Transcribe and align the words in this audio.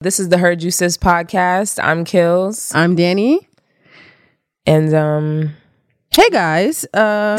This 0.00 0.20
is 0.20 0.28
the 0.28 0.36
Heard 0.38 0.62
You 0.62 0.70
Sis 0.70 0.98
podcast. 0.98 1.82
I'm 1.82 2.04
Kills. 2.04 2.70
I'm 2.74 2.94
Danny. 2.96 3.48
And 4.66 4.92
um 4.94 5.54
Hey 6.10 6.28
guys. 6.30 6.84
Uh 6.92 7.38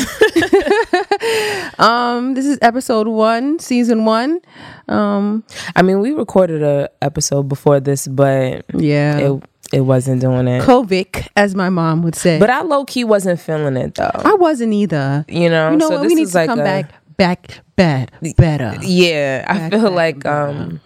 um 1.80 2.34
this 2.34 2.46
is 2.48 2.58
episode 2.64 3.08
1, 3.08 3.60
season 3.60 4.06
1. 4.06 4.40
Um 4.88 5.44
I 5.76 5.84
mean 5.84 6.00
we 6.00 6.12
recorded 6.14 6.64
a 6.64 6.90
episode 7.02 7.44
before 7.44 7.80
this, 7.80 8.08
but 8.08 8.66
yeah. 8.74 9.18
it 9.20 9.44
it 9.72 9.82
wasn't 9.82 10.22
doing 10.22 10.48
it. 10.48 10.64
COVID, 10.64 11.28
as 11.36 11.54
my 11.54 11.70
mom 11.70 12.02
would 12.02 12.16
say. 12.16 12.40
But 12.40 12.50
I 12.50 12.62
low 12.64 12.86
key 12.86 13.04
wasn't 13.04 13.40
feeling 13.40 13.78
it 13.78 13.94
though. 13.96 14.10
I 14.16 14.34
wasn't 14.34 14.74
either. 14.74 15.26
You 15.28 15.50
know, 15.52 15.72
You 15.72 15.78
know 15.78 15.90
so 15.90 15.96
what? 15.98 16.04
this 16.04 16.10
We 16.10 16.16
need 16.16 16.22
is 16.24 16.32
to 16.32 16.38
like 16.40 16.48
come 16.50 16.60
a- 16.62 16.64
back 16.64 16.92
back 17.18 17.60
bad 17.76 18.12
better. 18.36 18.78
Yeah, 18.82 19.46
I 19.48 19.70
feel 19.70 19.84
back, 19.84 19.92
like 19.92 20.20
back. 20.24 20.50
um 20.50 20.82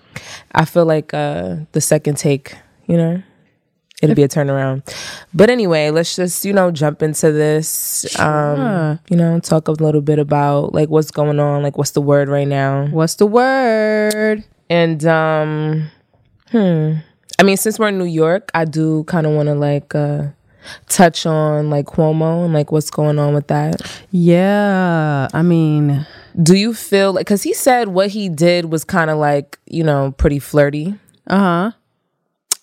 I 0.53 0.65
feel 0.65 0.85
like 0.85 1.13
uh 1.13 1.57
the 1.71 1.81
second 1.81 2.17
take, 2.17 2.55
you 2.87 2.97
know, 2.97 3.21
it'll 4.01 4.15
be 4.15 4.23
a 4.23 4.27
turnaround. 4.27 4.83
But 5.33 5.49
anyway, 5.49 5.89
let's 5.91 6.15
just, 6.15 6.43
you 6.45 6.53
know, 6.53 6.71
jump 6.71 7.01
into 7.03 7.31
this. 7.31 8.05
Um, 8.19 8.57
Sure. 8.57 8.99
you 9.09 9.17
know, 9.17 9.39
talk 9.39 9.67
a 9.67 9.71
little 9.71 10.01
bit 10.01 10.19
about 10.19 10.73
like 10.73 10.89
what's 10.89 11.11
going 11.11 11.39
on, 11.39 11.63
like 11.63 11.77
what's 11.77 11.91
the 11.91 12.01
word 12.01 12.29
right 12.29 12.47
now. 12.47 12.87
What's 12.87 13.15
the 13.15 13.25
word? 13.27 14.43
And 14.69 15.05
um 15.05 15.89
hmm. 16.49 16.93
I 17.39 17.43
mean, 17.43 17.57
since 17.57 17.79
we're 17.79 17.87
in 17.89 17.97
New 17.97 18.05
York, 18.05 18.51
I 18.53 18.65
do 18.65 19.03
kind 19.05 19.25
of 19.25 19.33
want 19.33 19.47
to 19.47 19.55
like 19.55 19.95
uh 19.95 20.27
touch 20.89 21.25
on 21.25 21.69
like 21.69 21.87
Cuomo 21.87 22.45
and 22.45 22.53
like 22.53 22.71
what's 22.71 22.91
going 22.91 23.17
on 23.17 23.33
with 23.33 23.47
that. 23.47 23.81
Yeah. 24.11 25.27
I 25.33 25.41
mean, 25.41 26.05
Do 26.41 26.55
you 26.55 26.73
feel 26.73 27.13
like 27.13 27.25
cuz 27.27 27.43
he 27.43 27.53
said 27.53 27.87
what 27.89 28.09
he 28.11 28.29
did 28.29 28.65
was 28.71 28.83
kind 28.83 29.09
of 29.09 29.17
like, 29.17 29.57
you 29.65 29.83
know, 29.83 30.13
pretty 30.17 30.39
flirty. 30.39 30.95
uh-huh. 31.27 31.71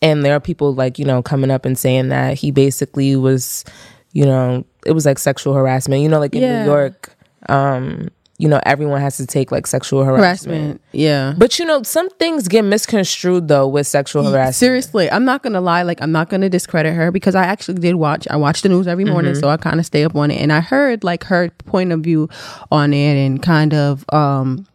and 0.02 0.24
there 0.24 0.34
are 0.34 0.40
people 0.40 0.74
like 0.74 0.98
you 0.98 1.04
know 1.04 1.22
coming 1.22 1.50
up 1.50 1.64
and 1.64 1.76
saying 1.78 2.08
that 2.08 2.34
he 2.34 2.50
basically 2.50 3.16
was 3.16 3.64
you 4.12 4.24
know 4.24 4.64
it 4.86 4.92
was 4.92 5.04
like 5.06 5.18
sexual 5.18 5.54
harassment 5.54 6.02
you 6.02 6.08
know 6.08 6.18
like 6.20 6.34
in 6.34 6.42
Yeah. 6.42 6.60
new 6.64 6.70
york 6.70 7.16
um 7.48 8.08
you 8.40 8.48
know 8.48 8.60
everyone 8.64 9.00
has 9.00 9.16
to 9.16 9.26
take 9.26 9.50
like 9.50 9.66
sexual 9.66 10.04
harassment, 10.04 10.56
Harassment. 10.56 10.80
Yeah. 10.92 11.34
but 11.36 11.58
you 11.58 11.64
know 11.64 11.82
some 11.82 12.08
things 12.10 12.46
get 12.48 12.62
misconstrued 12.64 13.48
though 13.48 13.66
with 13.66 13.86
sexual 13.86 14.22
harassment 14.24 14.54
Seriously, 14.54 15.10
I'm 15.10 15.24
not 15.24 15.42
gonna 15.42 15.60
lie. 15.60 15.82
Like, 15.82 16.00
I'm 16.00 16.12
not 16.12 16.28
gonna 16.30 16.48
discredit 16.48 16.94
her 16.94 17.10
because 17.10 17.34
I 17.34 17.42
actually 17.44 17.78
did 17.80 17.96
watch. 17.96 18.26
I 18.30 18.36
watch 18.36 18.62
the 18.62 18.68
news 18.68 18.86
every 18.86 19.04
morning, 19.04 19.32
Mm-hmm. 19.32 19.40
so 19.40 19.48
I 19.48 19.56
kind 19.56 19.80
of 19.80 19.86
stay 19.86 20.04
up 20.04 20.14
on 20.14 20.30
it. 20.30 20.40
And 20.40 20.52
I 20.52 20.60
heard 20.60 21.02
like 21.04 21.24
her 21.24 21.50
point 21.66 21.90
of 21.92 22.00
view 22.00 22.28
on 22.70 22.92
it, 22.94 23.16
and 23.26 23.42
kind 23.42 23.74
of 23.74 24.04
um 24.12 24.66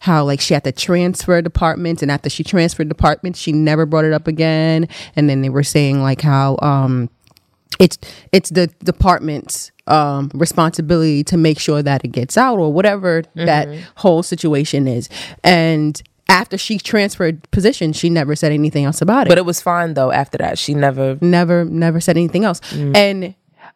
how 0.00 0.24
like 0.24 0.40
she 0.40 0.52
had 0.54 0.64
to 0.64 0.72
transfer 0.72 1.40
departments, 1.40 2.02
and 2.02 2.10
after 2.10 2.28
she 2.28 2.42
transferred 2.42 2.88
departments, 2.88 3.38
she 3.38 3.52
never 3.52 3.86
brought 3.86 4.04
it 4.04 4.12
up 4.12 4.26
again. 4.26 4.88
And 5.14 5.30
then 5.30 5.40
they 5.42 5.50
were 5.50 5.62
saying 5.62 6.02
like 6.02 6.20
how 6.20 6.58
um 6.62 7.08
it's 7.78 7.98
it's 8.32 8.50
the 8.50 8.66
department's 8.82 9.70
um 9.86 10.30
responsibility 10.34 11.22
to 11.24 11.36
make 11.36 11.58
sure 11.58 11.82
that 11.82 12.04
it 12.04 12.08
gets 12.08 12.36
out 12.38 12.58
or 12.58 12.72
whatever 12.72 13.22
that 13.34 13.68
whole 13.96 14.22
situation 14.22 14.88
is. 14.88 15.08
And 15.42 16.00
after 16.28 16.56
she 16.56 16.78
transferred 16.78 17.48
position 17.50 17.92
she 17.92 18.08
never 18.08 18.34
said 18.34 18.50
anything 18.50 18.84
else 18.86 19.02
about 19.02 19.26
it. 19.26 19.28
But 19.28 19.38
it 19.38 19.44
was 19.44 19.60
fine 19.60 19.94
though 19.94 20.10
after 20.10 20.38
that. 20.38 20.58
She 20.58 20.72
never 20.74 21.18
never 21.20 21.64
never 21.66 22.00
said 22.00 22.16
anything 22.16 22.44
else. 22.44 22.60
And 22.72 23.34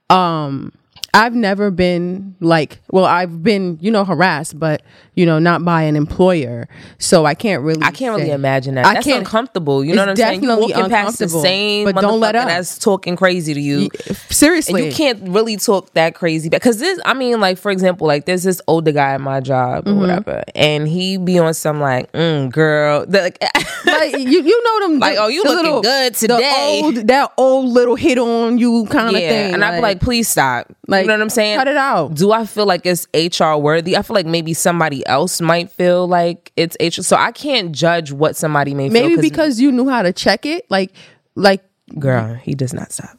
um 0.08 0.72
i've 1.14 1.34
never 1.34 1.70
been 1.70 2.34
like 2.40 2.80
well 2.90 3.04
i've 3.04 3.42
been 3.42 3.78
you 3.80 3.90
know 3.90 4.04
harassed 4.04 4.58
but 4.58 4.82
you 5.14 5.24
know 5.24 5.38
not 5.38 5.64
by 5.64 5.82
an 5.82 5.96
employer 5.96 6.68
so 6.98 7.24
i 7.24 7.34
can't 7.34 7.62
really 7.62 7.82
I 7.82 7.90
can't 7.90 8.16
really 8.16 8.30
imagine 8.30 8.74
that. 8.74 8.84
I 8.86 8.94
That's 8.94 9.06
can't- 9.06 9.20
uncomfortable. 9.20 9.84
You 9.84 9.94
know 9.94 10.02
what 10.02 10.10
I'm 10.10 10.16
saying? 10.16 10.42
You 10.42 10.48
definitely 10.48 10.72
walking 10.74 10.90
past 10.90 11.18
the 11.18 11.24
uncomfortable, 11.24 11.42
same 11.42 11.84
but 11.86 12.00
don't 12.00 12.20
let 12.20 12.36
up. 12.36 12.46
that's 12.48 12.78
talking 12.78 13.16
crazy 13.16 13.54
to 13.54 13.60
you. 13.60 13.88
seriously 14.28 14.82
And 14.82 14.90
you 14.90 14.96
can't 14.96 15.28
really 15.28 15.56
talk 15.56 15.92
that 15.94 16.14
crazy 16.14 16.48
because 16.48 16.78
this 16.78 17.00
i 17.04 17.14
mean 17.14 17.40
like 17.40 17.58
for 17.58 17.70
example 17.70 18.06
like 18.06 18.26
there's 18.26 18.42
this 18.42 18.60
older 18.68 18.92
guy 18.92 19.14
at 19.14 19.20
my 19.20 19.40
job 19.40 19.84
Mm-hmm. 19.84 19.96
or 19.96 20.00
whatever 20.00 20.42
and 20.54 20.86
he 20.88 21.16
be 21.18 21.38
on 21.38 21.54
some 21.54 21.80
like 21.80 22.10
mm, 22.12 22.50
girl 22.52 23.06
the, 23.06 23.22
like 23.22 23.42
like 23.86 24.18
you, 24.18 24.42
you 24.42 24.64
know 24.64 24.88
them 24.88 24.98
Like, 25.08 25.14
the- 25.14 25.22
oh, 25.22 25.28
you 25.28 25.42
looking 25.44 25.82
good 25.82 26.14
today. 26.14 26.80
the 26.80 26.84
old, 26.84 26.94
that 27.08 27.32
old 27.36 27.68
little 27.70 27.94
hit 27.96 28.18
on 28.18 28.58
you 28.58 28.86
kind 28.86 29.14
of 29.14 29.20
yeah 29.22 29.28
thing 29.28 29.54
and 29.54 29.64
i'd 29.64 29.76
be 29.76 29.82
like 29.82 30.00
please 30.00 30.28
stop 30.28 30.66
like, 30.86 30.97
you 31.02 31.06
know 31.08 31.14
what 31.14 31.22
i'm 31.22 31.28
saying 31.30 31.58
cut 31.58 31.68
it 31.68 31.76
out. 31.76 32.14
do 32.14 32.32
i 32.32 32.44
feel 32.46 32.66
like 32.66 32.82
it's 32.84 33.06
hr 33.38 33.54
worthy 33.54 33.96
i 33.96 34.02
feel 34.02 34.14
like 34.14 34.26
maybe 34.26 34.54
somebody 34.54 35.06
else 35.06 35.40
might 35.40 35.70
feel 35.70 36.06
like 36.06 36.52
it's 36.56 36.76
hr 36.80 37.02
so 37.02 37.16
i 37.16 37.32
can't 37.32 37.72
judge 37.72 38.12
what 38.12 38.36
somebody 38.36 38.74
may 38.74 38.88
feel 38.90 39.08
maybe 39.08 39.20
because 39.20 39.60
you 39.60 39.70
knew 39.72 39.88
how 39.88 40.02
to 40.02 40.12
check 40.12 40.46
it 40.46 40.68
like 40.70 40.92
like 41.34 41.62
girl 41.98 42.34
he 42.34 42.54
does 42.54 42.72
not 42.72 42.92
stop 42.92 43.16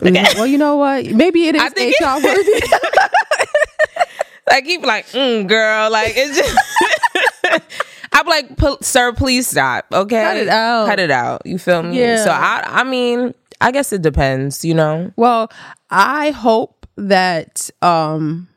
well 0.00 0.46
you 0.46 0.58
know 0.58 0.76
what 0.76 1.06
maybe 1.06 1.48
it 1.48 1.56
is 1.56 1.62
HR 1.72 2.24
worthy 2.24 2.60
like 4.50 4.64
he 4.64 4.78
be 4.78 4.86
like, 4.86 5.06
mm, 5.08 5.46
girl, 5.46 5.90
like 5.90 6.12
it's 6.16 6.36
just. 6.36 7.62
I'm 8.12 8.26
like, 8.26 8.50
sir, 8.82 9.12
please 9.12 9.46
stop. 9.46 9.86
Okay, 9.92 10.22
Cut 10.22 10.36
it 10.36 10.48
out. 10.48 10.86
Cut 10.88 10.98
it 10.98 11.10
out. 11.10 11.42
You 11.44 11.58
feel 11.58 11.82
me? 11.82 11.98
Yeah. 11.98 12.24
So 12.24 12.30
I, 12.30 12.62
I 12.66 12.84
mean, 12.84 13.34
I 13.60 13.70
guess 13.70 13.92
it 13.92 14.02
depends. 14.02 14.64
You 14.64 14.74
know, 14.74 15.12
well 15.16 15.50
I 15.90 16.30
hope 16.30 16.79
that 17.08 17.70
um 17.82 18.48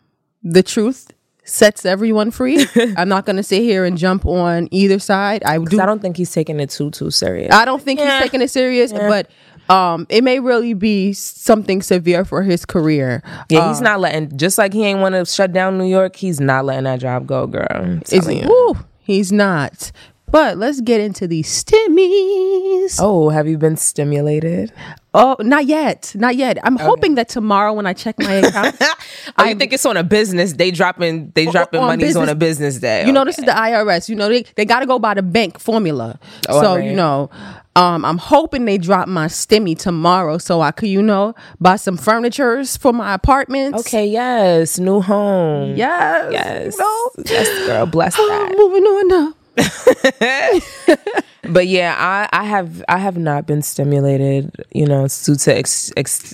the 0.43 0.61
truth 0.63 1.11
sets 1.45 1.85
everyone 1.85 2.31
free 2.31 2.65
I'm 2.97 3.09
not 3.09 3.25
gonna 3.25 3.43
sit 3.43 3.61
here 3.61 3.83
and 3.85 3.97
jump 3.97 4.25
on 4.25 4.67
either 4.71 4.99
side 4.99 5.43
I 5.43 5.57
do 5.57 5.79
I 5.79 5.85
don't 5.85 6.01
think 6.01 6.15
he's 6.17 6.31
taking 6.31 6.59
it 6.59 6.69
too 6.69 6.89
too 6.91 7.11
serious. 7.11 7.51
I 7.53 7.65
don't 7.65 7.81
think 7.81 7.99
Yeah. 7.99 8.15
he's 8.19 8.23
taking 8.23 8.41
it 8.41 8.49
serious, 8.49 8.91
but 8.93 9.29
um, 9.69 10.05
it 10.09 10.25
may 10.25 10.39
really 10.41 10.73
be 10.73 11.13
something 11.13 11.81
severe 11.81 12.25
for 12.25 12.43
his 12.43 12.65
career. 12.65 13.23
yeah, 13.49 13.69
he's 13.69 13.79
not 13.79 14.01
letting. 14.01 14.37
Just 14.37 14.57
like 14.57 14.73
he 14.73 14.83
ain't 14.83 14.99
want 14.99 15.15
to 15.15 15.23
shut 15.25 15.53
down 15.53 15.77
New 15.77 15.85
York, 15.87 16.17
he's 16.17 16.41
not 16.41 16.65
letting 16.65 16.83
that 16.83 16.99
job 16.99 17.25
go, 17.25 17.47
girl. 17.47 17.99
Is 18.11 18.27
he? 18.27 18.41
you. 18.41 18.47
Woo, 18.47 18.75
he's 18.99 19.31
not. 19.31 19.91
But 20.33 20.57
let's 20.57 20.81
get 20.81 20.99
into 20.99 21.27
these 21.27 21.47
stimmies. 21.47 22.97
Oh, 22.99 23.29
have 23.29 23.47
you 23.47 23.59
been 23.59 23.77
stimulated? 23.77 24.73
Oh, 25.13 25.35
not 25.39 25.67
yet, 25.67 26.11
not 26.15 26.35
yet. 26.35 26.57
I'm 26.63 26.75
hoping 26.75 27.13
that 27.15 27.29
tomorrow 27.29 27.71
when 27.71 27.85
I 27.85 27.93
check 27.93 28.15
my 28.17 28.33
account, 28.41 28.75
Oh, 29.37 29.43
you 29.43 29.53
think 29.53 29.73
it's 29.73 29.85
on 29.85 29.95
a 29.95 30.03
business? 30.03 30.53
They 30.53 30.71
dropping 30.71 31.29
they 31.35 31.45
dropping 31.45 31.81
on 31.81 31.85
monies 31.85 32.15
on 32.15 32.29
a 32.29 32.33
business 32.35 32.79
day. 32.79 33.05
you 33.05 33.11
know 33.11 33.23
this 33.23 33.37
is 33.37 33.45
the 33.45 33.51
IRS. 33.51 34.09
You 34.09 34.15
know 34.15 34.27
they 34.27 34.41
they 34.55 34.65
got 34.65 34.79
to 34.79 34.87
go 34.87 34.97
by 34.97 35.13
the 35.13 35.21
bank 35.21 35.59
formula. 35.59 36.19
Oh, 36.49 36.63
so 36.63 36.75
right. 36.77 36.83
you 36.85 36.95
know, 36.95 37.29
um, 37.75 38.03
I'm 38.03 38.17
hoping 38.17 38.65
they 38.65 38.79
drop 38.79 39.07
my 39.07 39.27
stimmy 39.27 39.77
tomorrow 39.77 40.39
so 40.39 40.61
I 40.61 40.71
could 40.71 40.89
you 40.89 41.03
know 41.03 41.35
buy 41.61 41.75
some 41.75 41.95
furnitures 41.95 42.75
for 42.75 42.91
my 42.91 43.13
apartment. 43.13 43.75
Okay, 43.75 44.07
yes, 44.07 44.79
new 44.79 44.99
home. 44.99 45.75
Yes. 45.75 46.31
yes, 46.33 46.73
You 46.75 46.83
know? 46.83 47.11
yes, 47.23 47.67
girl, 47.67 47.85
bless 47.85 48.15
that. 48.17 48.55
Moving 48.57 48.83
on 48.83 49.07
now. 49.09 49.33
But 51.49 51.67
yeah, 51.67 51.95
I, 51.97 52.29
I 52.31 52.45
have 52.45 52.83
I 52.87 52.97
have 52.97 53.17
not 53.17 53.45
been 53.45 53.61
stimulated, 53.61 54.65
you 54.73 54.85
know, 54.85 55.07
due 55.07 55.35
to 55.35 55.55
ex, 55.55 55.91
ex, 55.97 56.33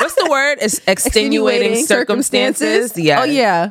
what's 0.00 0.14
the 0.16 0.28
word? 0.30 0.58
It's 0.60 0.86
extenuating, 0.86 1.86
circumstances. 1.86 2.96
Yeah. 2.98 3.22
Oh 3.22 3.24
yeah. 3.24 3.70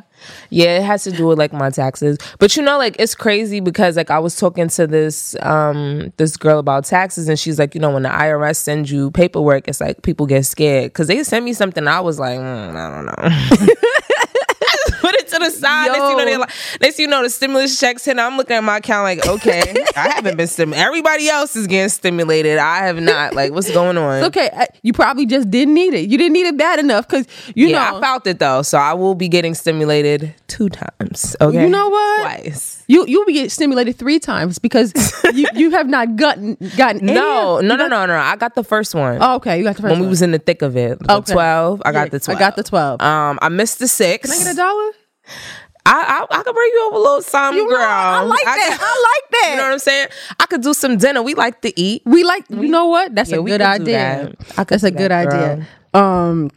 Yeah, 0.50 0.78
it 0.78 0.82
has 0.82 1.04
to 1.04 1.12
do 1.12 1.26
with 1.28 1.38
like 1.38 1.52
my 1.52 1.70
taxes. 1.70 2.18
But 2.40 2.56
you 2.56 2.62
know, 2.62 2.76
like 2.76 2.96
it's 2.98 3.14
crazy 3.14 3.60
because 3.60 3.96
like 3.96 4.10
I 4.10 4.18
was 4.18 4.36
talking 4.36 4.66
to 4.68 4.88
this 4.88 5.36
um 5.42 6.12
this 6.16 6.36
girl 6.36 6.58
about 6.58 6.86
taxes 6.86 7.28
and 7.28 7.38
she's 7.38 7.60
like, 7.60 7.76
you 7.76 7.80
know, 7.80 7.90
when 7.90 8.02
the 8.02 8.08
IRS 8.08 8.56
sends 8.56 8.90
you 8.90 9.12
paperwork, 9.12 9.68
it's 9.68 9.80
like 9.80 10.02
people 10.02 10.26
get 10.26 10.44
scared 10.44 10.92
because 10.92 11.06
they 11.06 11.22
sent 11.22 11.44
me 11.44 11.52
something. 11.52 11.86
I 11.86 12.00
was 12.00 12.18
like, 12.18 12.38
mm, 12.38 12.76
I 12.76 12.90
don't 12.90 13.06
know. 13.06 13.76
to 15.32 15.38
the 15.38 15.50
side. 15.50 15.86
Next, 15.88 15.98
you 15.98 16.16
know, 16.16 16.24
they're 16.24 16.38
like, 16.38 16.50
next 16.80 16.98
you 16.98 17.06
know, 17.06 17.22
the 17.22 17.30
stimulus 17.30 17.78
checks 17.78 18.04
hit. 18.04 18.18
I'm 18.18 18.36
looking 18.36 18.56
at 18.56 18.64
my 18.64 18.76
account 18.78 19.04
like, 19.04 19.26
okay, 19.26 19.62
I 19.96 20.10
haven't 20.10 20.36
been 20.36 20.46
stimulated. 20.46 20.86
Everybody 20.86 21.28
else 21.28 21.56
is 21.56 21.66
getting 21.66 21.88
stimulated. 21.88 22.58
I 22.58 22.86
have 22.86 23.00
not. 23.00 23.34
Like, 23.34 23.52
what's 23.52 23.70
going 23.70 23.96
on? 23.98 24.24
Okay, 24.24 24.50
uh, 24.52 24.66
you 24.82 24.92
probably 24.92 25.26
just 25.26 25.50
didn't 25.50 25.74
need 25.74 25.94
it. 25.94 26.08
You 26.10 26.18
didn't 26.18 26.32
need 26.34 26.46
it 26.46 26.56
bad 26.56 26.78
enough 26.78 27.08
because 27.08 27.26
you 27.54 27.68
yeah, 27.68 27.90
know 27.90 27.98
I 27.98 28.00
felt 28.00 28.26
it 28.26 28.38
though, 28.38 28.62
so 28.62 28.78
I 28.78 28.94
will 28.94 29.14
be 29.14 29.28
getting 29.28 29.54
stimulated 29.54 30.34
two 30.48 30.68
times. 30.68 31.34
Okay, 31.40 31.62
You 31.62 31.68
know 31.68 31.88
what? 31.88 32.20
Twice. 32.20 32.84
you 32.86 33.06
you'll 33.06 33.24
be 33.24 33.32
getting 33.32 33.48
stimulated 33.50 33.96
three 33.98 34.18
times 34.18 34.58
because 34.58 34.92
you, 35.34 35.46
you 35.54 35.70
have 35.70 35.88
not 35.88 36.16
gotten 36.16 36.56
gotten 36.76 37.02
any 37.08 37.14
No, 37.14 37.60
no, 37.60 37.60
you 37.60 37.68
no, 37.68 37.76
got- 37.78 37.90
no, 37.90 38.06
no. 38.06 38.16
I 38.16 38.36
got 38.36 38.54
the 38.54 38.64
first 38.64 38.94
one 38.94 39.18
Oh, 39.20 39.36
okay, 39.36 39.58
you 39.58 39.64
got 39.64 39.76
the 39.76 39.82
first 39.82 39.92
when 39.92 40.00
we 40.00 40.06
was 40.08 40.20
in 40.22 40.30
the 40.32 40.38
thick 40.38 40.62
of 40.62 40.76
it. 40.76 40.98
Okay. 41.08 41.32
Twelve. 41.32 41.80
I 41.84 41.92
got 41.92 42.04
Yeah, 42.06 42.08
the 42.10 42.20
twelve. 42.20 42.36
I 42.36 42.40
got 42.40 42.56
the 42.56 42.62
twelve. 42.62 43.00
Um, 43.00 43.38
I 43.42 43.48
missed 43.48 43.78
the 43.78 43.88
six. 43.88 44.30
Can 44.30 44.40
I 44.40 44.44
get 44.44 44.52
a 44.52 44.56
dollar? 44.56 44.90
I, 45.84 46.26
I 46.30 46.38
I 46.38 46.42
could 46.44 46.54
bring 46.54 46.70
you 46.72 46.86
over 46.86 46.96
a 46.96 47.00
little 47.00 47.22
something, 47.22 47.58
You 47.58 47.68
know, 47.68 47.76
girl. 47.76 47.88
I 47.88 48.20
like 48.22 48.44
that. 48.44 48.68
could- 48.78 48.86
I 48.86 49.20
like 49.22 49.30
that. 49.32 49.48
You 49.50 49.56
know 49.56 49.62
what 49.64 49.72
I'm 49.72 49.78
saying? 49.80 50.08
I 50.38 50.46
could 50.46 50.62
do 50.62 50.74
some 50.74 50.96
dinner. 50.96 51.22
We 51.22 51.34
like 51.34 51.60
to 51.62 51.80
eat. 51.80 52.02
We 52.04 52.22
like 52.24 52.44
you 52.50 52.68
know 52.68 52.86
what? 52.86 53.14
That's 53.14 53.30
Yeah, 53.30 53.38
a 53.38 53.42
good 53.42 53.60
idea. 53.60 54.32
that. 54.38 54.58
I 54.58 54.64
That's 54.64 54.84
a 54.84 54.90
good 54.92 55.10
that, 55.10 55.26
idea. 55.28 55.66
Um 55.94 56.50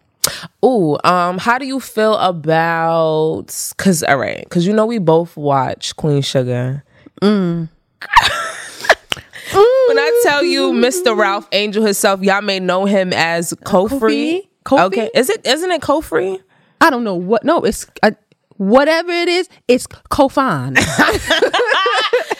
Ooh, 0.64 0.98
um, 1.04 1.38
how 1.38 1.60
do 1.60 1.68
you 1.68 1.80
feel 1.80 2.16
about? 2.16 3.46
Cause 3.78 4.02
all 4.04 4.18
right, 4.18 4.48
cause 4.50 4.66
you 4.66 4.74
know 4.74 4.86
we 4.88 4.98
both 4.98 5.38
watch 5.38 5.96
Queen 5.96 6.22
Sugar. 6.24 6.84
Mm. 7.22 7.70
when 9.52 10.00
I 10.00 10.22
tell 10.24 10.44
you, 10.44 10.72
Mr. 10.72 11.16
Ralph 11.16 11.48
Angel 11.52 11.84
himself, 11.84 12.22
y'all 12.22 12.42
may 12.42 12.60
know 12.60 12.86
him 12.86 13.14
as 13.14 13.54
Kofi. 13.66 14.48
Kofi? 14.66 14.80
Okay, 14.86 15.10
is 15.14 15.30
it? 15.30 15.46
Isn't 15.46 15.72
it 15.72 15.82
Kofi? 15.82 16.42
I 16.82 16.90
don't 16.90 17.04
know 17.04 17.16
what. 17.16 17.44
No, 17.44 17.62
it's 17.62 17.86
uh, 18.04 18.12
whatever 18.58 19.12
it 19.12 19.28
is. 19.28 19.50
It's 19.68 19.88
Kofan. 19.88 20.78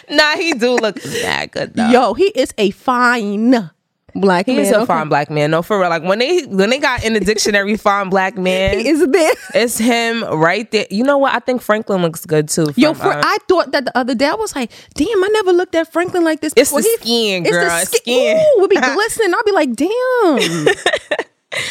Nah, 0.08 0.36
he 0.36 0.54
do 0.54 0.76
look 0.76 1.02
that 1.02 1.50
good 1.50 1.74
though. 1.74 1.90
Yo, 1.90 2.14
he 2.14 2.26
is 2.26 2.54
a 2.60 2.70
fine 2.70 3.72
black 4.14 4.46
he 4.46 4.54
man. 4.56 4.62
is 4.66 4.70
a 4.72 4.76
okay? 4.78 4.86
fine 4.86 5.10
black 5.10 5.32
man. 5.32 5.50
No, 5.50 5.64
for 5.64 5.80
real. 5.80 5.90
Like 5.90 6.04
when 6.04 6.20
they 6.20 6.44
when 6.44 6.70
they 6.70 6.78
got 6.78 7.04
in 7.04 7.14
the 7.14 7.20
dictionary, 7.20 7.76
fine 7.78 8.12
black 8.12 8.38
man. 8.38 8.78
He 8.78 8.88
is 8.88 9.06
there. 9.08 9.32
It's 9.56 9.80
him 9.80 10.24
right 10.24 10.70
there. 10.70 10.86
You 10.92 11.04
know 11.04 11.18
what? 11.18 11.34
I 11.34 11.40
think 11.40 11.60
Franklin 11.64 12.04
looks 12.04 12.24
good 12.24 12.50
too. 12.50 12.72
Yo, 12.76 12.94
for 12.94 13.08
uh, 13.14 13.22
I 13.26 13.38
thought 13.50 13.72
that 13.72 13.86
the 13.86 13.98
other 13.98 14.14
day 14.14 14.28
I 14.28 14.36
was 14.36 14.56
like, 14.56 14.72
damn, 14.94 15.08
I 15.24 15.28
never 15.34 15.52
looked 15.52 15.74
at 15.74 15.92
Franklin 15.92 16.24
like 16.24 16.40
this. 16.40 16.54
It's 16.56 16.70
before. 16.70 16.84
the 16.84 16.88
He- 16.88 16.98
skin, 16.98 17.44
it's 17.48 17.52
girl. 17.52 17.68
the 17.68 17.82
It's 17.82 17.98
skin. 17.98 18.38
skin. 18.38 18.46
Ooh, 18.58 18.62
would 18.62 18.70
be 18.70 18.76
glistening. 18.80 19.34
I'll 19.34 19.44
be 19.44 19.52
like, 19.54 19.74
damn. 19.74 20.76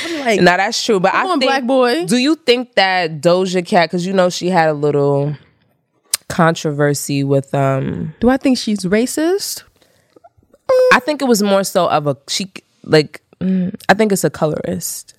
Be 0.06 0.18
like, 0.20 0.40
Now 0.40 0.56
that's 0.56 0.82
true, 0.84 1.00
but 1.00 1.14
I 1.14 1.26
on, 1.26 1.38
think, 1.40 1.50
black 1.50 1.64
boy. 1.64 2.06
Do 2.06 2.16
you 2.16 2.34
think 2.36 2.74
that 2.74 3.20
Doja 3.20 3.64
Cat? 3.66 3.90
Because 3.90 4.06
you 4.06 4.12
know 4.12 4.30
she 4.30 4.48
had 4.50 4.68
a 4.68 4.74
little 4.74 5.36
controversy 6.28 7.24
with. 7.24 7.54
um 7.54 8.14
do 8.20 8.28
I 8.28 8.36
think 8.36 8.58
she's 8.58 8.80
racist? 8.80 9.62
I 10.92 11.00
think 11.00 11.22
it 11.22 11.26
was 11.26 11.42
more 11.42 11.64
so 11.64 11.88
of 11.88 12.06
a 12.06 12.16
she 12.28 12.50
like. 12.84 13.20
mm, 13.40 13.74
I 13.88 13.94
think 13.94 14.12
it's 14.12 14.24
a 14.24 14.30
colorist. 14.30 15.14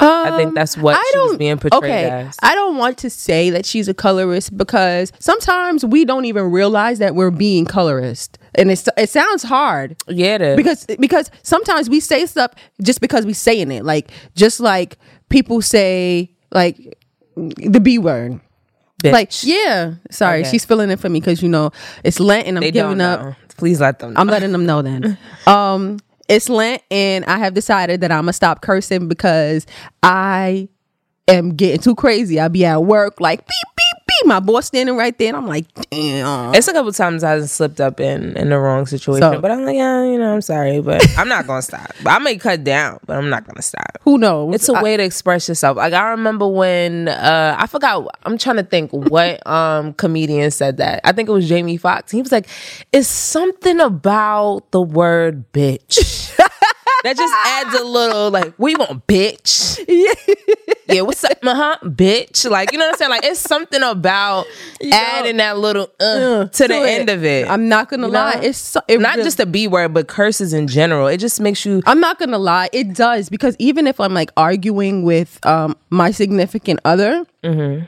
I 0.00 0.34
think 0.36 0.54
that's 0.54 0.76
what 0.78 0.94
Um, 0.94 1.00
I 1.00 1.10
she 1.12 1.18
was 1.18 1.30
don't 1.30 1.38
being 1.38 1.58
portrayed 1.58 1.84
okay. 1.84 2.08
as. 2.08 2.36
I 2.42 2.54
don't 2.54 2.76
want 2.76 2.96
to 2.98 3.10
say 3.10 3.50
that 3.50 3.66
she's 3.66 3.88
a 3.88 3.94
colorist 3.94 4.56
because 4.56 5.12
sometimes 5.18 5.84
we 5.84 6.04
don't 6.04 6.24
even 6.26 6.44
realize 6.50 7.00
that 7.00 7.14
we're 7.16 7.32
being 7.32 7.66
colorist, 7.66 8.38
and 8.58 8.70
it's 8.70 8.88
it 8.96 9.08
sounds 9.08 9.42
hard 9.42 9.96
yeah, 10.08 10.34
it 10.34 10.42
is. 10.42 10.56
because 10.56 10.86
because 10.98 11.30
sometimes 11.42 11.88
we 11.88 12.00
say 12.00 12.26
stuff 12.26 12.52
just 12.82 13.00
because 13.00 13.24
we 13.24 13.32
saying 13.32 13.70
it, 13.70 13.84
like 13.84 14.10
just 14.34 14.60
like 14.60 14.98
people 15.28 15.62
say 15.62 16.30
like 16.52 16.76
the 17.36 17.80
b 17.80 17.98
word. 17.98 18.40
Bitch. 19.02 19.12
Like 19.12 19.30
yeah, 19.44 19.94
sorry, 20.10 20.40
Okay. 20.40 20.50
she's 20.50 20.64
filling 20.64 20.90
it 20.90 20.98
for 20.98 21.08
me 21.08 21.20
because 21.20 21.40
you 21.40 21.48
know 21.48 21.70
it's 22.02 22.18
Lent 22.18 22.48
and 22.48 22.56
I'm 22.58 22.62
they 22.62 22.72
giving 22.72 23.00
up. 23.00 23.36
Please 23.56 23.80
let 23.80 24.00
them. 24.00 24.12
Know. 24.12 24.20
I'm 24.20 24.26
letting 24.26 24.50
them 24.52 24.66
know 24.66 24.82
then. 24.82 25.16
Um, 25.46 25.98
it's 26.28 26.48
Lent, 26.48 26.82
and 26.90 27.24
I 27.26 27.38
have 27.38 27.54
decided 27.54 28.00
that 28.00 28.10
I'm 28.10 28.22
gonna 28.22 28.32
stop 28.32 28.60
cursing 28.60 29.06
because 29.08 29.66
I 30.02 30.68
am 31.28 31.54
getting 31.54 31.80
too 31.80 31.94
crazy. 31.94 32.40
I'll 32.40 32.48
be 32.48 32.64
at 32.64 32.82
work 32.84 33.20
like 33.20 33.46
beep. 33.46 33.77
My 34.24 34.40
boss 34.40 34.66
standing 34.66 34.96
right 34.96 35.16
there, 35.18 35.28
and 35.28 35.36
I'm 35.36 35.46
like, 35.46 35.66
damn. 35.90 36.54
It's 36.54 36.66
a 36.68 36.72
couple 36.72 36.92
times 36.92 37.22
I've 37.24 37.48
slipped 37.48 37.80
up 37.80 38.00
in 38.00 38.36
in 38.36 38.50
the 38.50 38.58
wrong 38.58 38.84
situation, 38.86 39.20
So- 39.34 39.40
but 39.40 39.50
I'm 39.50 39.64
like, 39.64 39.76
yeah, 39.76 40.04
you 40.04 40.18
know, 40.18 40.34
I'm 40.34 40.40
sorry, 40.42 40.80
but 40.80 41.06
I'm 41.18 41.28
not 41.28 41.46
gonna 41.46 41.62
stop. 41.62 41.90
I 42.04 42.18
may 42.18 42.36
cut 42.36 42.64
down, 42.64 42.98
but 43.06 43.16
I'm 43.16 43.30
not 43.30 43.46
gonna 43.46 43.62
stop. 43.62 43.98
Who 44.02 44.18
knows? 44.18 44.54
It's 44.54 44.68
a 44.68 44.72
I- 44.74 44.82
way 44.82 44.96
to 44.96 45.02
express 45.02 45.48
yourself. 45.48 45.76
Like 45.76 45.92
I 45.92 46.10
remember 46.10 46.46
when 46.48 47.08
uh 47.08 47.56
I 47.58 47.66
forgot 47.66 48.06
I'm 48.24 48.36
trying 48.38 48.56
to 48.56 48.62
think 48.64 48.90
what 48.92 49.46
um 49.46 49.92
comedian 49.94 50.50
said 50.50 50.78
that. 50.78 51.00
I 51.04 51.12
think 51.12 51.28
it 51.28 51.32
was 51.32 51.48
Jamie 51.48 51.76
Foxx. 51.76 52.10
He 52.10 52.20
was 52.20 52.32
like, 52.32 52.46
It's 52.92 53.08
something 53.08 53.80
about 53.80 54.70
the 54.72 54.80
word 54.82 55.50
bitch. 55.52 56.34
that 57.04 57.16
just 57.16 57.34
adds 57.46 57.74
a 57.80 57.84
little 57.84 58.30
like, 58.30 58.54
we 58.58 58.74
want, 58.74 59.06
bitch? 59.06 59.84
Yeah. 59.88 60.34
Yeah, 60.90 61.02
what's 61.02 61.22
up, 61.22 61.36
uh-huh, 61.42 61.76
bitch? 61.84 62.48
Like, 62.50 62.72
you 62.72 62.78
know 62.78 62.86
what 62.86 62.94
I'm 62.94 62.98
saying? 62.98 63.10
Like 63.10 63.24
it's 63.24 63.40
something 63.40 63.82
about 63.82 64.46
adding 64.90 65.36
that 65.36 65.58
little 65.58 65.90
uh, 66.00 66.46
to 66.46 66.66
the 66.68 66.82
it. 66.82 67.00
end 67.00 67.10
of 67.10 67.24
it. 67.24 67.46
I'm 67.46 67.68
not 67.68 67.90
gonna 67.90 68.06
You 68.06 68.12
know? 68.14 68.18
lie. 68.18 68.40
It's 68.42 68.56
so, 68.56 68.80
it 68.88 68.98
not 68.98 69.16
really- 69.16 69.24
just 69.24 69.38
a 69.38 69.44
B 69.44 69.68
word, 69.68 69.92
but 69.92 70.08
curses 70.08 70.54
in 70.54 70.66
general. 70.66 71.06
It 71.06 71.18
just 71.18 71.40
makes 71.40 71.66
you 71.66 71.82
I'm 71.86 72.00
not 72.00 72.18
gonna 72.18 72.38
lie, 72.38 72.70
it 72.72 72.94
does 72.94 73.28
because 73.28 73.54
even 73.58 73.86
if 73.86 74.00
I'm 74.00 74.14
like 74.14 74.30
arguing 74.36 75.02
with 75.02 75.38
um 75.44 75.76
my 75.90 76.10
significant 76.10 76.80
other, 76.86 77.24
Mm-hmm. 77.44 77.84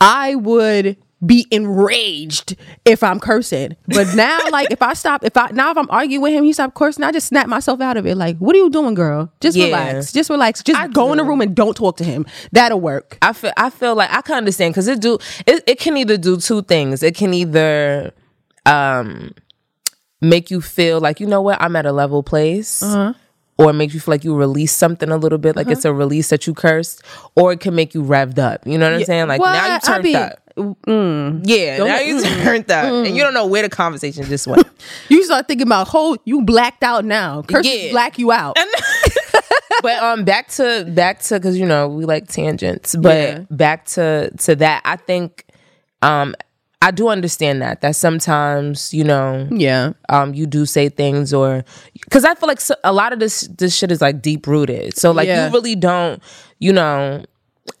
I 0.00 0.34
would 0.34 0.96
be 1.24 1.46
enraged 1.50 2.56
if 2.86 3.02
I'm 3.02 3.20
cursing. 3.20 3.76
But 3.88 4.14
now, 4.14 4.38
like 4.50 4.70
if 4.70 4.80
I 4.80 4.94
stop, 4.94 5.22
if 5.24 5.36
I 5.36 5.48
now 5.52 5.70
if 5.70 5.76
I'm 5.76 5.90
arguing 5.90 6.22
with 6.22 6.32
him, 6.32 6.44
he 6.44 6.52
stop 6.52 6.74
cursing, 6.74 7.04
I 7.04 7.12
just 7.12 7.26
snap 7.26 7.46
myself 7.46 7.80
out 7.80 7.96
of 7.98 8.06
it. 8.06 8.16
Like, 8.16 8.38
what 8.38 8.54
are 8.56 8.58
you 8.58 8.70
doing, 8.70 8.94
girl? 8.94 9.30
Just 9.40 9.56
Yeah. 9.56 9.66
relax. 9.66 10.12
Just 10.12 10.30
relax. 10.30 10.62
Just 10.62 10.80
I 10.80 10.86
go 10.88 11.12
in 11.12 11.18
the 11.18 11.24
room 11.24 11.40
and 11.42 11.54
don't 11.54 11.76
talk 11.76 11.96
to 11.98 12.04
him. 12.04 12.24
That'll 12.52 12.80
work. 12.80 13.18
I 13.20 13.32
feel 13.34 13.52
I 13.56 13.68
feel 13.70 13.94
like 13.94 14.10
I 14.10 14.22
can 14.22 14.36
understand 14.36 14.72
because 14.72 14.88
it 14.88 15.00
do 15.00 15.18
it, 15.46 15.62
it 15.66 15.78
can 15.78 15.96
either 15.96 16.16
do 16.16 16.38
two 16.38 16.62
things. 16.62 17.02
It 17.02 17.14
can 17.14 17.34
either 17.34 18.12
um 18.66 19.32
make 20.22 20.50
you 20.50 20.60
feel 20.60 21.00
like 21.00 21.20
you 21.20 21.26
know 21.26 21.40
what 21.42 21.60
I'm 21.60 21.76
at 21.76 21.86
a 21.86 21.92
level 21.92 22.22
place, 22.22 22.82
Uh-huh. 22.82 23.12
or 23.58 23.72
make 23.72 23.92
you 23.94 24.00
feel 24.00 24.12
like 24.12 24.24
you 24.24 24.34
release 24.34 24.72
something 24.72 25.10
a 25.10 25.16
little 25.16 25.38
bit, 25.38 25.56
like 25.56 25.68
it's 25.68 25.84
a 25.84 25.92
release 25.92 26.28
that 26.30 26.46
you 26.46 26.54
cursed, 26.54 27.02
or 27.36 27.52
it 27.52 27.60
can 27.60 27.74
make 27.74 27.94
you 27.94 28.02
revved 28.02 28.38
up. 28.38 28.66
You 28.66 28.78
know 28.78 28.90
what 28.90 29.00
I'm 29.00 29.04
saying? 29.04 29.28
Like 29.28 29.40
What? 29.40 29.52
now 29.52 29.66
you 29.66 29.72
I 29.74 29.78
turned 29.78 30.02
be- 30.04 30.14
up. 30.16 30.38
Mm. 30.60 31.42
Yeah, 31.44 31.78
Don't- 31.78 31.88
now 31.88 32.00
you 32.00 32.22
turned 32.42 32.70
up, 32.70 32.84
and 33.06 33.16
you 33.16 33.22
don't 33.22 33.34
know 33.34 33.46
where 33.46 33.62
the 33.62 33.68
conversation 33.68 34.24
just 34.24 34.46
went. 34.46 34.66
You 35.08 35.22
start 35.24 35.46
thinking 35.48 35.66
about, 35.66 35.88
whole 35.88 36.16
you 36.24 36.42
blacked 36.42 36.82
out 36.82 37.04
now. 37.04 37.42
Curses 37.42 37.72
Yeah. 37.84 37.90
black 37.92 38.18
you 38.18 38.32
out. 38.32 38.56
but 39.82 40.02
um 40.02 40.24
back 40.24 40.48
to 40.48 40.84
back 40.94 41.20
to 41.20 41.34
because 41.34 41.58
you 41.58 41.64
know 41.66 41.88
we 41.88 42.04
like 42.04 42.28
tangents 42.28 42.94
but 42.96 43.16
Yeah. 43.16 43.38
back 43.50 43.86
to 43.86 44.30
to 44.38 44.56
that 44.56 44.82
i 44.84 44.96
think 44.96 45.46
um 46.02 46.34
i 46.82 46.90
do 46.90 47.08
understand 47.08 47.62
that 47.62 47.80
that 47.80 47.96
sometimes 47.96 48.92
you 48.92 49.04
know 49.04 49.48
yeah. 49.50 49.92
um 50.08 50.34
you 50.34 50.46
do 50.46 50.66
say 50.66 50.88
things 50.90 51.32
or 51.32 51.64
because 51.94 52.24
i 52.24 52.34
feel 52.34 52.48
like 52.48 52.60
so, 52.60 52.74
a 52.84 52.92
lot 52.92 53.12
of 53.12 53.20
this 53.20 53.42
this 53.58 53.74
shit 53.74 53.90
is 53.90 54.00
like 54.02 54.20
deep 54.20 54.46
rooted 54.46 54.96
so 54.98 55.12
like 55.12 55.28
Yeah. 55.28 55.46
you 55.46 55.52
really 55.52 55.76
don't 55.76 56.22
you 56.58 56.72
know 56.72 57.24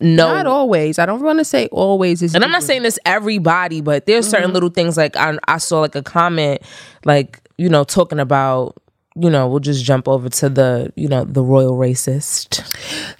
know 0.00 0.34
Not 0.34 0.46
always. 0.46 0.98
I 0.98 1.06
don't 1.06 1.22
want 1.22 1.38
to 1.38 1.44
say 1.44 1.68
always 1.68 2.22
is 2.22 2.34
and 2.34 2.44
I'm 2.44 2.50
not 2.50 2.62
saying 2.62 2.82
this 2.82 2.98
everybody, 3.04 3.80
but 3.80 4.06
there's 4.06 4.28
certain 4.28 4.46
Mm-hmm. 4.48 4.54
little 4.54 4.70
things 4.70 4.96
like 4.96 5.16
I, 5.16 5.38
I 5.46 5.58
saw 5.58 5.80
like 5.80 5.94
a 5.94 6.02
comment, 6.02 6.62
like 7.04 7.40
you 7.58 7.68
know, 7.68 7.84
talking 7.84 8.18
about 8.18 8.76
you 9.16 9.28
know, 9.28 9.48
we'll 9.48 9.58
just 9.58 9.84
jump 9.84 10.06
over 10.08 10.28
to 10.28 10.48
the 10.48 10.92
you 10.96 11.08
know 11.08 11.24
the 11.24 11.42
royal 11.42 11.76
racist. 11.76 12.60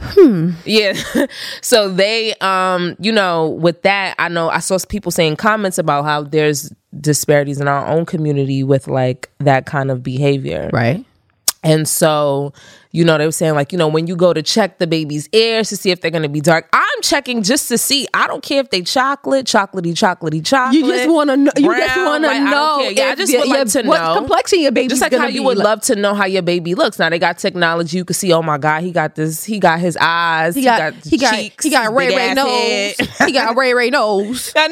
Hmm. 0.00 0.52
Yeah. 0.64 0.94
so 1.62 1.92
they, 1.92 2.34
um, 2.40 2.96
you 3.00 3.10
know, 3.12 3.48
with 3.48 3.82
that, 3.82 4.14
I 4.18 4.28
know 4.28 4.48
I 4.48 4.60
saw 4.60 4.78
people 4.88 5.10
saying 5.10 5.36
comments 5.36 5.78
about 5.78 6.04
how 6.04 6.22
there's 6.22 6.72
disparities 7.00 7.60
in 7.60 7.68
our 7.68 7.86
own 7.86 8.06
community 8.06 8.62
with 8.62 8.86
like 8.88 9.30
that 9.38 9.66
kind 9.66 9.90
of 9.90 10.02
behavior. 10.02 10.70
right. 10.72 11.04
And 11.62 11.86
so, 11.86 12.54
you 12.92 13.04
know, 13.04 13.18
they 13.18 13.26
were 13.26 13.32
saying 13.32 13.54
like, 13.54 13.70
you 13.70 13.78
know, 13.78 13.86
when 13.86 14.08
you 14.08 14.16
go 14.16 14.32
to 14.32 14.42
check 14.42 14.78
the 14.78 14.86
baby's 14.86 15.28
ears 15.32 15.68
to 15.68 15.76
see 15.76 15.90
if 15.90 16.00
they're 16.00 16.10
going 16.10 16.24
to 16.24 16.28
be 16.28 16.40
dark, 16.40 16.68
I'm 16.72 17.02
checking 17.02 17.42
just 17.42 17.68
to 17.68 17.78
see. 17.78 18.08
I 18.14 18.26
don't 18.26 18.42
care 18.42 18.60
if 18.60 18.70
they 18.70 18.82
chocolate, 18.82 19.46
chocolatey, 19.46 19.92
chocolatey, 19.92 20.44
chocolate. 20.44 20.74
You 20.74 20.86
just 20.86 21.08
want 21.08 21.30
to 21.30 21.36
know. 21.36 21.52
You 21.56 21.72
just 21.72 21.96
want 21.96 22.24
to 22.24 22.28
like, 22.28 22.42
know. 22.42 22.78
care. 22.80 22.92
Yeah, 22.92 23.12
I 23.12 23.14
just 23.14 23.32
would 23.32 23.48
like 23.48 23.68
to 23.68 23.82
what 23.82 24.00
know. 24.00 24.14
complexion 24.16 24.60
your 24.60 24.72
baby's 24.72 24.98
just 24.98 25.02
like 25.02 25.12
how 25.12 25.28
you 25.28 25.44
would 25.44 25.58
Like, 25.58 25.64
love 25.64 25.80
to 25.82 25.96
know 25.96 26.14
how 26.14 26.26
your 26.26 26.42
baby 26.42 26.74
looks. 26.74 26.98
Now 26.98 27.08
they 27.10 27.20
got 27.20 27.38
technology. 27.38 27.96
You 27.96 28.04
can 28.04 28.14
see, 28.14 28.32
oh 28.32 28.42
my 28.42 28.58
God, 28.58 28.82
he 28.82 28.90
got 28.90 29.14
this, 29.14 29.44
he 29.44 29.60
got 29.60 29.78
his 29.78 29.96
eyes, 30.00 30.56
He 30.56 30.64
got 30.64 30.94
he 30.94 31.16
got 31.16 31.34
cheeks, 31.34 31.64
he 31.64 31.70
got 31.70 31.94
Ray 31.94 32.14
Ray 32.14 32.34
nose. 32.34 32.96
he 33.24 33.32
got 33.32 33.52
a 33.52 33.56
Ray 33.56 33.72
Ray 33.72 33.90
nose. 33.90 34.52
I 34.56 34.66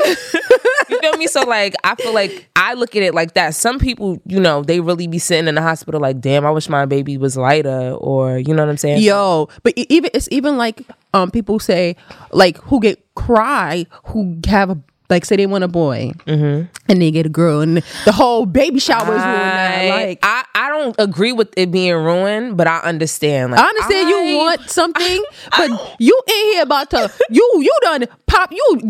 you 0.89 1.01
feel 1.01 1.17
me? 1.17 1.27
So 1.27 1.43
like, 1.43 1.75
I 1.85 1.95
feel 1.95 2.15
like 2.15 2.49
I 2.57 2.75
look 2.75 2.97
at 2.97 3.03
it 3.03 3.15
like 3.15 3.35
that. 3.35 3.55
Some 3.55 3.79
people, 3.79 4.21
you 4.25 4.41
know, 4.41 4.63
they 4.63 4.81
really 4.81 5.07
be 5.07 5.19
sitting 5.19 5.49
in 5.49 5.55
the 5.55 5.63
hospital 5.63 6.01
like, 6.01 6.21
damn, 6.21 6.45
I 6.45 6.51
wish 6.51 6.69
my 6.69 6.87
baby 6.87 7.17
was 7.17 7.37
lighter, 7.37 7.93
or 8.09 8.39
you 8.39 8.55
know 8.55 8.65
what 8.65 8.71
I'm 8.71 8.77
saying? 8.79 9.03
Yo, 9.03 9.49
but 9.63 9.75
even 9.77 10.11
it's 10.15 10.29
even 10.33 10.57
like 10.57 10.83
um 11.13 11.31
people 11.31 11.59
say 11.59 11.97
like 12.33 12.57
who 12.65 12.81
get 12.81 12.97
cry 13.15 13.85
who 14.07 14.39
have 14.49 14.71
a 14.71 14.79
like 15.11 15.25
say 15.25 15.37
they 15.37 15.47
want 15.47 15.65
a 15.65 15.69
boy 15.69 16.13
Mm-hmm. 16.27 16.69
and 16.91 17.03
they 17.03 17.11
get 17.11 17.25
a 17.25 17.31
girl 17.31 17.61
and 17.61 17.79
the 18.05 18.13
whole 18.13 18.45
baby 18.45 18.79
shower 18.79 19.17
is 19.17 19.23
ruined. 19.25 19.25
now. 19.25 19.89
Like 19.89 20.19
I, 20.23 20.45
I 20.55 20.69
don't 20.69 20.95
agree 20.99 21.33
with 21.33 21.49
it 21.57 21.71
being 21.71 21.95
ruined, 21.95 22.57
but 22.59 22.67
I 22.67 22.79
understand. 22.81 23.53
Like, 23.53 23.61
I 23.61 23.65
understand 23.69 24.07
I- 24.07 24.11
you 24.11 24.37
want 24.37 24.61
something, 24.69 25.25
but 25.57 25.97
you 25.99 26.13
in 26.29 26.45
here 26.53 26.63
about 26.63 26.91
to 26.91 27.11
you 27.31 27.45
you 27.61 27.75
done 27.83 28.05
pop 28.27 28.53
you 28.53 28.81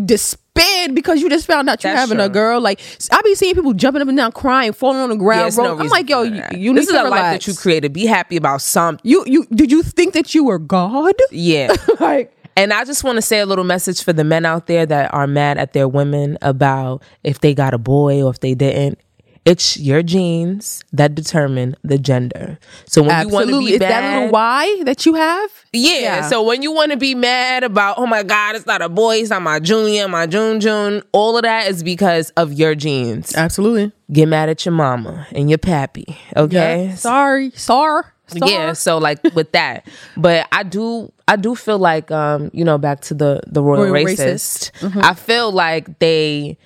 because 0.93 1.21
you 1.21 1.29
just 1.29 1.47
found 1.47 1.69
out 1.69 1.83
you're 1.83 1.93
That's 1.93 2.09
having 2.09 2.23
a 2.23 2.29
girl. 2.29 2.61
Like 2.61 2.79
I 3.11 3.21
be 3.21 3.35
seeing 3.35 3.55
people 3.55 3.73
jumping 3.73 4.01
up 4.01 4.07
and 4.07 4.17
down, 4.17 4.31
crying, 4.31 4.73
falling 4.73 4.99
on 4.99 5.09
the 5.09 5.15
ground. 5.15 5.47
it's 5.47 5.57
no 5.57 5.77
I'm 5.77 5.87
like, 5.87 6.09
yo, 6.09 6.23
you, 6.23 6.43
you 6.51 6.73
this 6.73 6.87
need 6.87 6.95
is 6.95 7.01
to 7.01 7.07
a 7.07 7.09
life 7.09 7.33
that 7.33 7.47
you 7.47 7.53
created. 7.53 7.93
Be 7.93 8.05
happy 8.05 8.37
about 8.37 8.61
something. 8.61 9.01
You 9.09 9.23
you 9.27 9.45
did 9.53 9.71
you 9.71 9.83
think 9.83 10.13
that 10.13 10.33
you 10.35 10.43
were 10.43 10.59
God? 10.59 11.15
Yeah. 11.31 11.73
like 11.99 12.33
And 12.55 12.73
I 12.73 12.83
just 12.83 13.03
want 13.03 13.15
to 13.15 13.21
say 13.21 13.39
a 13.39 13.45
little 13.45 13.63
message 13.63 14.03
for 14.03 14.13
the 14.13 14.23
men 14.23 14.45
out 14.45 14.67
there 14.67 14.85
that 14.85 15.13
are 15.13 15.27
mad 15.27 15.57
at 15.57 15.73
their 15.73 15.87
women 15.87 16.37
about 16.41 17.03
if 17.23 17.39
they 17.39 17.53
got 17.53 17.73
a 17.73 17.77
boy 17.77 18.21
or 18.21 18.31
if 18.31 18.39
they 18.41 18.53
didn't. 18.53 18.99
It's 19.45 19.77
your 19.79 20.03
genes 20.03 20.83
that 20.93 21.15
determine 21.15 21.75
the 21.83 21.97
gender. 21.97 22.59
So 22.85 23.01
when 23.01 23.09
you 23.27 23.33
want 23.33 23.49
to 23.49 23.53
absolutely, 23.55 23.65
be 23.71 23.75
it's 23.75 23.79
that 23.85 24.01
mad, 24.01 24.15
little 24.17 24.31
Y 24.31 24.81
that 24.85 25.05
you 25.05 25.13
have. 25.15 25.49
yeah, 25.73 25.99
Yeah. 25.99 26.21
So 26.29 26.43
when 26.43 26.61
you 26.61 26.71
want 26.71 26.91
to 26.91 26.97
be 26.97 27.15
mad 27.15 27.63
about, 27.63 27.97
oh 27.97 28.05
my 28.05 28.21
God, 28.23 28.55
it's 28.55 28.65
not 28.65 28.81
a 28.81 28.89
boy, 28.89 29.17
it's 29.17 29.29
not 29.29 29.41
my 29.41 29.59
junior, 29.59 30.07
my 30.07 30.27
June 30.27 30.59
June, 30.59 31.01
all 31.13 31.37
of 31.37 31.43
that 31.43 31.67
is 31.67 31.81
because 31.83 32.29
of 32.31 32.53
your 32.53 32.75
genes. 32.75 33.33
Absolutely. 33.35 33.91
get 34.11 34.27
mad 34.27 34.49
at 34.49 34.65
your 34.65 34.73
mama 34.73 35.25
and 35.31 35.49
your 35.49 35.57
pappy. 35.57 36.17
Okay. 36.35 36.85
Yeah. 36.87 36.95
Sorry, 36.95 37.51
sorry. 37.51 38.03
Yeah, 38.35 38.73
so 38.73 38.99
like 38.99 39.23
with 39.33 39.53
that, 39.53 39.87
but 40.17 40.47
I 40.51 40.61
do, 40.61 41.11
I 41.27 41.35
do 41.35 41.55
feel 41.55 41.79
like, 41.79 42.11
um, 42.11 42.51
you 42.53 42.63
know, 42.63 42.77
back 42.77 42.99
to 43.01 43.15
the 43.15 43.41
the 43.47 43.63
royal, 43.63 43.85
Royal 43.91 44.05
racist. 44.05 44.71
racist. 44.73 45.03
I 45.03 45.15
feel 45.15 45.51
like 45.51 45.97
they, 45.97 46.59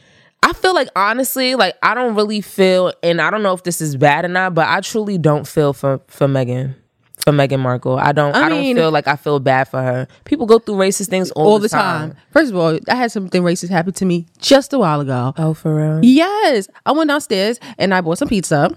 I 0.53 0.55
feel 0.55 0.73
like 0.75 0.89
honestly, 0.95 1.55
like 1.55 1.75
I 1.81 1.93
don't 1.95 2.15
really 2.15 2.41
feel, 2.41 2.93
and 3.01 3.19
I 3.19 3.31
don't 3.31 3.41
know 3.43 3.53
if 3.53 3.63
this 3.63 3.81
is 3.81 3.95
bad 3.95 4.23
or 4.23 4.27
not, 4.27 4.53
but 4.53 4.67
I 4.67 4.81
truly 4.81 5.17
don't 5.17 5.47
feel 5.47 5.73
for 5.73 5.99
for 6.07 6.27
Meghan. 6.27 6.75
For 7.25 7.31
Meghan 7.31 7.59
Markle, 7.59 7.97
I 7.97 8.11
don't. 8.11 8.35
I, 8.35 8.41
I 8.41 8.49
mean- 8.49 8.75
don't 8.75 8.83
feel 8.83 8.91
like 8.91 9.07
I 9.07 9.15
feel 9.15 9.39
bad 9.39 9.67
for 9.69 9.81
her. 9.81 10.07
People 10.25 10.45
go 10.45 10.59
through 10.59 10.75
racist 10.75 11.07
things 11.09 11.31
all, 11.31 11.47
all 11.53 11.59
the 11.59 11.69
time. 11.69 12.15
First 12.31 12.51
of 12.51 12.57
all, 12.57 12.77
I 12.89 12.95
had 12.95 13.11
something 13.11 13.41
racist 13.43 13.69
happen 13.69 13.93
to 13.93 14.05
me 14.05 14.25
just 14.39 14.73
a 14.73 14.79
while 14.79 14.99
ago. 14.99 15.33
Oh, 15.37 15.53
for 15.53 15.73
real? 15.75 16.03
Yes, 16.03 16.67
I 16.85 16.91
went 16.91 17.07
downstairs 17.07 17.59
and 17.77 17.93
I 17.93 18.01
bought 18.01 18.17
some 18.17 18.27
pizza. 18.27 18.75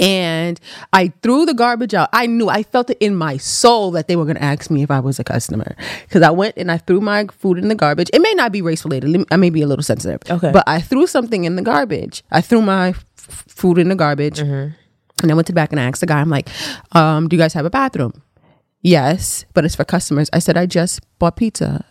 And 0.00 0.58
I 0.92 1.12
threw 1.22 1.44
the 1.46 1.54
garbage 1.54 1.94
out. 1.94 2.08
I 2.12 2.26
knew, 2.26 2.48
I 2.48 2.62
felt 2.62 2.90
it 2.90 2.98
in 3.00 3.14
my 3.14 3.36
soul 3.36 3.90
that 3.92 4.08
they 4.08 4.16
were 4.16 4.24
going 4.24 4.36
to 4.36 4.42
ask 4.42 4.70
me 4.70 4.82
if 4.82 4.90
I 4.90 4.98
was 5.00 5.18
a 5.18 5.24
customer. 5.24 5.76
Because 6.02 6.22
I 6.22 6.30
went 6.30 6.56
and 6.56 6.70
I 6.70 6.78
threw 6.78 7.00
my 7.00 7.26
food 7.26 7.58
in 7.58 7.68
the 7.68 7.74
garbage. 7.74 8.08
It 8.12 8.20
may 8.22 8.32
not 8.34 8.50
be 8.50 8.62
race 8.62 8.84
related. 8.84 9.26
I 9.30 9.36
may 9.36 9.50
be 9.50 9.62
a 9.62 9.66
little 9.66 9.82
sensitive. 9.82 10.20
Okay. 10.30 10.50
But 10.52 10.64
I 10.66 10.80
threw 10.80 11.06
something 11.06 11.44
in 11.44 11.56
the 11.56 11.62
garbage. 11.62 12.24
I 12.30 12.40
threw 12.40 12.62
my 12.62 12.88
f- 12.88 13.04
food 13.16 13.78
in 13.78 13.88
the 13.88 13.94
garbage. 13.94 14.38
And 15.22 15.30
I 15.30 15.34
went 15.34 15.46
to 15.48 15.52
the 15.52 15.56
back 15.56 15.70
and 15.70 15.78
I 15.78 15.84
asked 15.84 16.00
the 16.00 16.06
guy, 16.06 16.20
I'm 16.20 16.30
like, 16.30 16.48
um, 16.92 17.28
do 17.28 17.36
you 17.36 17.42
guys 17.42 17.52
have 17.52 17.66
a 17.66 17.70
bathroom? 17.70 18.22
Yes, 18.80 19.44
but 19.52 19.66
it's 19.66 19.74
for 19.74 19.84
customers. 19.84 20.30
I 20.32 20.38
said, 20.38 20.56
I 20.56 20.64
just 20.64 21.00
bought 21.18 21.36
pizza. 21.36 21.84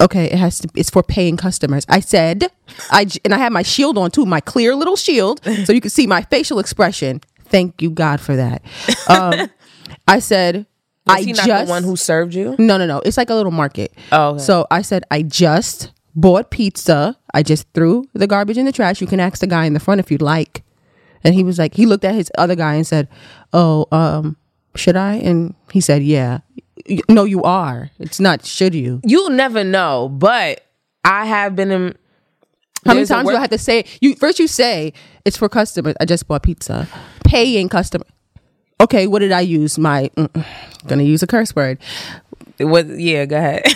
Okay, 0.00 0.24
it 0.26 0.34
has 0.38 0.58
to. 0.60 0.68
It's 0.74 0.90
for 0.90 1.02
paying 1.02 1.36
customers. 1.36 1.84
I 1.88 2.00
said, 2.00 2.48
I 2.90 3.06
and 3.24 3.32
I 3.32 3.38
had 3.38 3.52
my 3.52 3.62
shield 3.62 3.96
on 3.96 4.10
too, 4.10 4.26
my 4.26 4.40
clear 4.40 4.74
little 4.74 4.96
shield, 4.96 5.40
so 5.64 5.72
you 5.72 5.80
could 5.80 5.92
see 5.92 6.06
my 6.06 6.22
facial 6.22 6.58
expression. 6.58 7.20
Thank 7.44 7.80
you 7.80 7.90
God 7.90 8.20
for 8.20 8.34
that. 8.36 8.62
Um, 9.08 9.50
I 10.08 10.18
said, 10.18 10.66
Was 11.06 11.16
I 11.18 11.20
he 11.22 11.32
not 11.32 11.46
just 11.46 11.66
the 11.66 11.70
one 11.70 11.84
who 11.84 11.94
served 11.94 12.34
you? 12.34 12.56
no, 12.58 12.76
no, 12.78 12.86
no. 12.86 12.98
It's 13.04 13.16
like 13.16 13.30
a 13.30 13.34
little 13.34 13.52
market. 13.52 13.92
Oh, 14.10 14.30
okay. 14.30 14.42
So 14.42 14.66
I 14.70 14.82
said, 14.82 15.04
I 15.10 15.22
just 15.22 15.92
bought 16.16 16.50
pizza. 16.50 17.16
I 17.32 17.42
just 17.42 17.66
threw 17.74 18.06
the 18.14 18.26
garbage 18.26 18.58
in 18.58 18.64
the 18.66 18.72
trash. 18.72 19.00
You 19.00 19.06
can 19.06 19.20
ask 19.20 19.40
the 19.40 19.46
guy 19.46 19.66
in 19.66 19.74
the 19.74 19.80
front 19.80 20.00
if 20.00 20.10
you'd 20.10 20.22
like. 20.22 20.64
And 21.22 21.34
he 21.34 21.44
was 21.44 21.58
like, 21.58 21.74
he 21.74 21.86
looked 21.86 22.04
at 22.04 22.14
his 22.14 22.30
other 22.36 22.54
guy 22.56 22.74
and 22.74 22.86
said, 22.86 23.08
Oh, 23.52 23.86
um, 23.92 24.36
should 24.74 24.96
I? 24.96 25.14
And 25.14 25.54
he 25.70 25.80
said, 25.80 26.02
Yeah. 26.02 26.40
No, 27.08 27.24
you 27.24 27.42
are. 27.42 27.90
It's 27.98 28.20
not, 28.20 28.44
should 28.44 28.74
you? 28.74 29.00
You'll 29.04 29.30
never 29.30 29.62
know, 29.64 30.08
but 30.08 30.64
I 31.04 31.24
have 31.26 31.54
been 31.56 31.70
in. 31.70 31.96
How 32.84 32.92
many 32.92 33.06
times 33.06 33.28
do 33.28 33.34
I 33.34 33.40
have 33.40 33.50
to 33.50 33.58
say 33.58 33.86
you 34.02 34.14
first 34.14 34.38
you 34.38 34.46
say 34.46 34.92
it's 35.24 35.38
for 35.38 35.48
customers. 35.48 35.94
I 36.00 36.04
just 36.04 36.28
bought 36.28 36.42
pizza. 36.42 36.86
Paying 37.24 37.70
customer. 37.70 38.04
Okay, 38.80 39.06
what 39.06 39.20
did 39.20 39.32
I 39.32 39.40
use? 39.40 39.78
My 39.78 40.10
mm, 40.16 40.46
gonna 40.86 41.04
use 41.04 41.22
a 41.22 41.26
curse 41.26 41.56
word. 41.56 41.78
What? 42.58 42.86
Yeah, 42.86 43.24
go 43.24 43.36
ahead. 43.36 43.64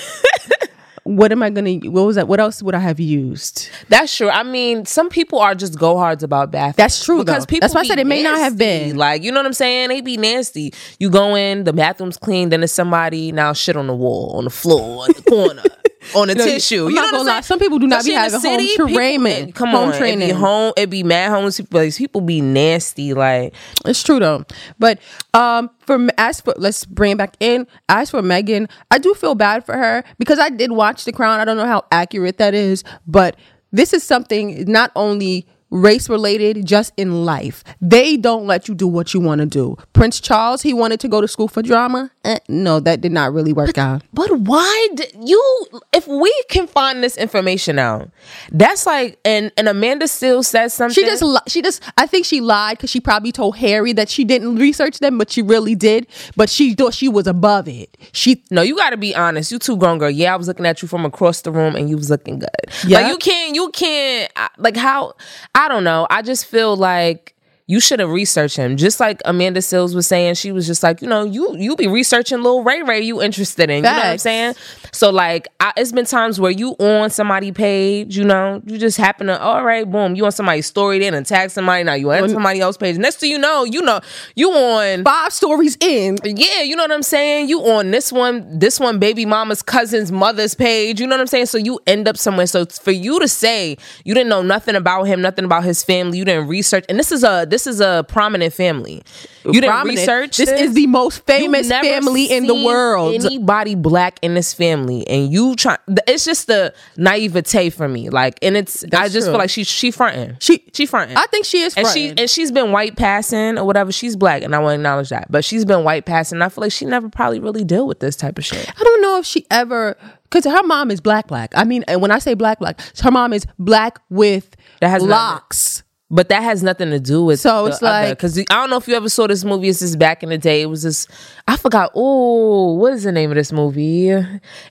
What 1.17 1.33
am 1.33 1.43
I 1.43 1.49
gonna 1.49 1.75
what 1.77 2.03
was 2.03 2.17
that? 2.17 2.29
What 2.29 2.39
else 2.39 2.63
would 2.63 2.75
I 2.75 2.81
have 2.81 3.01
used? 3.01 3.71
That's 3.89 4.15
true. 4.15 4.29
I 4.29 4.43
mean, 4.43 4.85
some 4.85 5.09
people 5.09 5.39
are 5.39 5.55
just 5.55 5.79
go 5.79 5.97
hards 5.97 6.23
about 6.23 6.51
bathrooms. 6.51 6.77
That's 6.77 7.05
true, 7.05 7.25
Because 7.25 7.45
though. 7.45 7.47
people 7.47 7.65
That's 7.65 7.75
why 7.75 7.81
I 7.81 7.85
said 7.85 7.99
it 7.99 8.07
may 8.07 8.23
not 8.23 8.39
have 8.39 8.59
been. 8.59 8.97
Like, 8.97 9.23
you 9.23 9.33
know 9.33 9.39
what 9.41 9.47
I'm 9.47 9.53
saying? 9.55 9.89
They 9.89 10.03
be 10.03 10.19
nasty. 10.19 10.75
You 10.99 11.09
go 11.09 11.35
in, 11.35 11.65
the 11.65 11.73
bathroom's 11.73 12.19
clean, 12.19 12.51
then 12.51 12.61
there's 12.61 12.73
somebody 12.73 13.33
now 13.33 13.55
shit 13.55 13.75
on 13.77 13.87
the 13.87 13.95
wall, 13.95 14.33
on 14.37 14.45
the 14.45 14.51
floor, 14.51 15.07
in 15.07 15.13
the 15.15 15.23
corner, 15.23 15.63
on 16.15 16.29
the 16.29 16.35
No, 16.35 16.45
tissue. 16.45 16.85
I'm 16.85 16.91
you 16.91 16.95
not 16.97 17.13
know 17.13 17.19
gonna 17.19 17.31
lie. 17.31 17.41
Some 17.41 17.59
people 17.59 17.79
do 17.79 17.87
not 17.87 18.05
be 18.05 18.13
having 18.13 18.33
home 18.33 18.41
city, 18.41 18.67
people- 18.69 18.89
training. 18.89 19.53
Come 19.53 19.71
Home 19.71 19.89
on, 19.91 19.97
training. 19.97 20.29
It 20.29 20.33
be 20.33 20.39
home. 20.39 20.73
It 20.77 20.91
be 20.91 21.03
mad 21.03 21.31
homeless 21.31 21.59
people. 21.59 21.81
Like, 21.81 21.95
People 21.97 22.21
be 22.21 22.41
nasty. 22.41 23.15
Like, 23.15 23.55
It's 23.85 24.03
true 24.03 24.19
though. 24.19 24.45
But 24.79 24.99
um 25.35 25.71
for 25.81 26.09
as 26.19 26.41
for 26.41 26.55
let's 26.57 26.85
bring 26.85 27.13
it 27.13 27.19
back 27.19 27.37
in. 27.41 27.67
As 27.89 28.11
for 28.11 28.23
Meghan, 28.23 28.69
I 28.91 28.99
do 28.99 29.15
feel 29.15 29.35
bad 29.35 29.65
for 29.67 29.77
her 29.77 30.05
because 30.19 30.39
I 30.39 30.51
did 30.51 30.73
watch 30.73 31.05
The 31.05 31.13
Crown. 31.13 31.41
I 31.41 31.45
don't 31.45 31.57
know 31.57 31.67
how 31.67 31.85
accurate 31.93 32.39
that 32.39 32.55
is, 32.55 32.85
but 33.07 33.37
this 33.73 33.93
is 33.93 34.03
something 34.03 34.65
not 34.71 34.91
only 34.97 35.47
race 35.71 36.09
related 36.09 36.65
just 36.67 36.93
in 36.97 37.25
life 37.25 37.63
they 37.81 38.17
don't 38.17 38.47
let 38.47 38.69
you 38.69 38.75
do 38.75 38.87
what 38.89 39.13
you 39.15 39.21
want 39.21 39.41
to 39.41 39.47
do 39.47 39.77
prince 39.93 40.21
charles 40.21 40.63
he 40.63 40.73
wanted 40.73 40.99
to 41.01 41.09
go 41.09 41.21
to 41.21 41.29
school 41.29 41.49
for 41.49 41.63
drama 41.63 42.11
eh, 42.25 42.39
no 42.49 42.81
that 42.81 43.01
did 43.01 43.13
not 43.13 43.33
really 43.33 43.53
work 43.53 43.77
out 43.79 44.03
But 44.13 44.31
why 44.41 44.89
did 44.95 45.13
you? 45.23 45.67
If 45.93 46.07
we 46.09 46.33
can 46.51 46.67
find 46.67 47.03
this 47.03 47.17
information 47.17 47.79
out, 47.79 48.11
that's 48.51 48.87
like, 48.87 49.19
and 49.25 49.53
and 49.57 49.69
Amanda 49.69 50.09
still 50.09 50.43
says 50.43 50.75
something. 50.75 50.95
She 50.95 51.05
just, 51.05 51.23
li- 51.23 51.39
she 51.47 51.63
just, 51.63 51.83
I 51.97 52.07
think 52.07 52.25
she 52.25 52.41
lied 52.41 52.79
because 52.79 52.91
she 52.91 53.01
probably 53.01 53.33
told 53.33 53.57
Harry 53.59 53.93
that 53.93 54.09
she 54.09 54.25
didn't 54.25 54.57
research 54.57 54.99
them, 55.01 55.19
but 55.19 55.31
she 55.31 55.43
really 55.43 55.75
did. 55.75 56.07
But 56.37 56.49
she 56.51 56.75
thought 56.75 56.95
she 56.95 57.09
was 57.09 57.27
above 57.27 57.69
it. 57.69 57.97
She, 58.13 58.43
No, 58.51 58.63
you 58.63 58.77
got 58.77 58.91
to 58.91 58.97
be 58.97 59.15
honest. 59.15 59.53
You 59.53 59.59
too 59.59 59.77
grown 59.77 59.99
girl. 59.99 60.11
Yeah, 60.11 60.33
I 60.35 60.37
was 60.37 60.49
looking 60.49 60.67
at 60.67 60.81
you 60.83 60.89
from 60.89 61.05
across 61.05 61.43
the 61.43 61.51
room, 61.53 61.77
and 61.77 61.89
you 61.91 61.97
was 61.97 62.11
looking 62.11 62.39
good. 62.39 62.49
Yeah. 62.87 63.01
like 63.01 63.13
you 63.13 63.19
can't, 63.19 63.55
you 63.55 63.71
can't. 63.71 64.33
Like 64.57 64.77
how? 64.77 65.15
I 65.55 65.58
don't 65.67 65.83
know. 65.83 66.07
I 66.09 66.23
just 66.23 66.47
feel 66.47 66.77
like 66.77 67.35
you 67.69 67.81
should 67.81 68.01
have 68.01 68.09
researched 68.09 68.57
him. 68.57 68.79
Just 68.79 68.99
like 68.99 69.21
Amanda 69.27 69.61
Seales 69.61 69.95
was 69.95 70.07
saying, 70.07 70.35
she 70.37 70.53
was 70.53 70.67
just 70.67 70.83
like, 70.83 71.03
you 71.03 71.07
know, 71.07 71.23
you 71.23 71.55
you 71.55 71.77
be 71.77 71.87
researching 71.87 72.43
Lil 72.43 72.65
Ray 72.65 72.83
Ray. 72.83 73.03
You 73.03 73.23
interested 73.23 73.69
in? 73.69 73.77
You 73.77 73.83
know 73.83 73.93
what 73.93 74.07
I'm 74.07 74.19
saying? 74.19 74.55
So 74.91 75.11
like, 75.11 75.49
I, 75.61 75.75
it's 75.77 75.93
been 75.93 76.07
times 76.07 76.41
where 76.41 76.51
you 76.51 76.71
on 76.79 77.11
somebody 77.11 77.53
page. 77.53 78.17
You 78.17 78.25
know, 78.25 78.63
you 78.65 78.79
just 78.79 78.97
happen 78.97 79.27
to, 79.27 79.39
all 79.39 79.63
right, 79.63 79.89
boom, 79.89 80.15
you 80.15 80.25
on 80.25 80.33
somebody's 80.33 80.67
story, 80.67 80.99
then 80.99 81.13
and 81.13 81.27
tag 81.27 81.51
somebody. 81.51 81.85
Now 81.85 81.93
you 81.93 82.11
on 82.11 82.31
somebody 82.31 82.61
else's 82.61 82.79
page. 82.79 82.97
Next 82.97 83.17
thing 83.17 83.31
you 83.31 83.39
know, 83.39 83.65
you 83.65 83.83
know, 83.83 84.01
you 84.35 84.51
on 84.51 85.05
five 85.05 85.35
stories 85.35 85.77
in, 85.79 86.17
yeah, 86.25 86.63
you 86.63 86.75
know 86.75 86.85
what 86.85 86.93
I'm 86.93 87.03
saying? 87.03 87.51
You 87.51 87.61
on 87.61 87.91
this 87.91 88.11
one, 88.11 88.59
this 88.59 88.81
one 88.81 88.99
baby 88.99 89.27
mama's 89.27 89.61
cousin's 89.61 90.11
mother's 90.11 90.55
page. 90.55 91.01
You 91.01 91.07
know 91.07 91.17
what 91.17 91.21
I'm 91.21 91.27
saying? 91.27 91.47
So 91.47 91.59
you 91.59 91.81
end 91.87 92.09
up 92.09 92.17
somewhere. 92.17 92.47
So 92.47 92.65
for 92.65 92.93
you 92.93 93.21
to 93.21 93.29
say 93.29 93.77
you 94.05 94.15
didn't 94.15 94.31
know 94.31 94.41
nothing 94.41 94.75
about 94.75 95.05
him, 95.05 95.21
nothing 95.21 95.45
about 95.45 95.65
his 95.65 95.85
family, 95.85 96.17
you 96.17 96.25
didn't 96.25 96.49
research, 96.49 96.87
and 96.89 96.99
this 96.99 97.13
is 97.13 97.23
a 97.23 97.47
this 97.47 97.58
is 97.67 97.81
a 97.81 98.05
prominent 98.09 98.53
family. 98.53 99.03
You 99.45 99.53
didn't 99.53 99.71
prominent. 99.71 99.99
research. 99.99 100.37
This 100.37 100.51
is 100.51 100.75
the 100.75 100.87
most 100.87 101.25
famous 101.27 101.69
family 101.69 102.27
in 102.27 102.47
the 102.47 102.55
world. 102.55 103.15
Anybody 103.15 103.75
black 103.75 104.19
in 104.23 104.35
this 104.35 104.53
family, 104.55 105.07
and 105.09 105.33
you 105.33 105.57
try. 105.57 105.79
It's 106.07 106.25
just 106.25 106.47
the 106.47 106.75
naivete 106.97 107.71
for 107.71 107.89
me. 107.89 108.11
Like, 108.11 108.39
and 108.43 108.57
it's. 108.57 108.85
I 108.93 109.09
just 109.09 109.27
true. 109.27 109.33
feel 109.33 109.39
like 109.39 109.51
she 109.51 109.65
she 109.65 109.91
fronting. 109.91 110.37
She- 110.41 110.65
she 110.73 110.87
fronting. 110.87 111.17
I 111.17 111.27
think 111.27 111.45
she 111.45 111.63
is 111.63 111.75
and 111.77 111.87
she 111.89 112.11
and 112.17 112.31
she's 112.31 112.53
been 112.53 112.73
white 112.73 112.97
passing 112.97 113.59
or 113.59 113.65
whatever. 113.65 113.91
She's 113.91 114.17
black, 114.17 114.43
and 114.43 114.55
I 114.55 114.59
want 114.59 114.73
to 114.73 114.75
acknowledge 114.77 115.09
that. 115.09 115.31
But 115.31 115.45
she's 115.45 115.65
been 115.65 115.83
white 115.83 116.05
passing. 116.05 116.41
I 116.43 116.49
feel 116.49 116.63
like 116.63 116.73
she 116.73 116.85
never 116.85 117.09
probably 117.09 117.41
really 117.41 117.65
deal 117.65 117.87
with 117.87 118.01
this 118.01 118.17
type 118.17 118.39
of 118.39 118.45
shit. 118.45 118.69
I 118.69 118.85
don't 118.85 119.03
know 119.03 119.19
if 119.19 119.27
she 119.27 119.47
ever, 119.51 119.97
because 120.25 120.45
her 120.45 120.63
mom 120.63 120.91
is 120.91 121.01
black, 121.01 121.27
black. 121.27 121.53
I 121.57 121.65
mean, 121.65 121.85
and 121.89 122.01
when 122.01 122.11
I 122.11 122.19
say 122.19 122.35
black, 122.35 122.59
black, 122.59 122.81
her 123.03 123.11
mom 123.11 123.33
is 123.33 123.47
black 123.59 123.99
with 124.11 124.57
That 124.81 124.91
has 124.91 125.03
locks. 125.03 125.83
But 126.11 126.31
that 126.31 126.43
has 126.43 126.63
nothing 126.63 126.89
to 126.91 126.99
do 126.99 127.23
with 127.23 127.39
So 127.41 127.67
it's 127.67 127.83
like- 127.83 128.17
because 128.17 128.39
I 128.39 128.45
don't 128.49 128.71
know 128.71 128.79
if 128.79 128.89
you 128.89 128.95
ever 128.95 129.11
saw 129.11 129.27
this 129.27 129.45
movie. 129.45 129.69
It's 129.69 129.81
just 129.81 129.99
back 129.99 130.23
in 130.23 130.31
the 130.31 130.39
day. 130.39 130.63
It 130.63 130.67
was 130.67 130.83
this 130.83 131.07
I 131.47 131.57
forgot. 131.59 131.91
Oh, 131.95 132.75
what 132.75 132.95
is 132.95 133.03
the 133.05 133.13
name 133.13 133.31
of 133.31 133.37
this 133.37 133.53
movie? 133.53 134.11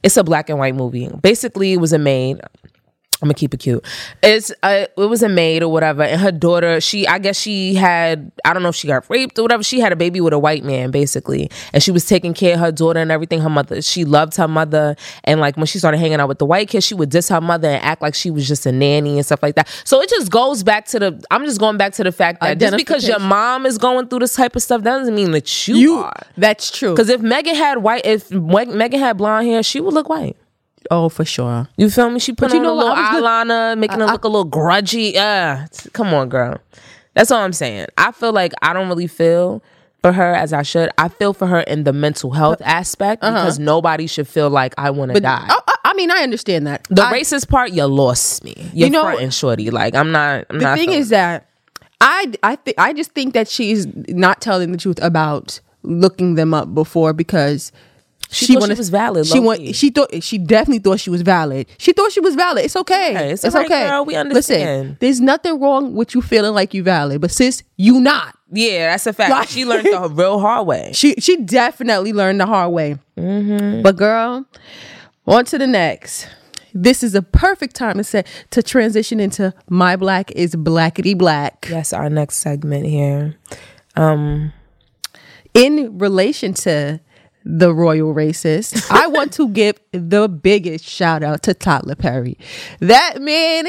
It's 0.02 0.18
a 0.18 0.24
black 0.24 0.50
and 0.50 0.58
white 0.58 0.74
movie. 0.76 1.10
Basically, 1.22 1.74
it 1.74 1.78
was 1.78 1.94
a 1.94 2.00
maid. 2.00 2.42
I'm 3.22 3.28
gonna 3.28 3.34
keep 3.34 3.54
it 3.54 3.58
cute. 3.58 3.84
It's 4.22 4.52
uh, 4.62 4.86
it 4.96 5.10
was 5.10 5.24
a 5.24 5.30
maid 5.30 5.64
or 5.64 5.70
whatever, 5.72 6.04
and 6.04 6.22
her 6.22 6.32
daughter. 6.32 6.80
She, 6.80 7.08
I 7.08 7.18
guess 7.18 7.40
she 7.40 7.74
had. 7.74 8.32
I 8.46 8.54
don't 8.54 8.62
know 8.62 8.70
if 8.70 8.76
she 8.76 8.88
got 8.88 9.10
raped 9.10 9.40
or 9.40 9.42
whatever. 9.42 9.64
She 9.64 9.80
had 9.80 9.92
a 9.92 9.96
baby 9.96 10.22
with 10.22 10.34
a 10.34 10.40
white 10.40 10.64
man, 10.64 10.92
basically, 10.92 11.50
and 11.74 11.82
she 11.82 11.90
was 11.90 12.06
taking 12.06 12.36
care 12.36 12.54
of 12.54 12.60
her 12.60 12.72
daughter 12.72 13.00
and 13.00 13.12
everything. 13.12 13.42
Her 13.42 13.50
mother, 13.50 13.82
she 13.82 14.06
loved 14.06 14.36
her 14.38 14.48
mother, 14.48 14.96
and 15.24 15.40
like 15.40 15.58
when 15.58 15.66
she 15.66 15.80
started 15.80 15.98
hanging 15.98 16.20
out 16.20 16.28
with 16.28 16.38
the 16.38 16.46
white 16.46 16.70
kid, 16.70 16.82
she 16.84 16.94
would 16.94 17.10
diss 17.10 17.30
her 17.30 17.42
mother 17.42 17.70
and 17.70 17.84
act 17.84 18.04
like 18.04 18.14
she 18.14 18.30
was 18.30 18.48
just 18.48 18.68
a 18.68 18.72
nanny 18.72 19.18
and 19.18 19.26
stuff 19.26 19.42
like 19.42 19.56
that. 19.56 19.68
So 19.84 20.00
it 20.02 20.10
just 20.10 20.30
goes 20.30 20.62
back 20.62 20.86
to 20.88 21.00
the. 21.00 21.26
I'm 21.32 21.44
just 21.46 21.60
going 21.60 21.78
back 21.78 21.94
to 21.94 22.04
the 22.04 22.12
fact 22.12 22.42
that 22.42 22.60
just 22.60 22.78
because 22.78 23.08
your 23.08 23.20
mom 23.20 23.66
is 23.66 23.80
going 23.80 24.10
through 24.10 24.20
this 24.20 24.36
type 24.36 24.56
of 24.56 24.62
stuff 24.62 24.84
that 24.84 25.00
doesn't 25.00 25.16
mean 25.16 25.32
that 25.32 25.68
you, 25.68 25.76
You, 25.76 25.94
are. 25.96 26.22
that's 26.38 26.70
true. 26.70 26.92
Because 26.92 27.10
if 27.10 27.22
Meghan 27.22 27.56
had 27.56 27.80
white, 27.80 28.06
if 28.06 28.30
Meghan 28.30 29.00
had 29.00 29.18
blonde 29.18 29.48
hair, 29.48 29.64
she 29.64 29.80
would 29.80 29.94
look 29.96 30.08
white. 30.08 30.38
Oh, 30.92 31.10
for 31.10 31.26
sure. 31.26 31.68
You 31.78 31.90
feel 31.90 32.10
me? 32.10 32.20
She 32.20 32.34
put 32.34 32.52
you 32.52 32.58
on 32.58 32.64
know 32.64 32.74
a 32.74 32.78
little 32.78 32.94
I 32.94 33.20
eyeliner, 33.22 33.78
making 33.78 34.00
her 34.00 34.06
look 34.08 34.24
a 34.24 34.28
little 34.28 34.50
grudgy. 34.50 35.16
Uh, 35.16 35.66
come 35.94 36.14
on, 36.14 36.30
girl. 36.30 36.58
That's 37.14 37.32
all 37.32 37.42
I'm 37.42 37.54
saying. 37.54 37.88
I 37.98 38.12
feel 38.12 38.32
like 38.34 38.54
I 38.62 38.74
don't 38.74 38.88
really 38.88 39.08
feel 39.08 39.64
for 40.04 40.12
her 40.12 40.34
as 40.34 40.54
I 40.54 40.62
should. 40.62 40.90
I 40.98 41.08
feel 41.10 41.34
for 41.34 41.48
her 41.48 41.62
in 41.62 41.84
the 41.84 41.94
mental 41.94 42.32
health 42.32 42.62
aspect 42.64 43.22
because 43.22 43.58
nobody 43.58 44.06
should 44.08 44.28
feel 44.28 44.50
like 44.50 44.74
I 44.78 44.92
want 44.92 45.14
to 45.14 45.20
die. 45.20 45.48
Oh, 45.50 45.62
I, 45.68 45.76
I 45.86 45.94
mean, 45.96 46.12
I 46.12 46.18
understand 46.22 46.68
that. 46.68 46.86
the 46.90 47.04
I- 47.04 47.14
racist 47.14 47.50
part, 47.50 47.72
you 47.72 47.84
lost 47.86 48.44
me. 48.44 48.54
You're 48.74 48.88
You 48.88 48.92
know- 48.92 49.02
fronting 49.04 49.32
shorty. 49.32 49.72
Like 49.72 49.96
I'm 49.96 50.12
not. 50.12 50.46
I'm 50.50 50.60
the 50.60 50.66
not. 50.66 50.78
thing 50.78 50.92
is 50.92 51.10
that 51.10 51.48
I 52.00 52.32
I 52.44 52.56
think 52.58 52.78
I 52.80 52.94
just 52.94 53.12
think 53.12 53.34
that 53.34 53.48
she's 53.48 53.88
not 54.08 54.40
telling 54.40 54.72
the 54.72 54.78
truth 54.78 55.00
about 55.02 55.60
looking 55.82 56.36
them 56.36 56.54
up 56.54 56.74
before 56.76 57.14
because 57.14 57.72
She 58.30 58.56
thought 58.56 58.68
she 58.70 58.74
was 58.76 58.90
valid, 58.90 59.26
She 59.26 59.40
want. 59.40 59.76
She 59.76 59.90
thought. 59.90 60.22
She 60.24 60.38
definitely 60.38 60.80
thought 60.80 61.00
she 61.00 61.10
was 61.10 61.22
valid. 61.22 61.68
She 61.78 61.94
thought 61.94 62.12
she 62.12 62.20
was 62.20 62.36
valid. 62.36 62.66
It's 62.66 62.76
okay. 62.76 63.12
Okay, 63.16 63.32
it's 63.32 63.44
it's 63.44 63.56
right, 63.56 63.66
okay. 63.66 63.88
girl. 63.88 64.04
We 64.06 64.14
Listen, 64.16 64.28
understand. 64.28 64.98
there's 65.00 65.22
nothing 65.22 65.60
wrong 65.60 65.94
with 65.94 66.14
you 66.14 66.22
feeling 66.22 66.54
like 66.54 66.74
you 66.74 66.84
valid, 66.84 67.22
but 67.22 67.32
sis, 67.32 67.64
you 67.78 68.00
not. 68.02 68.38
Yeah, 68.52 68.92
that's 68.92 69.08
a 69.08 69.14
fact. 69.14 69.32
Like- 69.32 69.48
she 69.50 69.66
learned 69.66 69.86
the 69.86 70.10
real 70.10 70.40
hard 70.40 70.68
way. 70.68 70.92
She 70.94 71.16
she 71.20 71.38
definitely 71.38 72.12
learned 72.12 72.40
the 72.42 72.46
hard 72.46 72.72
way. 72.74 72.98
Mm-hmm. 73.18 73.82
But 73.82 73.96
girl, 73.96 74.46
on 75.26 75.46
to 75.46 75.58
the 75.58 75.68
next. 75.68 76.28
This 76.74 77.02
is 77.02 77.16
a 77.16 77.22
perfect 77.24 77.76
time 77.76 77.96
to 77.98 78.04
say 78.04 78.24
to 78.52 78.62
transition 78.62 79.20
into 79.20 79.54
my 79.70 79.96
black 79.96 80.32
is 80.32 80.56
blackety 80.56 81.18
black. 81.18 81.66
Yes, 81.70 81.92
our 81.94 82.10
next 82.10 82.38
segment 82.38 82.86
here. 82.86 83.36
Um, 83.96 84.54
In 85.54 85.98
relation 85.98 86.54
to 86.56 87.00
the 87.50 87.74
royal 87.74 88.14
racist, 88.14 88.90
I 88.92 89.08
want 89.08 89.32
to 89.34 89.48
give 89.50 89.80
the 89.92 90.28
biggest 90.28 90.86
shout 90.86 91.24
out 91.24 91.44
to 91.44 91.54
Tyler 91.54 91.96
Perry. 91.96 92.38
That 92.80 93.22
man 93.22 93.68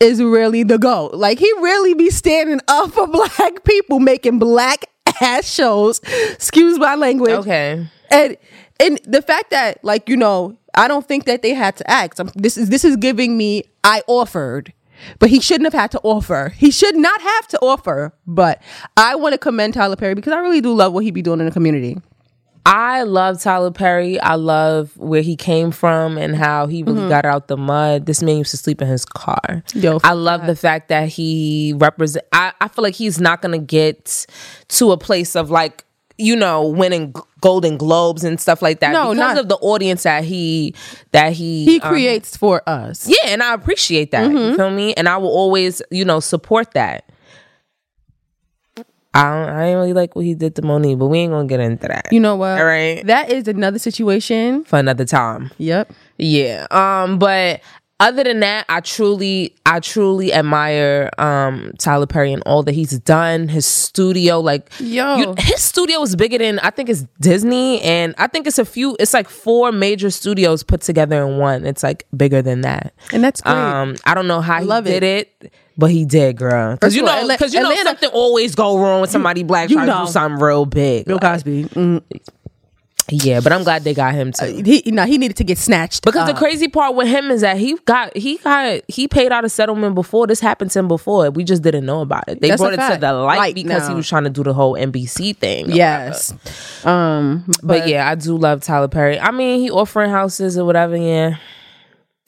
is 0.00 0.22
really 0.22 0.62
the 0.62 0.78
GOAT. 0.78 1.14
Like 1.14 1.38
he 1.38 1.50
really 1.60 1.94
be 1.94 2.10
standing 2.10 2.60
up 2.68 2.92
for 2.92 3.06
black 3.18 3.64
people, 3.64 4.00
making 4.00 4.38
black 4.38 4.86
ass 5.20 5.46
shows. 5.52 6.00
Excuse 6.32 6.78
my 6.78 6.94
language. 6.94 7.32
Okay. 7.32 7.86
and 8.10 8.36
and 8.78 8.98
the 9.04 9.20
fact 9.22 9.50
that 9.50 9.82
like 9.84 10.08
you 10.08 10.16
know 10.16 10.56
i 10.74 10.88
don't 10.88 11.06
think 11.06 11.26
that 11.26 11.42
they 11.42 11.52
had 11.52 11.76
to 11.76 11.88
act 11.90 12.18
I'm- 12.18 12.30
this 12.34 12.56
is 12.56 12.70
this 12.70 12.84
is 12.84 12.96
giving 12.96 13.36
me 13.36 13.64
i 13.84 14.02
offered 14.06 14.72
but 15.18 15.28
he 15.28 15.40
shouldn't 15.40 15.66
have 15.66 15.78
had 15.78 15.90
to 15.92 16.00
offer 16.02 16.48
he 16.56 16.70
should 16.70 16.96
not 16.96 17.20
have 17.20 17.46
to 17.48 17.58
offer 17.58 18.14
but 18.26 18.62
i 18.96 19.14
want 19.16 19.32
to 19.34 19.38
commend 19.38 19.74
tyler 19.74 19.96
perry 19.96 20.14
because 20.14 20.32
i 20.32 20.38
really 20.38 20.60
do 20.62 20.72
love 20.72 20.92
what 20.94 21.04
he 21.04 21.10
be 21.10 21.20
doing 21.22 21.40
in 21.40 21.46
the 21.46 21.52
community 21.52 21.98
I 22.66 23.02
love 23.02 23.40
Tyler 23.42 23.70
Perry. 23.70 24.20
I 24.20 24.34
love 24.34 24.96
where 24.96 25.22
he 25.22 25.34
came 25.36 25.70
from 25.70 26.18
and 26.18 26.36
how 26.36 26.66
he 26.66 26.82
really 26.82 27.08
got 27.08 27.24
out 27.24 27.48
the 27.48 27.56
mud. 27.56 28.06
This 28.06 28.22
man 28.22 28.38
used 28.38 28.50
to 28.52 28.56
sleep 28.56 28.80
in 28.82 28.88
his 28.88 29.04
car. 29.04 29.62
Yo, 29.74 29.98
I 30.04 30.12
love 30.12 30.46
the 30.46 30.54
fact 30.56 30.88
that 30.88 31.08
he 31.08 31.74
represent. 31.76 32.24
I, 32.32 32.52
I 32.60 32.68
feel 32.68 32.82
like 32.82 32.94
he's 32.94 33.20
not 33.20 33.42
gonna 33.42 33.58
get 33.58 34.26
to 34.68 34.92
a 34.92 34.98
place 34.98 35.34
of 35.34 35.50
like 35.50 35.84
you 36.18 36.36
know 36.36 36.66
winning 36.68 37.14
Golden 37.40 37.78
Globes 37.78 38.24
and 38.24 38.38
stuff 38.38 38.60
like 38.60 38.80
that 38.80 38.92
No, 38.92 39.14
because 39.14 39.16
not- 39.36 39.38
of 39.38 39.48
the 39.48 39.56
audience 39.56 40.02
that 40.02 40.22
he 40.24 40.74
that 41.12 41.32
he 41.32 41.64
he 41.64 41.80
um, 41.80 41.88
creates 41.90 42.36
for 42.36 42.62
us 42.68 43.08
yeah, 43.08 43.30
and 43.30 43.42
I 43.42 43.54
appreciate 43.54 44.10
that. 44.10 44.30
You 44.30 44.54
feel 44.54 44.70
me? 44.70 44.92
And 44.94 45.08
I 45.08 45.16
will 45.16 45.30
always, 45.30 45.80
you 45.90 46.04
know, 46.04 46.20
support 46.20 46.72
that. 46.74 47.10
I 49.12 49.22
don't, 49.24 49.48
I 49.48 49.64
ain't 49.66 49.76
really 49.76 49.92
like 49.92 50.14
what 50.14 50.24
he 50.24 50.34
did 50.34 50.54
to 50.56 50.62
Mo'Nique, 50.62 50.98
but 50.98 51.06
we 51.06 51.18
ain't 51.18 51.32
gonna 51.32 51.48
get 51.48 51.58
into 51.60 51.88
that. 51.88 52.06
you 52.12 52.20
know 52.20 52.36
what 52.36 52.58
All 52.60 52.64
right. 52.64 53.04
that 53.06 53.30
is 53.30 53.48
another 53.48 53.78
situation 53.80 54.64
for 54.64 54.78
another 54.78 55.04
time. 55.04 55.50
yep 55.58 55.90
Yeah. 56.16 56.66
Um, 56.70 57.18
but 57.18 57.60
other 58.00 58.24
than 58.24 58.40
that, 58.40 58.64
I 58.68 58.80
truly, 58.80 59.54
I 59.66 59.78
truly 59.80 60.32
admire 60.32 61.10
um 61.18 61.72
Tyler 61.78 62.06
Perry 62.06 62.32
and 62.32 62.42
all 62.46 62.62
that 62.64 62.72
he's 62.72 62.98
done. 63.00 63.46
His 63.48 63.66
studio, 63.66 64.40
like 64.40 64.70
Yo. 64.80 65.16
you- 65.16 65.34
his 65.38 65.60
studio 65.60 66.02
is 66.02 66.16
bigger 66.16 66.38
than 66.38 66.58
I 66.60 66.70
think 66.70 66.88
it's 66.88 67.06
Disney, 67.20 67.80
and 67.82 68.14
I 68.18 68.26
think 68.26 68.46
it's 68.48 68.58
a 68.58 68.64
few. 68.64 68.96
It's 68.98 69.14
like 69.14 69.28
four 69.28 69.70
major 69.70 70.10
studios 70.10 70.62
put 70.64 70.80
together 70.80 71.22
in 71.24 71.38
one. 71.38 71.64
It's 71.64 71.82
like 71.84 72.06
bigger 72.16 72.42
than 72.42 72.62
that. 72.62 72.92
and 73.12 73.22
that's 73.22 73.40
great 73.40 73.54
Um, 73.54 73.94
I 74.04 74.14
don't 74.14 74.26
know 74.26 74.40
how 74.40 74.60
he 74.60 74.66
love 74.66 74.84
did 74.84 75.02
it. 75.04 75.52
But 75.78 75.90
he 75.90 76.04
did, 76.04 76.36
girl. 76.36 76.74
Because 76.74 76.94
you 76.94 77.02
know, 77.02 77.26
because 77.26 77.54
you 77.54 77.60
know 77.60 77.70
Atlanta- 77.70 77.88
something 77.90 78.10
always 78.10 78.54
go 78.54 78.78
wrong 78.78 79.00
with 79.00 79.10
somebody 79.10 79.42
black 79.44 79.70
you 79.70 79.76
trying 79.76 79.86
to 79.88 80.04
do 80.06 80.12
something 80.12 80.38
real 80.42 80.66
big. 80.66 81.06
bill 81.06 81.18
cosby 81.18 81.64
mm. 81.64 82.02
Yeah, 83.08 83.40
but 83.40 83.52
I'm 83.52 83.64
glad 83.64 83.82
they 83.82 83.94
got 83.94 84.14
him 84.14 84.32
too. 84.32 84.62
he 84.64 84.82
no 84.86 85.04
he 85.04 85.18
needed 85.18 85.36
to 85.38 85.44
get 85.44 85.58
snatched 85.58 86.04
Because 86.04 86.28
the 86.28 86.34
crazy 86.34 86.68
part 86.68 86.94
with 86.94 87.08
him 87.08 87.30
is 87.30 87.40
that 87.40 87.56
he 87.56 87.74
got 87.84 88.16
he 88.16 88.36
got 88.38 88.82
he 88.88 89.08
paid 89.08 89.32
out 89.32 89.44
a 89.44 89.48
settlement 89.48 89.94
before 89.94 90.26
this 90.26 90.40
happened 90.40 90.70
to 90.72 90.78
him 90.78 90.88
before. 90.88 91.30
We 91.30 91.42
just 91.44 91.62
didn't 91.62 91.86
know 91.86 92.00
about 92.02 92.28
it. 92.28 92.40
They 92.40 92.54
brought 92.56 92.74
it 92.74 92.76
to 92.94 92.98
the 93.00 93.12
light 93.12 93.38
Light 93.38 93.54
because 93.54 93.88
he 93.88 93.94
was 93.94 94.08
trying 94.08 94.24
to 94.24 94.30
do 94.30 94.42
the 94.44 94.52
whole 94.52 94.74
NBC 94.74 95.36
thing. 95.36 95.70
yes 95.70 96.32
um 96.84 97.44
whatever. 97.62 97.80
But, 97.82 97.88
yeah, 97.88 98.08
I 98.08 98.14
do 98.14 98.36
love 98.36 98.62
Tyler 98.62 98.88
Perry. 98.88 99.18
I 99.18 99.30
mean, 99.30 99.60
he 99.60 99.70
offering 99.70 100.10
houses 100.10 100.56
or 100.58 100.64
whatever. 100.64 100.96
Yeah, 100.96 101.36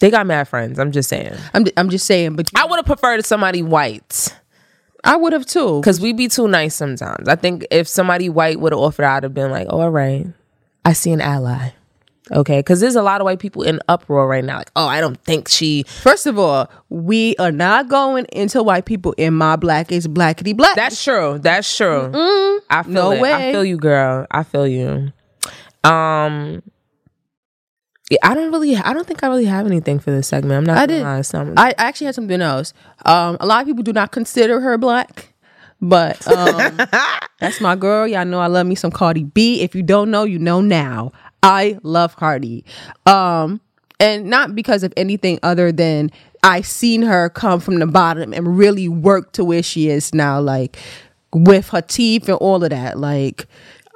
they 0.01 0.11
got 0.11 0.27
mad 0.27 0.49
friends. 0.49 0.79
I'm 0.79 0.91
just 0.93 1.09
saying. 1.09 1.35
i'm, 1.55 1.65
I'm 1.77 1.91
just 1.91 2.07
saying 2.07 2.35
but 2.37 2.51
I 2.57 2.65
would 2.67 2.77
have 2.77 2.87
preferred 2.87 3.25
somebody 3.25 3.63
white 3.63 4.35
i 5.05 5.17
would 5.17 5.33
have 5.33 5.45
too 5.47 5.81
because 5.81 6.01
we 6.01 6.13
be 6.13 6.29
too 6.29 6.47
nice 6.49 6.75
sometimes. 6.75 7.29
I 7.29 7.35
think 7.37 7.67
if 7.71 7.89
somebody 7.89 8.29
white 8.29 8.61
would 8.61 8.73
have 8.73 8.81
offered, 8.81 9.05
I'd 9.05 9.25
have 9.25 9.35
been 9.35 9.51
like, 9.51 9.67
oh, 9.69 9.81
all 9.81 9.91
right, 9.91 10.27
I 10.85 10.93
see 10.93 11.13
an 11.13 11.21
ally. 11.21 11.71
Okay, 12.31 12.61
because 12.61 12.81
there's 12.81 12.95
a 12.97 13.03
lot 13.03 13.21
of 13.21 13.25
white 13.25 13.41
people 13.41 13.63
in 13.63 13.81
uproar 13.89 14.27
right 14.29 14.45
now. 14.45 14.59
Like, 14.59 14.71
oh, 14.77 14.87
I 14.87 15.01
don't 15.01 15.21
think 15.25 15.49
she 15.49 15.83
First 15.83 16.27
of 16.27 16.39
all, 16.39 16.71
we 16.89 17.35
are 17.37 17.51
not 17.53 17.89
going 17.89 18.27
into 18.33 18.63
white 18.63 18.85
people 18.87 19.13
in 19.19 19.35
my 19.35 19.57
black 19.57 19.91
is 19.93 20.07
blackity 20.07 20.57
black. 20.57 20.77
That's 20.77 21.03
true. 21.03 21.39
That's 21.41 21.77
true. 21.77 22.11
I 22.71 22.83
feel 22.85 22.93
No 22.93 23.13
it. 23.13 23.23
I 23.23 23.53
feel 23.53 23.65
you, 23.65 23.77
girl. 23.77 24.27
I 24.31 24.45
feel 24.45 24.67
you. 24.69 25.13
Um, 25.85 26.63
yeah, 28.09 28.19
I 28.23 28.35
don't 28.35 28.53
really. 28.53 28.77
I 28.77 28.93
don't 28.93 29.07
think 29.07 29.23
I 29.25 29.27
really 29.29 29.47
have 29.47 29.67
anything 29.67 29.99
for 29.99 30.11
this 30.11 30.29
segment. 30.29 30.59
I'm 30.59 30.65
not. 30.65 30.79
I 30.79 30.87
did. 30.87 31.03
not- 31.03 31.59
I 31.59 31.75
actually 31.77 32.07
had 32.07 32.15
something 32.15 32.41
else. 32.41 32.73
Um, 33.05 33.37
a 33.41 33.47
lot 33.47 33.63
of 33.63 33.67
people 33.67 33.83
do 33.83 33.93
not 33.93 34.13
consider 34.13 34.61
her 34.61 34.79
black, 34.79 35.32
but 35.83 36.27
um, 36.35 36.79
that's 37.41 37.61
my 37.61 37.77
girl. 37.77 38.07
Y'all 38.07 38.25
know 38.25 38.41
I 38.41 38.47
love 38.47 38.67
me 38.67 38.75
some 38.75 38.91
Cardi 38.91 39.25
B. 39.25 39.61
If 39.61 39.75
you 39.75 39.83
don't 39.83 40.11
know, 40.11 40.25
you 40.25 40.39
know 40.39 40.61
now. 40.61 41.13
I 41.43 41.79
love 41.83 42.15
Cardi, 42.15 42.65
um, 43.05 43.61
and 43.99 44.27
not 44.27 44.55
because 44.55 44.85
of 44.85 44.95
anything 44.97 45.41
other 45.43 45.73
than 45.73 46.13
I 46.45 46.61
seen 46.61 47.03
her 47.03 47.29
come 47.29 47.59
from 47.59 47.81
the 47.81 47.87
bottom 47.87 48.33
and 48.33 48.57
really 48.57 48.89
work 48.89 49.33
to 49.33 49.45
where 49.45 49.63
she 49.63 49.89
is 49.89 50.15
now, 50.15 50.41
like 50.41 50.79
with 51.33 51.71
her 51.71 51.83
teeth 51.83 52.29
and 52.29 52.39
all 52.39 52.63
of 52.63 52.71
that, 52.71 52.99
like. 52.99 53.47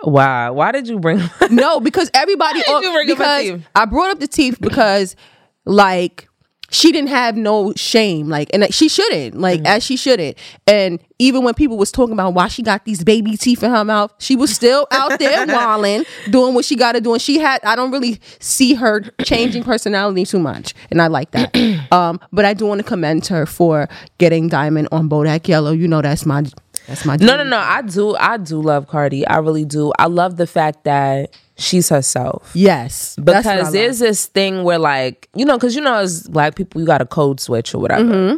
Wow. 0.02 0.52
Why 0.52 0.72
did 0.72 0.88
you 0.88 0.98
bring? 0.98 1.22
No, 1.50 1.80
because 1.80 2.10
everybody. 2.12 2.62
Why 2.66 2.80
did 2.80 2.86
you 2.86 2.92
bring 2.92 3.10
up 3.10 3.18
because 3.18 3.42
teeth? 3.42 3.68
I 3.74 3.84
brought 3.86 4.10
up 4.10 4.20
the 4.20 4.28
teeth 4.28 4.60
because, 4.60 5.16
like, 5.64 6.28
she 6.70 6.90
didn't 6.92 7.10
have 7.10 7.36
no 7.36 7.72
shame, 7.76 8.28
like, 8.28 8.50
and 8.52 8.72
she 8.74 8.88
shouldn't, 8.88 9.38
like, 9.38 9.60
Mm-hmm. 9.60 9.66
as 9.66 9.84
she 9.84 9.96
shouldn't. 9.96 10.36
And 10.66 10.98
even 11.18 11.44
when 11.44 11.54
people 11.54 11.76
was 11.78 11.90
talking 11.92 12.12
about 12.12 12.34
why 12.34 12.48
she 12.48 12.62
got 12.62 12.84
these 12.84 13.04
baby 13.04 13.36
teeth 13.36 13.62
in 13.62 13.70
her 13.70 13.84
mouth, 13.84 14.12
she 14.18 14.36
was 14.36 14.54
still 14.54 14.86
out 14.92 15.18
there 15.18 15.46
wilding, 15.46 16.04
doing 16.30 16.54
what 16.54 16.64
she 16.64 16.74
got 16.76 16.92
to 16.92 17.00
do. 17.00 17.12
And 17.12 17.22
she 17.22 17.38
had, 17.38 17.62
I 17.64 17.76
don't 17.76 17.90
really 17.90 18.20
see 18.40 18.74
her 18.74 19.02
changing 19.24 19.62
personality 19.62 20.24
too 20.24 20.38
much, 20.40 20.74
and 20.90 21.00
I 21.00 21.06
like 21.06 21.30
that. 21.30 21.56
um, 21.92 22.20
but 22.32 22.44
I 22.44 22.52
do 22.54 22.66
want 22.66 22.80
to 22.80 22.84
commend 22.86 23.26
her 23.28 23.46
for 23.46 23.88
getting 24.18 24.48
Diamond 24.48 24.88
on 24.92 25.08
Bodak 25.08 25.46
Yellow. 25.48 25.72
You 25.72 25.88
know, 25.88 26.02
that's 26.02 26.26
my, 26.26 26.44
that's 26.86 27.04
my. 27.04 27.16
no, 27.16 27.36
no, 27.36 27.44
no. 27.44 27.58
I 27.58 27.82
do. 27.82 28.14
I 28.16 28.36
do 28.36 28.60
love 28.60 28.88
Cardi. 28.88 29.26
I 29.26 29.38
really 29.38 29.64
do. 29.64 29.92
I 29.98 30.06
love 30.06 30.36
the 30.36 30.46
fact 30.46 30.84
that 30.84 31.30
she's 31.56 31.88
herself. 31.88 32.50
Yes, 32.54 33.16
that's 33.18 33.44
what 33.44 33.54
I 33.54 33.56
Because 33.58 33.72
there's 33.72 33.98
this 33.98 34.26
thing 34.26 34.62
where, 34.62 34.78
like, 34.78 35.28
you 35.34 35.44
know, 35.44 35.56
because 35.56 35.74
you 35.74 35.80
know, 35.82 35.96
as 35.96 36.28
black 36.28 36.54
people, 36.54 36.80
you 36.80 36.86
got 36.86 37.00
a 37.00 37.06
code 37.06 37.40
switch 37.40 37.74
or 37.74 37.78
whatever. 37.78 38.04
Mm-hmm. 38.04 38.36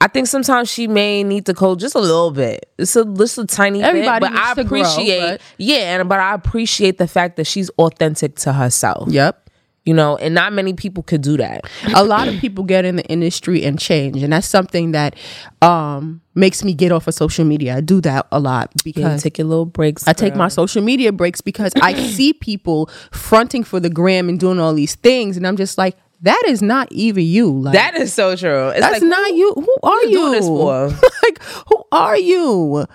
I 0.00 0.06
think 0.06 0.28
sometimes 0.28 0.70
she 0.70 0.86
may 0.86 1.24
need 1.24 1.46
to 1.46 1.54
code 1.54 1.80
just 1.80 1.96
a 1.96 2.00
little 2.00 2.30
bit. 2.30 2.70
It's 2.78 2.94
a 2.94 3.04
just 3.04 3.36
a 3.36 3.44
tiny 3.46 3.82
Everybody 3.82 4.26
bit, 4.26 4.32
but 4.32 4.40
I 4.40 4.54
to 4.54 4.64
grow, 4.64 4.80
appreciate, 4.80 5.20
but- 5.20 5.40
yeah, 5.58 5.98
and 5.98 6.08
but 6.08 6.20
I 6.20 6.34
appreciate 6.34 6.98
the 6.98 7.08
fact 7.08 7.36
that 7.36 7.46
she's 7.48 7.68
authentic 7.78 8.36
to 8.36 8.52
herself. 8.52 9.08
Yep. 9.10 9.47
You 9.88 9.94
know, 9.94 10.16
and 10.18 10.34
not 10.34 10.52
many 10.52 10.74
people 10.74 11.02
could 11.02 11.22
do 11.22 11.38
that. 11.38 11.64
a 11.94 12.04
lot 12.04 12.28
of 12.28 12.34
people 12.40 12.62
get 12.64 12.84
in 12.84 12.96
the 12.96 13.06
industry 13.06 13.64
and 13.64 13.78
change 13.78 14.22
and 14.22 14.32
that's 14.34 14.46
something 14.46 14.92
that 14.92 15.16
um 15.62 16.20
makes 16.34 16.62
me 16.62 16.74
get 16.74 16.92
off 16.92 17.06
of 17.08 17.14
social 17.14 17.44
media 17.44 17.76
i 17.76 17.80
do 17.80 18.00
that 18.00 18.26
a 18.30 18.38
lot 18.38 18.70
because 18.84 19.22
take 19.22 19.38
your 19.38 19.46
little 19.46 19.64
breaks. 19.64 20.06
I 20.06 20.12
take 20.12 20.34
girl. 20.34 20.38
my 20.38 20.48
social 20.48 20.82
media 20.82 21.10
breaks 21.12 21.40
because 21.40 21.72
I 21.80 21.94
see 22.16 22.32
people 22.32 22.90
fronting 23.12 23.64
for 23.64 23.80
the 23.80 23.90
gram 23.90 24.28
and 24.28 24.38
doing 24.38 24.58
all 24.60 24.74
these 24.74 24.94
things, 24.94 25.36
and 25.36 25.46
I'm 25.46 25.56
just 25.56 25.78
like, 25.78 25.96
that 26.22 26.42
is 26.46 26.60
not 26.62 26.90
even 26.92 27.24
you. 27.24 27.50
Like 27.50 27.74
That 27.74 27.94
is 27.94 28.12
so 28.12 28.36
true. 28.36 28.68
It's 28.68 28.80
that's 28.80 29.00
like, 29.00 29.08
not 29.08 29.34
you. 29.34 29.52
Who 29.54 29.76
are 29.82 30.02
you 30.04 30.10
you? 30.10 30.18
doing 30.18 30.32
this 30.32 30.46
for? 30.46 30.88
like, 31.22 31.42
who 31.68 31.84
are 31.92 32.18
you? 32.18 32.86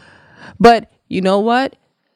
But 0.59 0.91
you 1.07 1.21
know 1.21 1.39
what? 1.39 1.75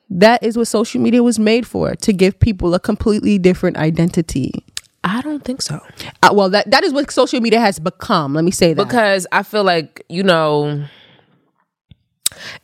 That 0.10 0.42
is 0.44 0.58
what 0.58 0.68
social 0.68 1.02
media 1.02 1.22
was 1.22 1.38
made 1.38 1.68
for 1.68 1.96
to 1.96 2.14
give 2.14 2.40
people 2.40 2.74
a 2.74 2.80
completely 2.80 3.38
different 3.38 3.78
identity. 3.78 4.64
I 5.04 5.22
don't 5.22 5.44
think 5.44 5.62
so. 5.62 5.80
Uh, 6.24 6.30
well, 6.34 6.50
that 6.50 6.70
that 6.72 6.84
is 6.84 6.92
what 6.94 7.10
social 7.12 7.40
media 7.40 7.60
has 7.60 7.80
become. 7.80 8.34
Let 8.34 8.44
me 8.44 8.52
say 8.52 8.74
that. 8.74 8.88
Because 8.88 9.28
I 9.32 9.44
feel 9.44 9.64
like, 9.64 10.04
you 10.10 10.24
know, 10.24 10.86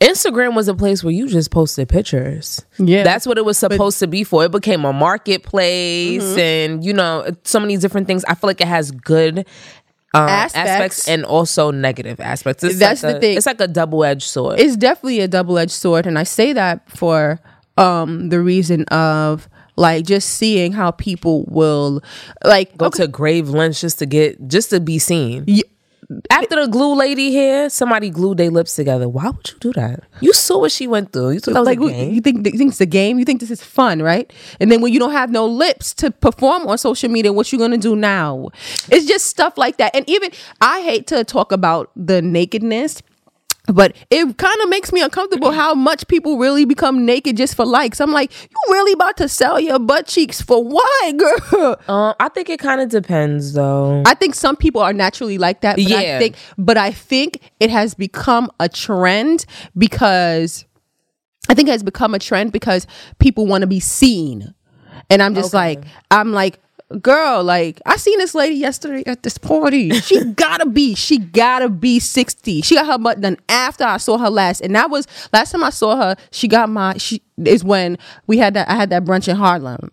Instagram 0.01 0.55
was 0.55 0.67
a 0.67 0.75
place 0.75 1.03
where 1.03 1.13
you 1.13 1.27
just 1.27 1.51
posted 1.51 1.89
pictures. 1.89 2.65
Yeah. 2.77 3.03
That's 3.03 3.25
what 3.25 3.37
it 3.37 3.45
was 3.45 3.57
supposed 3.57 3.99
to 3.99 4.07
be 4.07 4.23
for. 4.23 4.45
It 4.45 4.51
became 4.51 4.85
a 4.85 4.93
marketplace 4.93 6.23
Mm-hmm. 6.23 6.39
and, 6.39 6.85
you 6.85 6.93
know, 6.93 7.25
so 7.43 7.59
many 7.59 7.77
different 7.77 8.07
things. 8.07 8.23
I 8.25 8.35
feel 8.35 8.47
like 8.49 8.61
it 8.61 8.67
has 8.67 8.91
good 8.91 9.47
um, 10.13 10.29
aspects. 10.29 10.69
Aspects. 10.69 11.07
and 11.09 11.25
also 11.25 11.71
negative 11.71 12.19
aspects. 12.19 12.63
It's 12.63 12.77
That's 12.79 13.01
like 13.03 13.13
the 13.13 13.17
a- 13.17 13.21
thing. 13.21 13.37
It's 13.37 13.45
like 13.45 13.59
a 13.61 13.67
double 13.67 14.03
edged 14.03 14.27
sword. 14.27 14.59
it's 14.59 14.75
definitely 14.77 15.19
a 15.21 15.27
double-edged 15.27 15.71
sword 15.71 16.05
and 16.05 16.17
i 16.19 16.23
say 16.23 16.53
that 16.53 16.87
for 16.89 17.39
um 17.77 18.29
the 18.29 18.39
reason 18.39 18.83
of 18.85 19.49
like 19.75 20.05
just 20.05 20.29
seeing 20.29 20.71
how 20.71 20.91
people 20.91 21.45
will 21.47 22.01
like 22.45 22.77
Go 22.77 22.85
okay, 22.87 23.03
to 23.03 23.07
grave 23.07 23.49
lengths 23.49 23.81
just 23.81 23.97
to 23.99 24.05
get 24.05 24.47
just 24.47 24.69
to 24.69 24.79
be 24.79 24.99
seen. 24.99 25.45
y- 25.47 25.61
After 26.29 26.55
the 26.61 26.67
glue 26.67 26.95
lady 26.95 27.31
here, 27.31 27.69
somebody 27.69 28.09
glued 28.09 28.37
their 28.37 28.49
lips 28.51 28.75
together. 28.75 29.07
Why 29.09 29.29
would 29.29 29.49
you 29.49 29.57
do 29.59 29.73
that? 29.73 30.03
You 30.21 30.33
saw 30.33 30.59
what 30.59 30.71
she 30.71 30.87
went 30.87 31.11
through. 31.11 31.31
You 31.31 31.39
thought 31.39 31.53
that 31.53 31.59
was 31.61 31.67
like 31.67 31.79
a 31.79 31.87
game. 31.89 32.13
you 32.13 32.21
think 32.21 32.45
you 32.45 32.57
think 32.57 32.71
it's 32.71 32.81
a 32.81 32.85
game 32.85 33.19
you 33.19 33.25
think 33.25 33.39
this 33.39 33.51
is 33.51 33.63
fun 33.63 34.01
right 34.01 34.31
and 34.59 34.71
then 34.71 34.81
when 34.81 34.91
you 34.93 34.99
don't 34.99 35.11
have 35.11 35.31
no 35.31 35.45
lips 35.45 35.93
to 35.93 36.11
perform 36.11 36.67
on 36.67 36.77
social 36.77 37.09
media 37.09 37.31
what 37.33 37.51
you 37.51 37.57
gonna 37.59 37.77
do 37.77 37.95
now 37.95 38.49
it's 38.89 39.05
just 39.05 39.25
stuff 39.27 39.57
like 39.57 39.77
that 39.77 39.95
and 39.95 40.07
even 40.09 40.31
i 40.61 40.81
hate 40.81 41.07
to 41.07 41.23
talk 41.23 41.51
about 41.51 41.91
the 41.95 42.21
nakedness 42.21 43.01
but 43.67 43.95
it 44.09 44.37
kind 44.37 44.61
of 44.61 44.67
makes 44.69 44.91
me 44.91 45.01
uncomfortable 45.01 45.51
how 45.51 45.73
much 45.73 46.05
people 46.09 46.37
really 46.37 46.65
become 46.65 47.05
naked 47.05 47.37
just 47.37 47.55
for 47.55 47.65
likes. 47.65 48.01
I'm 48.01 48.11
like, 48.11 48.31
you 48.43 48.57
really 48.73 48.91
about 48.91 49.15
to 49.17 49.29
sell 49.29 49.57
your 49.59 49.79
butt 49.79 50.05
cheeks 50.05 50.41
for 50.41 50.61
what, 50.63 51.17
girl? 51.51 51.77
Uh, 51.87 52.13
I 52.19 52.27
think 52.29 52.49
it 52.49 52.59
kind 52.59 52.81
of 52.81 52.89
depends 52.89 53.53
though. 53.53 54.03
I 54.05 54.15
think 54.15 54.35
some 54.35 54.57
people 54.57 54.81
are 54.81 54.91
naturally 54.91 55.37
like 55.37 55.61
that. 55.61 55.77
But 55.77 55.85
I 55.93 56.03
Yeah. 56.03 56.19
think 56.19 56.35
but 56.57 56.75
I 56.77 56.91
think 56.91 57.39
it 57.61 57.69
has 57.69 57.93
become 57.93 58.51
a 58.59 58.67
trend 58.67 59.45
because 59.77 60.65
I 61.49 61.53
think 61.53 61.69
it 61.69 61.71
has 61.71 61.83
become 61.83 62.13
a 62.13 62.19
trend 62.19 62.51
because 62.51 62.85
people 63.19 63.45
want 63.47 63.61
to 63.61 63.67
be 63.67 63.79
seen. 63.79 64.53
And 65.09 65.21
I'm 65.23 65.35
just 65.35 65.53
like 65.53 65.83
I'm 66.11 66.31
like 66.33 66.59
girl 67.01 67.43
like 67.43 67.81
I 67.85 67.97
seen 67.97 68.17
this 68.19 68.35
lady 68.35 68.55
yesterday 68.55 69.03
at 69.05 69.23
this 69.23 69.37
party. 69.37 69.91
She 69.91 70.23
gotta 70.35 70.65
be 70.65 70.95
she 70.95 71.17
gotta 71.17 71.69
be 71.69 71.99
60. 71.99 72.61
She 72.61 72.75
got 72.75 72.87
her 72.87 72.97
butt 72.97 73.21
done 73.21 73.37
after 73.49 73.83
I 73.83 73.97
saw 73.97 74.17
her 74.17 74.29
last 74.29 74.61
and 74.61 74.75
that 74.75 74.89
was 74.89 75.07
last 75.31 75.51
time 75.51 75.63
I 75.63 75.69
saw 75.69 75.95
her 75.95 76.15
she 76.31 76.47
got 76.47 76.69
my 76.69 76.97
she 76.97 77.21
is 77.43 77.63
when 77.63 77.97
we 78.27 78.37
had 78.37 78.53
that 78.53 78.69
I 78.69 78.75
had 78.75 78.89
that 78.91 79.03
brunch 79.03 79.27
in 79.27 79.35
Harlem. 79.35 79.91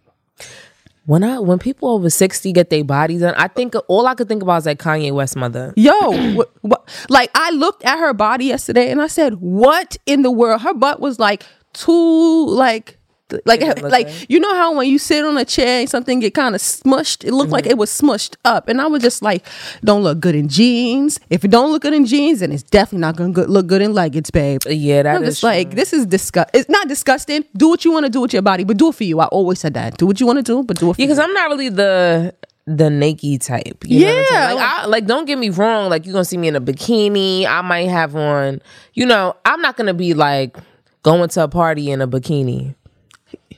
When 1.07 1.25
I 1.25 1.41
when 1.41 1.59
people 1.59 1.89
over 1.89 2.09
sixty 2.09 2.53
get 2.53 2.71
their 2.71 2.85
bodies 2.85 3.23
done, 3.23 3.35
I 3.37 3.49
think 3.49 3.75
all 3.89 4.07
I 4.07 4.15
could 4.15 4.29
think 4.29 4.43
about 4.43 4.59
is 4.59 4.67
like 4.67 4.79
Kanye 4.79 5.13
West 5.13 5.35
mother. 5.35 5.73
Yo, 5.77 6.35
what, 6.35 6.53
what, 6.61 7.07
like 7.09 7.31
I 7.35 7.51
looked 7.51 7.83
at 7.85 7.99
her 7.99 8.15
body 8.15 8.45
yesterday 8.45 8.91
and 8.91 9.03
I 9.03 9.09
said, 9.09 9.41
"What 9.41 9.97
in 10.07 10.23
the 10.23 10.31
world?" 10.31 10.61
Her 10.61 10.75
butt 10.75 11.01
was 11.01 11.19
like 11.19 11.43
too 11.73 12.47
like 12.47 13.00
like 13.45 13.61
like 13.83 14.09
you 14.31 14.40
know 14.40 14.55
how 14.55 14.75
when 14.75 14.88
you 14.88 14.99
sit 14.99 15.25
on 15.25 15.37
a 15.38 15.45
chair 15.45 15.81
and 15.81 15.88
something 15.88 16.21
get 16.21 16.35
kind 16.35 16.55
of 16.55 16.61
smushed, 16.61 17.25
it 17.25 17.33
looked 17.33 17.51
like 17.53 17.64
Mm-hmm. 17.64 17.71
it 17.73 17.79
was 17.79 17.90
smushed 17.90 18.37
up, 18.45 18.69
and 18.69 18.81
I 18.81 18.87
was 18.87 19.03
just 19.03 19.23
like, 19.23 19.45
"Don't 19.85 20.03
look 20.03 20.21
good 20.21 20.35
in 20.35 20.49
jeans. 20.49 21.21
If 21.31 21.45
it 21.45 21.51
don't 21.51 21.71
look 21.73 21.83
good 21.83 21.93
in 21.93 22.07
jeans, 22.07 22.40
then 22.40 22.53
it's 22.53 22.62
definitely 22.62 23.01
not 23.01 23.16
gonna 23.16 23.33
look 23.47 23.66
good 23.66 23.83
in 23.83 23.93
leggings, 23.93 24.31
babe." 24.31 24.61
Yeah, 24.66 25.03
that 25.03 25.23
is 25.23 25.43
like, 25.43 25.73
this 25.75 25.93
is 25.93 26.07
disgust. 26.07 26.51
It's 26.55 26.69
not 26.69 26.88
disgusting. 26.88 27.45
Do 27.57 27.69
what 27.69 27.85
you 27.85 27.93
want 27.93 28.07
to 28.07 28.11
do 28.11 28.21
with 28.21 28.33
your 28.33 28.43
body, 28.43 28.64
but 28.64 28.77
do 28.79 28.88
it 28.88 28.95
for 28.95 29.05
you. 29.05 29.21
I 29.21 29.27
always 29.27 29.61
said 29.61 29.75
that. 29.75 29.99
Do 29.99 30.07
what 30.07 30.21
you 30.21 30.27
want 30.27 30.38
to 30.38 30.43
do, 30.43 30.62
but 30.62 30.79
do 30.79 30.90
it 30.90 30.95
for 30.95 31.01
Yeah, 31.01 31.05
you. 31.05 31.09
because 31.09 31.19
I'm 31.23 31.33
not 31.35 31.49
really 31.51 31.69
the 31.69 32.35
the 32.66 32.88
naked 32.90 33.43
type. 33.43 33.85
You 33.85 34.07
know 34.07 34.12
what 34.14 34.19
I'm 34.19 34.25
saying? 34.25 34.33
Yeah. 34.33 34.53
like, 34.53 34.64
I, 34.64 34.87
like 34.87 35.07
don't 35.07 35.25
get 35.27 35.38
me 35.38 35.51
wrong. 35.51 35.90
Like 35.90 36.07
you're 36.07 36.12
gonna 36.12 36.25
see 36.25 36.37
me 36.38 36.49
in 36.49 36.57
a 36.57 36.61
bikini. 36.61 37.47
I 37.47 37.61
might 37.62 37.88
have 37.88 38.14
on. 38.16 38.61
You 38.95 39.07
know, 39.07 39.35
I'm 39.45 39.61
not 39.61 39.77
gonna 39.77 39.95
be 39.95 40.14
like 40.14 40.57
going 41.03 41.29
to 41.31 41.43
a 41.45 41.49
party 41.49 41.90
in 41.90 42.01
a 42.01 42.09
bikini. 42.09 42.75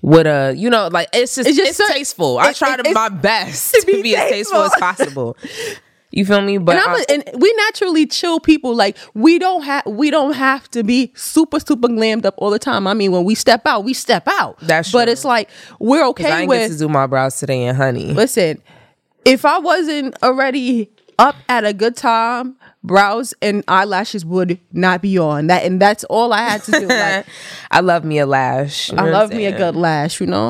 With 0.03 0.27
a, 0.27 0.53
you 0.57 0.69
know, 0.69 0.89
like 0.89 1.09
it's 1.13 1.37
just 1.37 1.49
It's 1.49 1.59
it's, 1.59 1.79
just 1.79 1.89
cer- 1.89 1.95
tasteful. 1.95 2.39
I 2.39 2.53
try 2.53 2.75
it- 2.75 2.83
to 2.85 2.93
my 2.93 3.09
best 3.09 3.73
to 3.81 3.87
be 3.87 4.03
be, 4.03 4.17
as 4.17 4.31
tasteful 4.31 4.63
as 4.63 4.73
possible. 4.79 5.37
You 6.11 6.27
feel 6.27 6.41
me? 6.43 6.59
But 6.59 6.77
and, 6.77 6.85
I'm 6.85 6.91
I- 6.97 7.05
a, 7.09 7.13
and 7.31 7.41
we 7.41 7.53
naturally 7.69 8.07
chill 8.07 8.41
people 8.41 8.75
like 8.75 8.97
we 9.15 9.39
don't 9.39 9.63
have 9.63 9.87
we 9.87 10.11
don't 10.11 10.33
have 10.35 10.69
to 10.73 10.83
be 10.83 11.13
super 11.15 11.61
super 11.61 11.87
glammed 11.89 12.25
up 12.27 12.35
all 12.39 12.51
the 12.51 12.59
time 12.59 12.87
i 12.87 12.93
mean 12.95 13.13
when 13.13 13.25
we 13.25 13.35
step 13.35 13.65
out 13.67 13.85
we 13.85 13.95
step 13.95 14.25
out 14.27 14.59
That's 14.61 14.91
but 14.93 15.05
true. 15.05 15.13
it's 15.13 15.25
like 15.25 15.49
we're 15.79 16.03
I 16.03 16.09
okay 16.09 16.41
ain't 16.43 16.51
get 16.51 16.71
to 16.71 16.77
do 16.79 16.89
my 16.89 17.07
brows 17.07 17.39
today 17.39 17.65
and 17.65 17.77
honey. 17.77 18.13
listen 18.13 18.61
if 19.25 19.45
i 19.47 19.59
wasn't 19.59 20.21
already 20.23 20.91
up 21.19 21.37
at 21.49 21.65
a 21.65 21.73
good 21.73 21.97
time 21.97 22.57
brows 22.85 23.33
and 23.41 23.63
eyelashes 23.69 24.25
would 24.25 24.59
not 24.73 25.01
be 25.01 25.17
on 25.19 25.47
that 25.47 25.65
and 25.65 25.81
that's 25.81 26.03
all 26.05 26.33
i 26.33 26.39
had 26.43 26.63
to 26.65 26.73
do 26.73 26.87
like 26.87 27.25
I 27.71 27.81
love 27.81 28.05
me 28.05 28.19
a 28.19 28.27
lash. 28.27 28.93
i 28.93 29.09
love 29.09 29.31
me 29.31 29.47
a 29.47 29.57
good 29.57 29.77
lash 29.77 30.21
you 30.21 30.27
know 30.27 30.49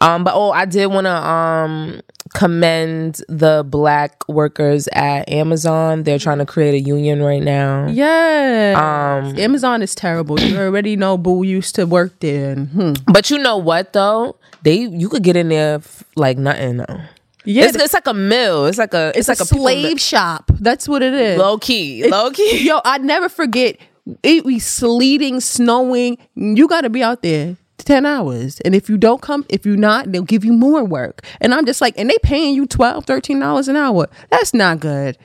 Um, 0.00 0.22
but 0.24 0.34
oh, 0.34 0.50
I 0.50 0.64
did 0.66 0.86
want 0.86 1.06
to 1.06 1.14
um 1.16 2.00
commend 2.34 3.20
the 3.28 3.62
black 3.68 4.26
workers 4.28 4.88
at 4.92 5.28
Amazon. 5.28 6.02
They're 6.02 6.18
trying 6.18 6.38
to 6.38 6.46
create 6.46 6.74
a 6.74 6.80
union 6.80 7.22
right 7.22 7.42
now. 7.42 7.86
yeah 7.88 9.20
Um, 9.24 9.38
amazon 9.38 9.82
is 9.82 9.94
terrible 9.94 10.40
you 10.40 10.58
already 10.58 10.96
know 10.96 11.16
boo 11.16 11.42
used 11.42 11.74
to 11.76 11.86
work 11.86 12.18
there 12.20 12.52
and, 12.52 12.68
hmm. 12.68 12.92
But 13.12 13.30
you 13.30 13.38
know 13.38 13.56
what 13.56 13.92
though? 13.92 14.36
They 14.62 14.76
you 14.86 15.08
could 15.08 15.22
get 15.22 15.36
in 15.36 15.48
there 15.48 15.76
f- 15.76 16.04
like 16.16 16.38
nothing 16.38 16.78
though. 16.78 17.00
Yeah 17.44 17.64
It's, 17.64 17.76
it's 17.76 17.94
like 17.94 18.06
a 18.06 18.14
mill. 18.14 18.66
It's 18.66 18.78
like 18.78 18.94
a 18.94 19.08
it's 19.14 19.28
it's, 19.28 19.28
like 19.28 19.40
a 19.40 19.44
slave 19.44 20.00
shop 20.00 20.50
that's 20.60 20.88
what 20.88 21.02
it 21.02 21.14
is 21.14 21.38
low 21.38 21.58
key, 21.58 22.08
low 22.08 22.30
key. 22.30 22.66
Yo, 22.66 22.80
I 22.84 22.98
never 22.98 23.28
forget. 23.28 23.76
It 24.22 24.44
be 24.44 24.58
sleeting, 24.58 25.40
snowing. 25.40 26.18
You 26.34 26.66
got 26.68 26.80
to 26.82 26.90
be 26.90 27.02
out 27.02 27.22
there 27.22 27.56
ten 27.78 28.06
hours, 28.06 28.60
and 28.60 28.74
if 28.74 28.88
you 28.88 28.96
don't 28.96 29.22
come, 29.22 29.44
if 29.48 29.64
you're 29.66 29.76
not, 29.76 30.10
they'll 30.10 30.22
give 30.22 30.44
you 30.44 30.52
more 30.52 30.84
work. 30.84 31.22
And 31.40 31.54
I'm 31.54 31.66
just 31.66 31.80
like, 31.80 31.98
and 31.98 32.10
they 32.10 32.16
paying 32.22 32.54
you 32.54 32.66
12 32.66 33.06
dollars 33.06 33.68
an 33.68 33.76
hour. 33.76 34.08
That's 34.30 34.54
not 34.54 34.80
good. 34.80 35.16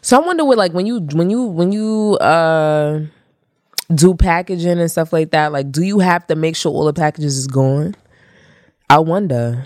So 0.00 0.20
I 0.20 0.24
wonder 0.24 0.44
what 0.44 0.58
like 0.58 0.72
when 0.72 0.86
you 0.86 1.00
when 1.12 1.30
you 1.30 1.44
when 1.44 1.72
you 1.72 2.16
uh 2.20 3.00
do 3.94 4.14
packaging 4.14 4.80
and 4.80 4.90
stuff 4.90 5.12
like 5.12 5.30
that. 5.30 5.52
Like, 5.52 5.70
do 5.70 5.82
you 5.82 5.98
have 6.00 6.26
to 6.26 6.34
make 6.34 6.56
sure 6.56 6.72
all 6.72 6.86
the 6.86 6.92
packages 6.92 7.36
is 7.36 7.46
gone? 7.46 7.94
I 8.90 8.98
wonder. 8.98 9.64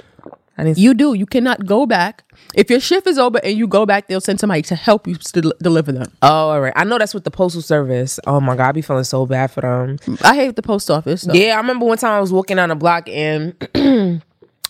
You 0.76 0.94
do. 0.94 1.14
You 1.14 1.26
cannot 1.26 1.66
go 1.66 1.86
back. 1.86 2.24
If 2.54 2.70
your 2.70 2.80
shift 2.80 3.06
is 3.06 3.18
over 3.18 3.38
and 3.44 3.56
you 3.56 3.66
go 3.66 3.86
back, 3.86 4.08
they'll 4.08 4.20
send 4.20 4.40
somebody 4.40 4.62
to 4.62 4.74
help 4.74 5.06
you 5.06 5.14
to 5.16 5.52
deliver 5.62 5.92
them. 5.92 6.10
Oh, 6.22 6.50
all 6.50 6.60
right. 6.60 6.72
I 6.76 6.84
know 6.84 6.98
that's 6.98 7.14
with 7.14 7.24
the 7.24 7.30
postal 7.30 7.62
service. 7.62 8.18
Oh 8.26 8.40
my 8.40 8.56
god, 8.56 8.68
I 8.68 8.72
be 8.72 8.82
feeling 8.82 9.04
so 9.04 9.26
bad 9.26 9.50
for 9.50 9.60
them. 9.60 9.98
I 10.22 10.34
hate 10.34 10.56
the 10.56 10.62
post 10.62 10.90
office. 10.90 11.22
so- 11.22 11.32
Yeah, 11.32 11.54
I 11.54 11.56
remember 11.58 11.84
one 11.86 11.98
time 11.98 12.12
I 12.12 12.20
was 12.20 12.32
walking 12.32 12.56
down 12.56 12.70
a 12.70 12.74
block 12.76 13.08
and 13.08 13.54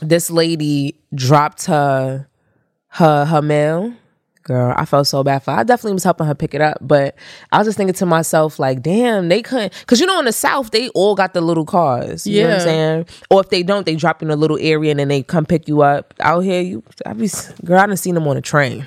this 0.02 0.30
lady 0.30 0.96
dropped 1.14 1.66
her 1.66 2.26
her 2.94 3.24
her 3.24 3.42
mail. 3.42 3.92
Girl, 4.42 4.72
I 4.76 4.86
felt 4.86 5.06
so 5.06 5.22
bad 5.22 5.42
for 5.42 5.50
her. 5.52 5.58
I 5.58 5.64
definitely 5.64 5.92
was 5.92 6.04
helping 6.04 6.26
her 6.26 6.34
pick 6.34 6.54
it 6.54 6.62
up, 6.62 6.78
but 6.80 7.14
I 7.52 7.58
was 7.58 7.66
just 7.66 7.76
thinking 7.76 7.94
to 7.94 8.06
myself, 8.06 8.58
like, 8.58 8.82
damn, 8.82 9.28
they 9.28 9.42
couldn't 9.42 9.72
cause 9.86 10.00
you 10.00 10.06
know 10.06 10.18
in 10.18 10.24
the 10.24 10.32
South 10.32 10.70
they 10.70 10.88
all 10.90 11.14
got 11.14 11.34
the 11.34 11.42
little 11.42 11.66
cars. 11.66 12.26
You 12.26 12.44
know 12.44 12.48
what 12.48 12.54
I'm 12.54 12.60
saying? 12.60 13.06
Or 13.30 13.40
if 13.40 13.50
they 13.50 13.62
don't, 13.62 13.84
they 13.84 13.96
drop 13.96 14.22
you 14.22 14.28
in 14.28 14.32
a 14.32 14.36
little 14.36 14.58
area 14.60 14.92
and 14.92 15.00
then 15.00 15.08
they 15.08 15.22
come 15.22 15.44
pick 15.44 15.68
you 15.68 15.82
up. 15.82 16.14
Out 16.20 16.40
here, 16.40 16.62
you 16.62 16.82
I 17.04 17.12
be 17.12 17.28
girl, 17.64 17.80
I 17.80 17.86
done 17.86 17.96
seen 17.98 18.14
them 18.14 18.26
on 18.26 18.36
a 18.38 18.40
train. 18.40 18.86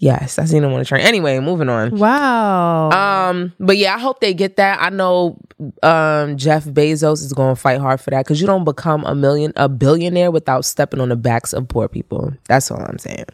Yes, 0.00 0.38
I 0.38 0.46
seen 0.46 0.62
them 0.62 0.72
on 0.72 0.80
a 0.80 0.84
train. 0.84 1.02
Anyway, 1.02 1.38
moving 1.40 1.68
on. 1.68 1.98
Wow. 1.98 2.90
Um, 2.90 3.52
but 3.60 3.76
yeah, 3.76 3.94
I 3.94 3.98
hope 3.98 4.20
they 4.20 4.32
get 4.32 4.56
that. 4.56 4.80
I 4.80 4.88
know 4.88 5.38
um 5.82 6.38
Jeff 6.38 6.64
Bezos 6.64 7.22
is 7.22 7.34
going 7.34 7.54
to 7.54 7.60
fight 7.60 7.80
hard 7.80 8.00
for 8.00 8.10
that 8.10 8.24
because 8.24 8.40
you 8.40 8.46
don't 8.46 8.64
become 8.64 9.04
a 9.04 9.14
million 9.14 9.52
a 9.56 9.68
billionaire 9.68 10.30
without 10.30 10.64
stepping 10.64 11.00
on 11.00 11.10
the 11.10 11.16
backs 11.16 11.52
of 11.52 11.68
poor 11.68 11.86
people. 11.86 12.32
That's 12.48 12.70
all 12.70 12.80
I'm 12.80 12.98
saying. 12.98 13.26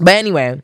But 0.00 0.14
anyway, 0.14 0.62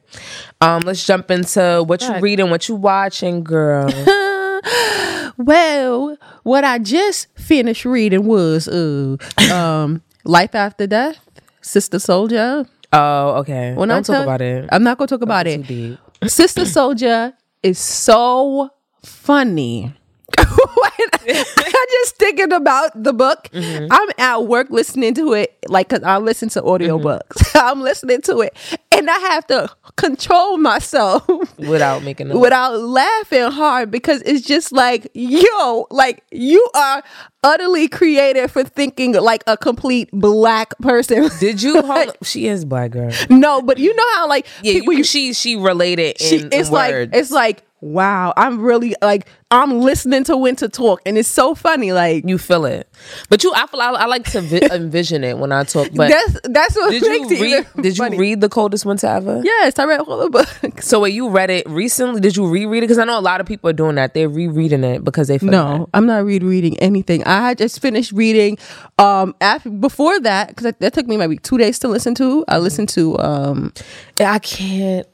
um, 0.60 0.82
let's 0.84 1.04
jump 1.04 1.30
into 1.30 1.82
what 1.86 2.02
you 2.02 2.14
reading, 2.20 2.50
what 2.50 2.68
you 2.68 2.76
watching, 2.76 3.42
girl. 3.42 3.88
well, 5.36 6.16
what 6.42 6.64
I 6.64 6.78
just 6.78 7.26
finished 7.36 7.84
reading 7.84 8.26
was 8.26 8.68
uh, 8.68 9.16
um, 9.52 10.02
Life 10.24 10.54
After 10.54 10.86
Death, 10.86 11.18
Sister 11.60 11.98
Souljah. 11.98 12.66
oh, 12.92 13.28
okay. 13.40 13.74
When 13.74 13.90
I 13.90 13.94
don't 13.94 14.06
talk 14.06 14.14
tell- 14.14 14.22
about 14.22 14.40
it. 14.40 14.68
I'm 14.70 14.82
not 14.84 14.98
gonna 14.98 15.08
talk 15.08 15.22
about 15.22 15.46
it. 15.46 15.66
deep. 15.66 15.98
Sister 16.26 16.62
Souljah 16.62 17.34
is 17.62 17.78
so 17.78 18.70
funny. 19.04 19.92
I 21.26 21.86
just 21.90 22.16
thinking 22.16 22.52
about 22.52 22.90
the 23.02 23.12
book. 23.12 23.48
Mm-hmm. 23.52 23.86
I'm 23.90 24.08
at 24.18 24.46
work 24.46 24.70
listening 24.70 25.14
to 25.14 25.32
it, 25.34 25.56
like 25.68 25.88
cause 25.88 26.02
I 26.02 26.18
listen 26.18 26.48
to 26.50 26.62
audiobooks. 26.62 27.28
Mm-hmm. 27.28 27.58
I'm 27.64 27.80
listening 27.80 28.20
to 28.22 28.40
it, 28.40 28.56
and 28.92 29.10
I 29.10 29.18
have 29.18 29.46
to 29.48 29.70
control 29.96 30.58
myself 30.58 31.26
Without 31.58 32.02
making 32.02 32.30
a 32.30 32.38
without 32.38 32.78
laughing 32.80 33.50
hard 33.50 33.90
because 33.90 34.22
it's 34.22 34.46
just 34.46 34.72
like, 34.72 35.08
yo, 35.14 35.86
like 35.90 36.22
you 36.30 36.68
are 36.74 37.02
utterly 37.42 37.88
creative 37.88 38.50
for 38.50 38.64
thinking 38.64 39.12
like 39.12 39.44
a 39.46 39.56
complete 39.56 40.10
black 40.12 40.76
person. 40.78 41.28
Did 41.38 41.62
you 41.62 41.82
hold 41.82 42.16
she 42.22 42.48
is 42.48 42.64
black 42.64 42.92
girl. 42.92 43.12
no, 43.30 43.62
but 43.62 43.78
you 43.78 43.94
know 43.94 44.14
how 44.14 44.28
like 44.28 44.46
Yeah, 44.62 44.74
people 44.74 44.92
you, 44.94 44.98
you 44.98 45.04
she 45.04 45.32
she 45.32 45.56
related 45.56 46.20
in, 46.20 46.26
she, 46.26 46.48
it's 46.52 46.70
like 46.70 47.10
it's 47.12 47.30
like 47.30 47.62
wow, 47.84 48.32
I'm 48.36 48.60
really 48.60 48.94
like 49.02 49.28
I'm 49.50 49.80
listening 49.80 50.24
to 50.24 50.36
Winter 50.36 50.68
talk, 50.68 51.00
and 51.06 51.16
it's 51.18 51.28
so 51.28 51.54
funny. 51.54 51.92
Like 51.92 52.24
You 52.26 52.38
feel 52.38 52.64
it, 52.64 52.88
but 53.28 53.44
you, 53.44 53.52
I 53.54 53.66
feel 53.66 53.80
I, 53.80 53.90
I 53.90 54.06
like 54.06 54.24
to 54.32 54.40
vi- 54.40 54.66
envision 54.72 55.22
it 55.22 55.38
when 55.38 55.52
I 55.52 55.64
talk. 55.64 55.90
But 55.94 56.08
that's 56.08 56.40
that's 56.44 56.74
what 56.74 56.90
did 56.90 57.02
makes 57.08 57.30
you 57.30 57.36
it 57.36 57.40
read? 57.40 57.66
even 57.70 57.82
Did 57.82 57.98
you 57.98 58.08
read 58.18 58.40
the 58.40 58.48
coldest 58.48 58.84
winter 58.86 59.06
ever? 59.06 59.40
Yes, 59.44 59.78
I 59.78 59.84
read 59.84 60.00
all 60.00 60.18
the 60.18 60.30
books. 60.30 60.86
So, 60.86 61.00
wait, 61.00 61.14
you 61.14 61.28
read 61.28 61.50
it 61.50 61.68
recently? 61.68 62.20
Did 62.20 62.36
you 62.36 62.48
reread 62.48 62.82
it? 62.82 62.86
Because 62.86 62.98
I 62.98 63.04
know 63.04 63.18
a 63.18 63.20
lot 63.20 63.40
of 63.40 63.46
people 63.46 63.68
are 63.70 63.74
doing 63.74 63.96
that. 63.96 64.14
They're 64.14 64.28
rereading 64.28 64.82
it 64.82 65.04
because 65.04 65.28
they. 65.28 65.38
No, 65.42 65.88
I'm 65.94 66.06
not 66.06 66.24
rereading 66.24 66.78
anything. 66.78 67.22
I 67.24 67.54
just 67.54 67.80
finished 67.80 68.12
reading. 68.12 68.58
Um, 68.98 69.34
after 69.40 69.70
before 69.70 70.18
that, 70.20 70.48
because 70.48 70.64
that, 70.64 70.80
that 70.80 70.94
took 70.94 71.06
me 71.06 71.16
maybe 71.16 71.36
two 71.36 71.58
days 71.58 71.78
to 71.80 71.88
listen 71.88 72.14
to. 72.16 72.44
I 72.48 72.58
listened 72.58 72.88
to 72.90 73.18
um, 73.18 73.72
I 74.18 74.38
can't 74.38 75.06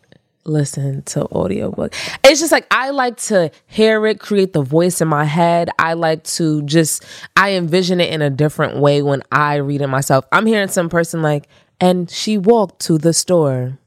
listen 0.45 1.03
to 1.03 1.25
audiobook. 1.27 1.95
It's 2.25 2.41
just 2.41 2.53
like 2.53 2.67
I 2.71 2.91
like 2.91 3.17
to 3.29 3.51
hear 3.67 4.07
it, 4.07 4.21
create 4.21 4.53
the 4.53 4.63
voice 4.63 5.01
in 5.01 5.09
my 5.09 5.25
head. 5.25 5.71
I 5.79 5.95
like 5.95 6.25
to 6.25 6.63
just 6.63 7.05
I 7.37 7.53
envision 7.53 8.01
it 8.01 8.13
in 8.13 8.23
a 8.23 8.31
different 8.31 8.79
way 8.79 9.03
when 9.03 9.23
I 9.31 9.57
read 9.57 9.81
it 9.81 9.89
myself. 9.89 10.25
I'm 10.33 10.47
hearing 10.47 10.69
some 10.69 10.89
person 10.89 11.23
like, 11.23 11.49
and 11.81 12.11
she 12.11 12.39
walked 12.39 12.81
to 12.87 12.99
the 12.99 13.13
store. 13.13 13.79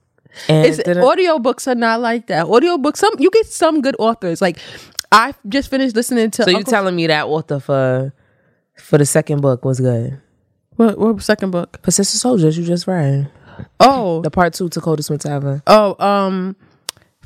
And 0.50 0.66
It's 0.66 0.80
audiobooks 0.80 1.68
are 1.68 1.76
not 1.76 2.02
like 2.02 2.28
that. 2.28 2.48
Audiobooks, 2.48 2.98
some 2.98 3.14
you 3.20 3.30
get 3.30 3.46
some 3.46 3.82
good 3.82 3.96
authors. 4.00 4.42
Like 4.42 4.58
I 5.12 5.34
just 5.48 5.70
finished 5.70 5.96
listening 5.96 6.32
to. 6.32 6.44
so 6.44 6.50
you 6.50 6.64
telling 6.64 6.96
me 6.96 7.08
that 7.08 7.26
author 7.26 7.60
for 7.60 8.14
for 8.76 8.98
the 8.98 9.06
second 9.06 9.42
book 9.42 9.64
was 9.64 9.80
good. 9.80 10.20
what, 10.76 10.98
what 10.98 11.22
second 11.22 11.52
book? 11.52 11.82
Persistent 11.84 12.20
Soldiers, 12.20 12.58
you 12.58 12.66
just 12.66 12.88
read. 12.88 13.30
Oh, 13.80 14.22
The 14.22 14.32
part 14.32 14.54
two 14.54 14.70
to 14.70 14.82
coldest 14.82 15.10
winter 15.10 15.30
ever. 15.32 15.62
oh, 15.68 15.96
um. 16.04 16.56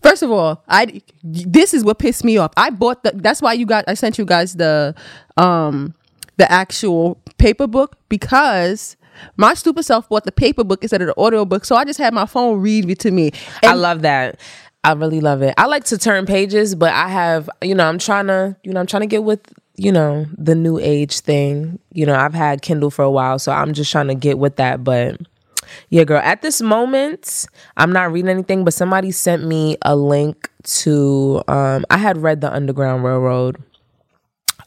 First 0.03 0.21
of 0.21 0.29
all, 0.29 0.63
I 0.67 1.01
this 1.23 1.73
is 1.73 1.83
what 1.83 1.97
pissed 1.97 2.23
me 2.23 2.37
off. 2.37 2.51
I 2.55 2.69
bought 2.69 3.03
the. 3.03 3.11
That's 3.15 3.41
why 3.41 3.53
you 3.53 3.65
got. 3.65 3.83
I 3.87 3.95
sent 3.95 4.17
you 4.19 4.25
guys 4.25 4.55
the, 4.55 4.93
um, 5.37 5.95
the 6.37 6.49
actual 6.51 7.17
paper 7.39 7.65
book 7.65 7.97
because 8.07 8.95
my 9.37 9.55
stupid 9.55 9.83
self 9.83 10.07
bought 10.07 10.23
the 10.23 10.31
paper 10.31 10.63
book 10.63 10.83
instead 10.83 11.01
of 11.01 11.07
the 11.07 11.19
audio 11.19 11.45
book. 11.45 11.65
So 11.65 11.75
I 11.75 11.83
just 11.83 11.97
had 11.97 12.13
my 12.13 12.27
phone 12.27 12.61
read 12.61 12.87
it 12.89 12.99
to 12.99 13.11
me. 13.11 13.31
I 13.63 13.73
love 13.73 14.03
that. 14.03 14.39
I 14.83 14.93
really 14.93 15.19
love 15.19 15.41
it. 15.41 15.55
I 15.57 15.65
like 15.65 15.83
to 15.85 15.97
turn 15.97 16.27
pages, 16.27 16.75
but 16.75 16.93
I 16.93 17.09
have, 17.09 17.49
you 17.63 17.73
know, 17.73 17.89
I'm 17.89 17.97
trying 17.97 18.27
to, 18.27 18.55
you 18.63 18.71
know, 18.73 18.79
I'm 18.79 18.85
trying 18.85 19.01
to 19.01 19.07
get 19.07 19.23
with, 19.23 19.41
you 19.75 19.91
know, 19.91 20.27
the 20.37 20.53
new 20.55 20.77
age 20.77 21.19
thing. 21.21 21.79
You 21.91 22.05
know, 22.05 22.15
I've 22.15 22.35
had 22.35 22.61
Kindle 22.61 22.91
for 22.91 23.03
a 23.03 23.11
while, 23.11 23.39
so 23.39 23.51
I'm 23.51 23.73
just 23.73 23.91
trying 23.91 24.07
to 24.07 24.15
get 24.15 24.37
with 24.37 24.57
that. 24.57 24.83
But 24.83 25.19
yeah, 25.89 26.03
girl, 26.03 26.21
at 26.23 26.41
this 26.41 26.61
moment, 26.61 27.45
I'm 27.77 27.91
not 27.91 28.11
reading 28.11 28.29
anything, 28.29 28.63
but 28.63 28.73
somebody 28.73 29.11
sent 29.11 29.45
me 29.45 29.77
a 29.81 29.95
link 29.95 30.49
to, 30.63 31.41
um, 31.47 31.85
I 31.89 31.97
had 31.97 32.17
read 32.17 32.41
The 32.41 32.53
Underground 32.53 33.03
Railroad 33.03 33.57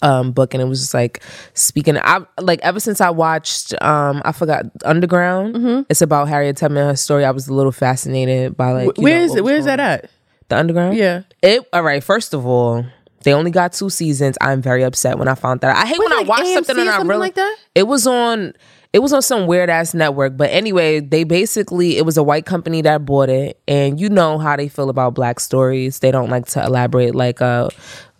um 0.02 0.32
book 0.32 0.54
and 0.54 0.62
it 0.62 0.66
was 0.66 0.80
just 0.80 0.94
like 0.94 1.22
speaking 1.52 1.98
I 1.98 2.20
like 2.40 2.60
ever 2.62 2.80
since 2.80 3.02
I 3.02 3.10
watched 3.10 3.74
um 3.82 4.22
I 4.24 4.32
forgot 4.32 4.64
Underground 4.82 5.84
it's 5.90 6.00
about 6.00 6.26
Harriet 6.28 6.56
Tubman 6.56 6.86
her 6.86 6.96
story 6.96 7.24
I 7.26 7.30
was 7.32 7.48
a 7.48 7.52
little 7.54 7.70
fascinated 7.72 8.56
by 8.56 8.72
like 8.72 8.96
Where 8.96 9.18
know, 9.18 9.24
is 9.24 9.34
it? 9.34 9.44
Where 9.44 9.56
is 9.56 9.66
that 9.66 9.78
at? 9.78 10.10
the 10.48 10.56
Underground 10.56 10.96
Yeah. 10.96 11.24
it 11.42 11.68
all 11.74 11.82
right 11.82 12.02
first 12.02 12.32
of 12.32 12.46
all 12.46 12.82
they 13.24 13.34
only 13.34 13.50
got 13.50 13.74
two 13.74 13.90
seasons 13.90 14.38
I'm 14.40 14.62
very 14.62 14.84
upset 14.84 15.18
when 15.18 15.28
I 15.28 15.34
found 15.34 15.60
that 15.60 15.76
I 15.76 15.86
hate 15.86 15.98
when 15.98 16.12
I 16.14 16.22
watch 16.22 16.46
AMC 16.46 16.54
something 16.54 16.78
and 16.78 16.88
I 16.88 17.02
really 17.02 17.18
like 17.18 17.34
that? 17.34 17.56
it 17.74 17.82
was 17.82 18.06
on 18.06 18.54
it 18.92 18.98
was 18.98 19.12
on 19.12 19.22
some 19.22 19.46
weird 19.46 19.70
ass 19.70 19.94
network 19.94 20.36
but 20.36 20.50
anyway 20.50 20.98
they 20.98 21.22
basically 21.22 21.96
it 21.96 22.04
was 22.04 22.16
a 22.16 22.22
white 22.22 22.44
company 22.44 22.82
that 22.82 23.04
bought 23.04 23.28
it 23.28 23.60
and 23.68 24.00
you 24.00 24.08
know 24.08 24.36
how 24.38 24.56
they 24.56 24.68
feel 24.68 24.90
about 24.90 25.14
black 25.14 25.38
stories. 25.40 26.00
They 26.00 26.10
don't 26.10 26.28
like 26.28 26.46
to 26.46 26.64
elaborate 26.64 27.14
like 27.14 27.40
a 27.40 27.70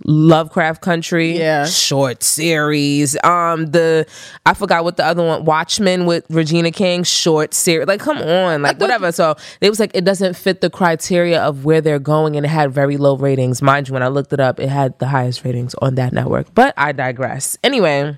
lovecraft 0.05 0.81
country 0.81 1.37
Yeah. 1.37 1.67
short 1.67 2.23
series. 2.23 3.17
Um 3.25 3.67
the 3.67 4.07
i 4.47 4.55
forgot 4.55 4.85
what 4.85 4.97
the 4.97 5.05
other 5.05 5.27
one 5.27 5.45
watchmen 5.45 6.07
with 6.07 6.25
regina 6.31 6.71
king 6.71 7.03
short 7.05 7.53
series 7.53 7.87
like 7.89 8.01
come 8.01 8.19
on 8.19 8.63
like 8.63 8.79
whatever. 8.81 9.11
So 9.13 9.35
it 9.61 9.69
was 9.71 9.81
like 9.81 9.91
it 9.95 10.05
doesn't 10.05 10.37
fit 10.37 10.61
the 10.61 10.71
criteria 10.71 11.43
of 11.43 11.65
where 11.65 11.81
they're 11.81 11.99
going 11.99 12.37
and 12.37 12.47
it 12.47 12.51
had 12.51 12.73
very 12.73 12.97
low 12.97 13.17
ratings. 13.17 13.61
Mind 13.61 13.89
you 13.89 13.93
when 13.95 14.03
i 14.05 14.09
looked 14.09 14.33
it 14.33 14.41
up 14.41 14.61
it 14.61 14.69
had 14.69 14.97
the 15.01 15.09
highest 15.09 15.45
ratings 15.45 15.75
on 15.83 15.97
that 15.97 16.13
network. 16.13 16.55
But 16.55 16.75
i 16.77 16.93
digress. 16.93 17.59
Anyway 17.65 18.17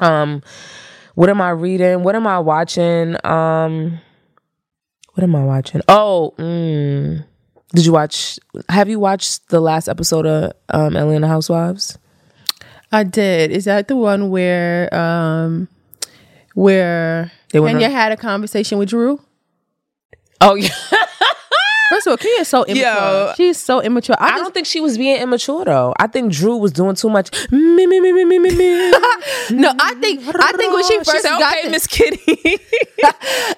um 0.00 0.42
what 1.14 1.28
am 1.28 1.40
i 1.40 1.50
reading? 1.50 2.02
What 2.02 2.14
am 2.14 2.26
i 2.26 2.38
watching? 2.38 3.16
Um 3.24 4.00
what 5.14 5.22
am 5.24 5.34
i 5.36 5.44
watching? 5.44 5.82
Oh 5.88 6.34
mm, 6.38 7.24
did 7.74 7.84
you 7.86 7.92
watch 7.92 8.38
have 8.68 8.88
you 8.88 8.98
watched 8.98 9.48
the 9.50 9.60
last 9.60 9.88
episode 9.88 10.26
of 10.26 10.52
um 10.70 10.96
atlanta 10.96 11.28
housewives? 11.28 11.98
I 12.94 13.04
did. 13.04 13.50
Is 13.50 13.64
that 13.64 13.88
the 13.88 13.96
one 13.96 14.30
where 14.30 14.92
um 14.94 15.68
where 16.54 17.32
They 17.52 17.60
Kenya 17.60 17.86
on- 17.86 17.92
had 17.92 18.12
a 18.12 18.16
conversation 18.16 18.78
with 18.78 18.90
Drew? 18.90 19.20
oh 20.40 20.54
yeah 20.56 20.68
First 22.02 22.06
of 22.06 22.10
all, 22.12 22.16
Kenya's 22.16 22.48
so 22.48 22.64
immature. 22.64 22.84
Yo. 22.84 23.32
She's 23.36 23.58
so 23.58 23.80
immature. 23.80 24.16
I, 24.18 24.24
I 24.24 24.30
just, 24.30 24.42
don't 24.42 24.54
think 24.54 24.66
she 24.66 24.80
was 24.80 24.98
being 24.98 25.20
immature 25.20 25.64
though. 25.64 25.94
I 25.98 26.08
think 26.08 26.32
Drew 26.32 26.56
was 26.56 26.72
doing 26.72 26.96
too 26.96 27.08
much. 27.08 27.30
Me 27.52 27.86
me 27.86 28.00
me 28.00 28.12
me 28.12 28.24
me 28.24 28.38
me 28.38 28.56
me. 28.56 28.90
no, 29.50 29.72
I 29.78 29.94
think 30.00 30.20
I 30.26 30.52
think 30.52 30.74
when 30.74 30.84
she 30.84 30.96
first 30.98 31.22
said, 31.22 31.38
got 31.38 31.58
"Okay, 31.58 31.68
Miss 31.68 31.86
Kitty." 31.86 32.18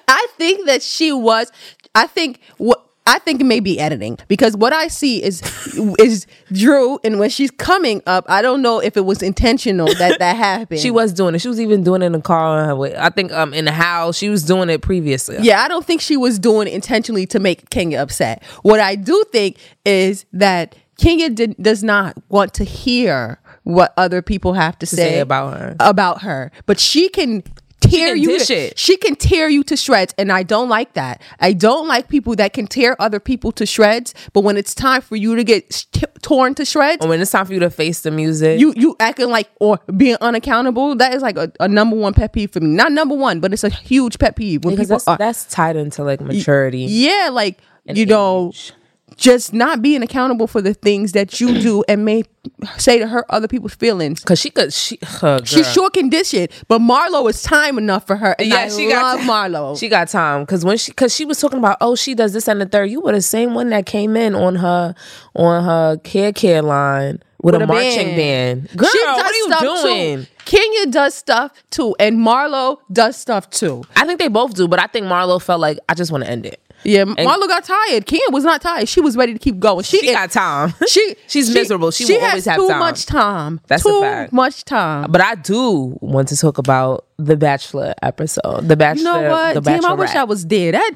I 0.07 0.27
think 0.37 0.67
that 0.67 0.81
she 0.83 1.11
was. 1.11 1.51
I 1.95 2.07
think 2.07 2.39
what 2.57 2.84
I 3.07 3.19
think 3.19 3.39
it 3.39 3.43
may 3.43 3.59
be 3.59 3.79
editing 3.79 4.17
because 4.27 4.57
what 4.57 4.73
I 4.73 4.87
see 4.87 5.23
is 5.23 5.41
is 5.99 6.25
Drew, 6.51 6.99
and 7.03 7.19
when 7.19 7.29
she's 7.29 7.51
coming 7.51 8.01
up, 8.07 8.25
I 8.27 8.41
don't 8.41 8.61
know 8.63 8.79
if 8.79 8.97
it 8.97 9.05
was 9.05 9.21
intentional 9.21 9.87
that 9.95 10.17
that 10.19 10.35
happened. 10.49 10.79
she 10.79 10.89
was 10.91 11.13
doing 11.13 11.35
it. 11.35 11.39
She 11.39 11.47
was 11.47 11.59
even 11.61 11.83
doing 11.83 12.01
it 12.01 12.05
in 12.07 12.11
the 12.13 12.21
car. 12.21 12.59
on 12.59 12.65
her 12.67 12.75
way- 12.75 12.95
I 12.97 13.09
think 13.09 13.31
um 13.31 13.53
in 13.53 13.65
the 13.65 13.71
house. 13.71 14.17
She 14.17 14.29
was 14.29 14.43
doing 14.43 14.69
it 14.69 14.81
previously. 14.81 15.37
Yeah, 15.41 15.61
I 15.61 15.67
don't 15.67 15.85
think 15.85 16.01
she 16.01 16.17
was 16.17 16.39
doing 16.39 16.67
it 16.67 16.73
intentionally 16.73 17.25
to 17.27 17.39
make 17.39 17.69
Kenya 17.69 17.99
upset. 17.99 18.43
What 18.63 18.79
I 18.79 18.95
do 18.95 19.23
think 19.31 19.57
is 19.85 20.25
that 20.33 20.75
Kenya 20.97 21.29
did, 21.29 21.55
does 21.61 21.83
not 21.83 22.17
want 22.29 22.53
to 22.55 22.63
hear 22.63 23.37
what 23.63 23.93
other 23.97 24.21
people 24.21 24.53
have 24.53 24.79
to, 24.79 24.85
say 24.85 25.19
about 25.19 25.57
her. 25.59 25.75
About 25.79 26.21
her, 26.21 26.51
but 26.67 26.79
she 26.79 27.09
can 27.09 27.43
tear 27.89 28.15
you. 28.15 28.27
dish 28.27 28.47
to. 28.47 28.71
She 28.75 28.97
can 28.97 29.15
tear 29.15 29.49
you 29.49 29.63
to 29.63 29.75
shreds, 29.77 30.13
and 30.17 30.31
I 30.31 30.43
don't 30.43 30.69
like 30.69 30.93
that. 30.93 31.21
I 31.39 31.53
don't 31.53 31.87
like 31.87 32.07
people 32.09 32.35
that 32.35 32.53
can 32.53 32.67
tear 32.67 32.99
other 33.01 33.19
people 33.19 33.51
to 33.53 33.65
shreds. 33.65 34.13
But 34.33 34.41
when 34.41 34.57
it's 34.57 34.73
time 34.75 35.01
for 35.01 35.15
you 35.15 35.35
to 35.35 35.43
get 35.43 35.73
sh- 35.73 36.03
torn 36.21 36.55
to 36.55 36.65
shreds, 36.65 37.01
And 37.01 37.09
when 37.09 37.21
it's 37.21 37.31
time 37.31 37.45
for 37.45 37.53
you 37.53 37.59
to 37.59 37.69
face 37.69 38.01
the 38.01 38.11
music, 38.11 38.59
you 38.59 38.73
you 38.75 38.95
acting 38.99 39.29
like 39.29 39.49
or 39.59 39.79
being 39.95 40.17
unaccountable. 40.21 40.95
That 40.95 41.13
is 41.13 41.21
like 41.21 41.37
a, 41.37 41.51
a 41.59 41.67
number 41.67 41.95
one 41.95 42.13
pet 42.13 42.33
peeve 42.33 42.51
for 42.51 42.59
me. 42.59 42.67
Not 42.67 42.91
number 42.91 43.15
one, 43.15 43.39
but 43.39 43.53
it's 43.53 43.63
a 43.63 43.69
huge 43.69 44.19
pet 44.19 44.35
peeve 44.35 44.63
when 44.63 44.75
because 44.75 44.87
people 44.87 44.97
that's, 44.97 45.07
are 45.07 45.17
that's 45.17 45.45
tied 45.45 45.75
into 45.75 46.03
like 46.03 46.21
maturity. 46.21 46.85
yeah, 46.89 47.29
like 47.31 47.61
you 47.85 48.05
know, 48.05 48.49
age. 48.49 48.73
Just 49.17 49.53
not 49.53 49.81
being 49.81 50.01
accountable 50.03 50.47
for 50.47 50.61
the 50.61 50.73
things 50.73 51.13
that 51.13 51.39
you 51.39 51.59
do 51.61 51.83
and 51.87 52.05
may 52.05 52.23
say 52.77 52.99
to 52.99 53.07
hurt 53.07 53.25
other 53.29 53.47
people's 53.47 53.75
feelings. 53.75 54.23
Cause 54.23 54.39
she 54.39 54.49
could, 54.49 54.73
she, 54.73 54.99
her 55.01 55.43
She 55.45 55.63
sure 55.63 55.89
can 55.89 56.09
dish 56.09 56.33
it, 56.33 56.51
but 56.67 56.79
Marlo 56.79 57.29
is 57.29 57.41
time 57.41 57.77
enough 57.77 58.05
for 58.05 58.15
her, 58.15 58.35
and 58.37 58.47
Yeah, 58.47 58.57
I 58.57 58.69
she 58.69 58.87
love 58.93 59.19
got 59.19 59.51
Marlo. 59.51 59.79
She 59.79 59.87
got 59.87 60.07
time 60.09 60.41
because 60.41 60.63
when 60.65 60.77
she 60.77 60.91
because 60.91 61.13
she 61.15 61.25
was 61.25 61.39
talking 61.39 61.59
about 61.59 61.77
oh 61.81 61.95
she 61.95 62.13
does 62.13 62.33
this 62.33 62.47
and 62.47 62.61
the 62.61 62.65
third. 62.65 62.89
You 62.91 63.01
were 63.01 63.13
the 63.13 63.21
same 63.21 63.53
one 63.53 63.69
that 63.69 63.85
came 63.85 64.15
in 64.15 64.35
on 64.35 64.55
her 64.55 64.95
on 65.33 65.63
her 65.63 65.97
care 65.97 66.31
care 66.33 66.61
line 66.61 67.21
with, 67.41 67.55
a, 67.55 67.65
marching 67.65 68.15
band. 68.15 68.69
Girl, 68.75 68.89
She 68.91 68.99
what 68.99 69.25
are 69.25 69.33
you 69.33 69.83
doing? 69.83 70.25
Too. 70.25 70.31
Kenya 70.45 70.87
does 70.87 71.13
stuff 71.13 71.51
too, 71.69 71.95
and 71.99 72.17
Marlo 72.17 72.77
does 72.91 73.17
stuff 73.17 73.49
too. 73.49 73.83
I 73.95 74.05
think 74.05 74.19
they 74.19 74.27
both 74.27 74.55
do, 74.55 74.67
but 74.67 74.79
I 74.79 74.87
think 74.87 75.05
Marlo 75.05 75.41
felt 75.41 75.59
like 75.59 75.77
I 75.89 75.93
just 75.93 76.11
want 76.11 76.23
to 76.23 76.29
end 76.29 76.45
it. 76.45 76.59
Yeah, 76.85 77.03
Marlo 77.05 77.47
got 77.47 77.63
tired. 77.65 78.05
Kenya 78.05 78.25
was 78.29 78.43
not 78.43 78.61
tired. 78.61 78.87
She 78.87 79.01
was 79.01 79.17
ready 79.17 79.33
to 79.33 79.39
keep 79.39 79.59
going. 79.59 79.83
She, 79.83 79.99
She 79.99 80.13
got 80.13 80.31
time. 80.31 80.73
She 80.87 81.15
she's 81.27 81.47
she- 81.47 81.53
miserable. 81.53 81.91
She, 81.91 82.05
will 82.05 82.19
has 82.21 82.29
always 82.29 82.45
have 82.45 82.55
too 82.57 82.67
time. 82.69 82.79
much 82.79 83.05
time. 83.05 83.59
That's 83.67 83.85
a 83.85 84.01
fact. 84.01 84.29
too 84.31 84.35
much 84.35 84.63
time. 84.65 85.11
But 85.11 85.21
I 85.21 85.35
do 85.35 85.97
want 85.99 86.27
to 86.29 86.37
talk 86.37 86.57
about 86.59 87.05
the 87.17 87.35
Bachelor 87.37 87.93
episode. 88.01 88.67
The 88.67 88.75
Bachelor. 88.75 88.97
You 88.99 89.21
know 89.23 89.29
what? 89.31 89.53
The 89.55 89.61
Damn, 89.61 89.85
I 89.85 89.93
wish 89.93 90.13
I 90.15 90.25
was 90.25 90.45
there. 90.45 90.73
That 90.73 90.91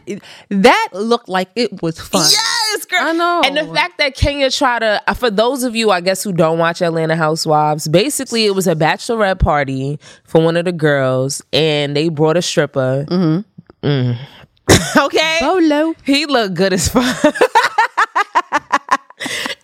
that 0.49 0.89
looked 0.93 1.28
like 1.30 1.49
it 1.56 1.82
was 1.82 1.99
fun. 1.99 2.28
Yes, 2.30 2.86
girl. 2.86 2.99
I 3.02 3.12
know. 3.13 3.41
And 3.45 3.58
the 3.58 3.73
fact 3.73 3.97
that 3.97 4.15
Kenya 4.15 4.52
tried 4.52 4.80
to, 4.80 5.02
uh, 5.08 5.13
for 5.13 5.32
those 5.32 5.63
of 5.63 5.75
you, 5.75 5.91
I 5.91 6.02
guess, 6.02 6.21
who 6.23 6.34
don't 6.34 6.60
watch 6.60 6.82
Atlanta 6.82 7.15
Housewives, 7.15 7.88
basically 7.88 8.45
it 8.45 8.54
was 8.54 8.67
a 8.67 8.75
bachelorette 8.75 9.39
party 9.39 9.97
for 10.25 10.41
one 10.43 10.56
of 10.58 10.65
the 10.65 10.71
girls, 10.73 11.41
and 11.54 11.95
they 11.95 12.10
brought 12.10 12.38
a 12.38 12.41
stripper. 12.41 13.06
Mm. 13.82 14.17
okay. 14.97 15.38
Bolo. 15.41 15.93
He 16.05 16.25
looked 16.25 16.55
good 16.55 16.73
as 16.73 16.88
fuck. 16.89 17.36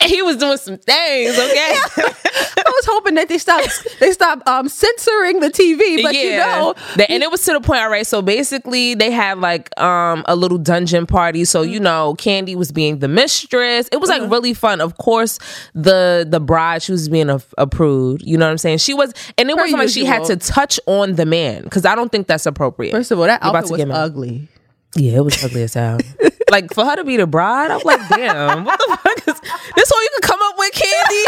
And 0.02 0.12
he 0.14 0.22
was 0.22 0.36
doing 0.38 0.58
some 0.58 0.78
things, 0.78 1.32
okay? 1.40 1.78
I 1.98 2.64
was 2.68 2.86
hoping 2.86 3.16
that 3.16 3.28
they 3.30 3.38
stopped 3.38 3.88
they 4.02 4.12
stopped 4.12 4.46
um 4.48 4.68
censoring 4.68 5.40
the 5.40 5.48
TV. 5.50 6.04
But 6.04 6.14
you 6.14 6.32
know, 6.36 6.76
The- 6.98 7.10
and 7.10 7.24
it 7.24 7.32
was 7.32 7.44
to 7.46 7.54
the 7.54 7.62
point, 7.62 7.82
all 7.82 7.90
right. 7.90 8.06
So 8.06 8.22
basically, 8.22 8.94
they 8.96 9.10
had 9.12 9.40
like 9.40 9.70
um 9.80 10.24
a 10.28 10.36
little 10.36 10.58
dungeon 10.58 11.06
party. 11.08 11.46
So 11.46 11.64
Mm-hmm. 11.64 11.72
you 11.74 11.80
know, 11.80 12.16
Kandi 12.20 12.56
was 12.56 12.72
being 12.74 13.00
the 13.00 13.08
mistress. 13.08 13.88
It 13.94 13.98
was 14.02 14.10
like 14.10 14.30
really 14.30 14.54
fun. 14.54 14.82
Of 14.82 14.98
course, 14.98 15.40
the 15.74 16.28
the 16.30 16.42
bride 16.42 16.84
she 16.84 16.92
was 16.92 17.08
being 17.10 17.30
a, 17.30 17.42
approved. 17.58 18.22
You 18.24 18.38
know 18.38 18.46
what 18.46 18.52
I'm 18.52 18.58
saying? 18.60 18.80
She 18.80 18.94
was, 18.94 19.14
and 19.38 19.50
it 19.50 19.56
Per 19.56 19.62
wasn't 19.64 19.80
like 19.80 19.90
she 19.90 20.04
had 20.06 20.26
to 20.26 20.36
touch 20.36 20.80
on 20.86 21.14
the 21.14 21.26
man 21.26 21.64
because 21.64 21.86
I 21.86 21.96
don't 21.96 22.12
think 22.12 22.28
that's 22.28 22.46
appropriate. 22.46 22.92
first 22.92 23.10
of 23.12 23.20
all, 23.20 23.26
that 23.26 23.42
You're 23.42 23.50
about 23.52 23.64
outfit 23.64 23.80
to 23.80 23.86
was 23.88 23.98
ugly. 23.98 24.50
Yeah, 24.96 25.18
it 25.18 25.24
was 25.26 25.44
ugly 25.44 25.64
as 25.64 25.74
hell. 25.74 26.00
like 26.52 26.74
for 26.74 26.86
her 26.86 26.96
to 26.96 27.04
be 27.04 27.18
the 27.18 27.28
bride, 27.28 27.70
I'm 27.72 27.82
like, 27.84 28.08
damn, 28.10 28.64
what 28.66 28.80
the 28.80 28.98
fuck 29.04 29.18
is 29.28 29.42
this? 29.76 29.92
All 29.92 30.02
you 30.04 30.10
could 30.16 30.24
come 30.24 30.40
up 30.42 30.56
with, 30.58 30.72
Kandi? 30.74 31.26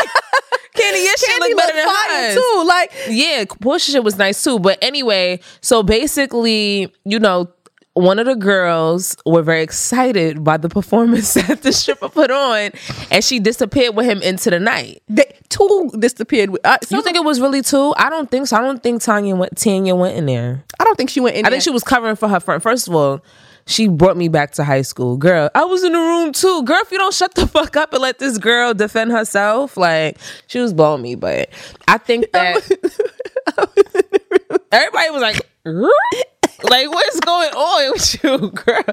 Kandi, 0.77 1.03
your 1.05 1.17
shit 1.17 1.29
Kandi 1.29 1.39
look 1.49 1.57
better 1.57 1.73
looked 1.77 1.87
than 2.09 2.23
hers. 2.23 2.35
too. 2.35 2.63
Like 2.65 2.91
Yeah, 3.09 3.43
Porsha 3.45 3.91
shit 3.91 4.03
was 4.03 4.17
nice 4.17 4.41
too. 4.43 4.59
But 4.59 4.77
anyway, 4.81 5.39
so 5.61 5.83
basically, 5.83 6.93
you 7.03 7.19
know, 7.19 7.49
one 7.93 8.19
of 8.19 8.27
the 8.27 8.35
girls 8.35 9.17
were 9.25 9.41
very 9.41 9.63
excited 9.63 10.43
by 10.43 10.55
the 10.57 10.69
performance 10.69 11.33
that 11.47 11.63
the 11.63 11.73
stripper 11.73 12.09
put 12.09 12.29
on, 12.29 12.69
and 13.11 13.23
she 13.23 13.39
disappeared 13.39 13.95
with 13.95 14.05
him 14.05 14.21
into 14.21 14.51
the 14.51 14.59
night. 14.59 15.01
they, 15.09 15.25
two 15.49 15.89
disappeared. 15.97 16.51
With, 16.51 16.61
uh, 16.63 16.77
You 16.89 17.01
think 17.01 17.17
it 17.17 17.23
was 17.23 17.41
really 17.41 17.63
two? 17.63 17.93
I 17.97 18.09
don't 18.11 18.29
think 18.29 18.47
so. 18.47 18.57
I 18.57 18.61
don't 18.61 18.81
think 18.83 19.01
Tanya 19.01 19.35
went. 19.35 19.57
Tanya 19.57 19.95
went 19.95 20.15
in 20.15 20.27
there. 20.27 20.63
I 20.79 20.83
don't 20.83 20.95
think 20.95 21.09
she 21.09 21.19
went 21.19 21.35
in. 21.37 21.45
I 21.45 21.49
think 21.49 21.63
she 21.63 21.71
was 21.71 21.83
covering 21.83 22.15
for 22.15 22.27
her 22.27 22.39
friend. 22.39 22.61
First 22.61 22.87
of 22.87 22.93
all, 22.93 23.21
she 23.67 23.87
brought 23.87 24.17
me 24.17 24.29
back 24.29 24.51
to 24.53 24.63
high 24.63 24.81
school. 24.81 25.17
Girl, 25.17 25.49
I 25.53 25.65
was 25.65 25.83
in 25.83 25.91
the 25.91 25.99
room 25.99 26.31
too. 26.31 26.63
Girl, 26.63 26.79
if 26.81 26.91
you 26.91 26.97
don't 26.97 27.13
shut 27.13 27.35
the 27.35 27.45
fuck 27.45 27.75
up 27.77 27.93
and 27.93 28.01
let 28.01 28.17
this 28.17 28.37
girl 28.37 28.73
defend 28.73 29.11
herself, 29.11 29.77
like 29.77 30.17
she 30.47 30.59
was 30.59 30.73
blowing 30.73 31.01
me. 31.01 31.15
But 31.15 31.49
I 31.87 31.97
think 31.97 32.25
that 32.33 32.55
everybody 34.71 35.09
was 35.11 35.21
like, 35.21 35.41
like 36.63 36.89
what's 36.89 37.19
going 37.19 37.51
on 37.51 37.91
with 37.91 38.23
you, 38.23 38.51
girl? 38.65 38.83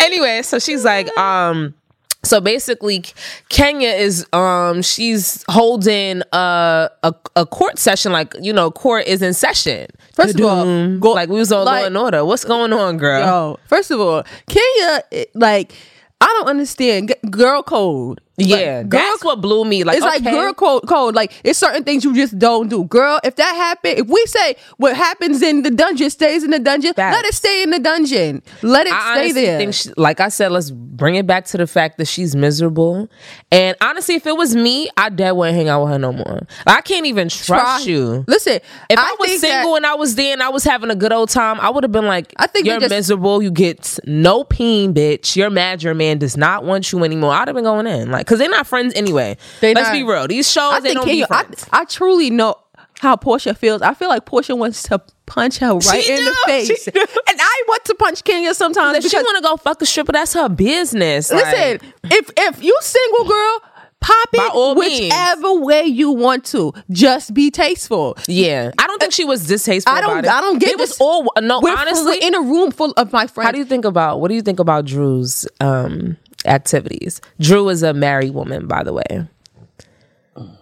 Anyway, 0.00 0.42
so 0.42 0.58
she's 0.58 0.84
like, 0.84 1.14
um. 1.18 1.74
So 2.22 2.40
basically, 2.40 3.04
Kenya 3.48 3.88
is 3.88 4.26
um 4.32 4.82
she's 4.82 5.42
holding 5.48 6.22
a, 6.32 6.90
a 7.02 7.14
a 7.36 7.46
court 7.46 7.78
session 7.78 8.12
like 8.12 8.34
you 8.40 8.52
know 8.52 8.70
court 8.70 9.06
is 9.06 9.22
in 9.22 9.32
session. 9.32 9.86
First 10.14 10.34
of 10.38 10.44
all, 10.44 10.98
go- 10.98 11.12
like 11.12 11.30
we 11.30 11.38
was 11.38 11.50
on 11.50 11.64
like- 11.64 11.80
law 11.80 11.86
and 11.86 11.96
order. 11.96 12.24
What's 12.24 12.44
going 12.44 12.72
on, 12.74 12.98
girl? 12.98 13.24
Yo, 13.24 13.58
first 13.66 13.90
of 13.90 14.00
all, 14.00 14.22
Kenya, 14.48 15.02
like, 15.34 15.72
I 16.20 16.26
don't 16.26 16.48
understand 16.48 17.08
G- 17.08 17.28
girl 17.30 17.62
code. 17.62 18.20
Yeah, 18.46 18.78
Like, 18.78 18.88
girl 18.88 19.00
that's 19.00 19.24
what 19.24 19.40
blew 19.40 19.64
me. 19.64 19.84
Like 19.84 19.96
it's 19.98 20.04
like 20.06 20.22
girl 20.24 20.52
code, 20.54 20.86
code. 20.86 21.14
Like 21.14 21.32
it's 21.44 21.58
certain 21.58 21.84
things 21.84 22.04
you 22.04 22.14
just 22.14 22.38
don't 22.38 22.68
do. 22.68 22.84
Girl, 22.84 23.20
if 23.24 23.36
that 23.36 23.54
happen, 23.54 23.92
if 23.98 24.06
we 24.08 24.24
say 24.26 24.56
what 24.76 24.96
happens 24.96 25.42
in 25.42 25.62
the 25.62 25.70
dungeon 25.70 26.10
stays 26.10 26.42
in 26.44 26.50
the 26.50 26.58
dungeon, 26.58 26.92
let 26.96 27.24
it 27.24 27.34
stay 27.34 27.62
in 27.62 27.70
the 27.70 27.78
dungeon. 27.78 28.42
Let 28.62 28.86
it 28.86 28.92
I 28.92 29.14
stay 29.16 29.32
there. 29.32 29.58
think, 29.58 29.74
she, 29.74 29.90
like 29.96 30.20
I 30.20 30.28
said, 30.28 30.52
let's 30.52 30.70
bring 30.70 31.14
it 31.16 31.26
back 31.26 31.44
to 31.46 31.56
the 31.56 31.66
fact 31.66 31.98
that 31.98 32.06
she's 32.08 32.34
miserable. 32.36 33.08
And 33.52 33.76
honestly, 33.80 34.14
if 34.16 34.26
it 34.26 34.36
was 34.36 34.54
me, 34.54 34.88
I 34.96 35.08
dead 35.08 35.32
wouldn't 35.32 35.56
hang 35.56 35.68
out 35.68 35.82
with 35.82 35.92
her 35.92 35.98
no 35.98 36.12
more. 36.12 36.46
I 36.66 36.80
can't 36.82 37.06
even 37.06 37.28
trust 37.28 37.46
Try- 37.84 37.90
you. 37.92 38.24
Listen, 38.28 38.60
If 38.88 38.98
I, 38.98 39.16
was 39.18 39.28
think 39.28 39.40
that- 39.42 39.48
single 39.62 39.76
and 39.76 39.86
I 39.86 39.94
was 39.94 40.14
there 40.14 40.32
and 40.32 40.42
I 40.42 40.48
was 40.50 40.64
having 40.64 40.90
a 40.90 40.94
good 40.96 41.12
old 41.12 41.30
time, 41.30 41.58
I 41.60 41.70
would 41.70 41.84
have 41.84 41.92
been 41.92 42.06
like, 42.06 42.32
I 42.36 42.46
think 42.46 42.66
you're 42.66 42.78
just- 42.80 42.90
miserable. 42.90 43.42
You 43.42 43.50
get 43.50 43.98
no 44.06 44.44
peen, 44.44 44.94
bitch. 44.94 45.36
You're 45.36 45.50
mad. 45.50 45.82
Your 45.82 45.94
man 45.94 46.18
does 46.18 46.36
not 46.36 46.64
want 46.64 46.92
you 46.92 47.02
anymore. 47.04 47.32
I'd 47.32 47.48
have 47.48 47.54
been 47.54 47.64
going 47.64 47.86
in, 47.86 48.10
like, 48.10 48.26
because 48.30 48.38
they're 48.38 48.48
not 48.48 48.66
friends 48.66 48.94
anyway. 48.94 49.36
They 49.60 49.74
Let's 49.74 49.88
not. 49.88 49.92
be 49.94 50.04
real. 50.04 50.28
These 50.28 50.50
shows, 50.50 50.72
I 50.74 50.78
they 50.80 50.90
think 50.90 50.98
don't 51.00 51.06
Kenya, 51.08 51.24
be 51.24 51.34
friends. 51.34 51.66
I 51.72 51.84
truly 51.84 52.30
know 52.30 52.54
how 53.00 53.16
Porsha 53.16 53.56
feels. 53.56 53.82
I 53.82 53.92
feel 53.94 54.08
like 54.08 54.24
Porsha 54.24 54.56
wants 54.56 54.84
to 54.84 55.00
punch 55.26 55.58
her 55.58 55.74
right 55.74 56.02
She 56.04 56.12
in 56.12 56.24
the 56.24 56.30
do, 56.30 56.36
face, 56.46 56.86
and 56.88 56.96
I 56.96 57.62
want 57.66 57.84
to 57.86 57.94
punch 57.96 58.22
Kenya 58.22 58.54
sometimes 58.54 59.04
if 59.04 59.10
she 59.10 59.16
want 59.16 59.36
to 59.38 59.42
go 59.42 59.56
fuck 59.56 59.82
a 59.82 59.86
stripper, 59.86 60.12
that's 60.12 60.32
her 60.34 60.48
business. 60.48 61.32
Like, 61.32 61.44
Listen, 61.44 61.92
if 62.04 62.30
if 62.36 62.62
you 62.62 62.76
single 62.82 63.24
girl, 63.24 63.58
pop 64.00 64.28
it 64.32 64.54
means. 64.78 65.00
whichever 65.12 65.54
way 65.54 65.84
you 65.84 66.12
want 66.12 66.44
to. 66.46 66.72
Just 66.90 67.34
be 67.34 67.50
tasteful. 67.50 68.16
yeah, 68.28 68.70
I 68.78 68.86
don't 68.86 69.00
think 69.00 69.12
she 69.12 69.24
was 69.24 69.46
distasteful. 69.46 69.92
I 69.92 70.00
don't. 70.02 70.18
about 70.20 70.24
it. 70.24 70.30
I 70.30 70.40
don't 70.40 70.58
get 70.60 70.70
It 70.70 70.78
was 70.78 70.96
all 71.00 71.32
no. 71.40 71.60
We're, 71.60 71.76
honestly, 71.76 72.18
we're 72.20 72.26
in 72.28 72.34
a 72.36 72.40
room 72.40 72.70
full 72.70 72.92
of 72.96 73.12
my 73.12 73.26
friends. 73.26 73.46
How 73.46 73.52
do 73.52 73.58
you 73.58 73.64
think 73.64 73.84
about 73.84 74.20
what 74.20 74.28
do 74.28 74.34
you 74.34 74.42
think 74.42 74.60
about 74.60 74.84
Drew's 74.84 75.46
um 75.60 76.16
activities? 76.46 77.20
Drew 77.40 77.68
is 77.68 77.82
a 77.82 77.92
married 77.94 78.34
woman, 78.34 78.66
by 78.66 78.82
the 78.82 78.92
way. 78.92 79.26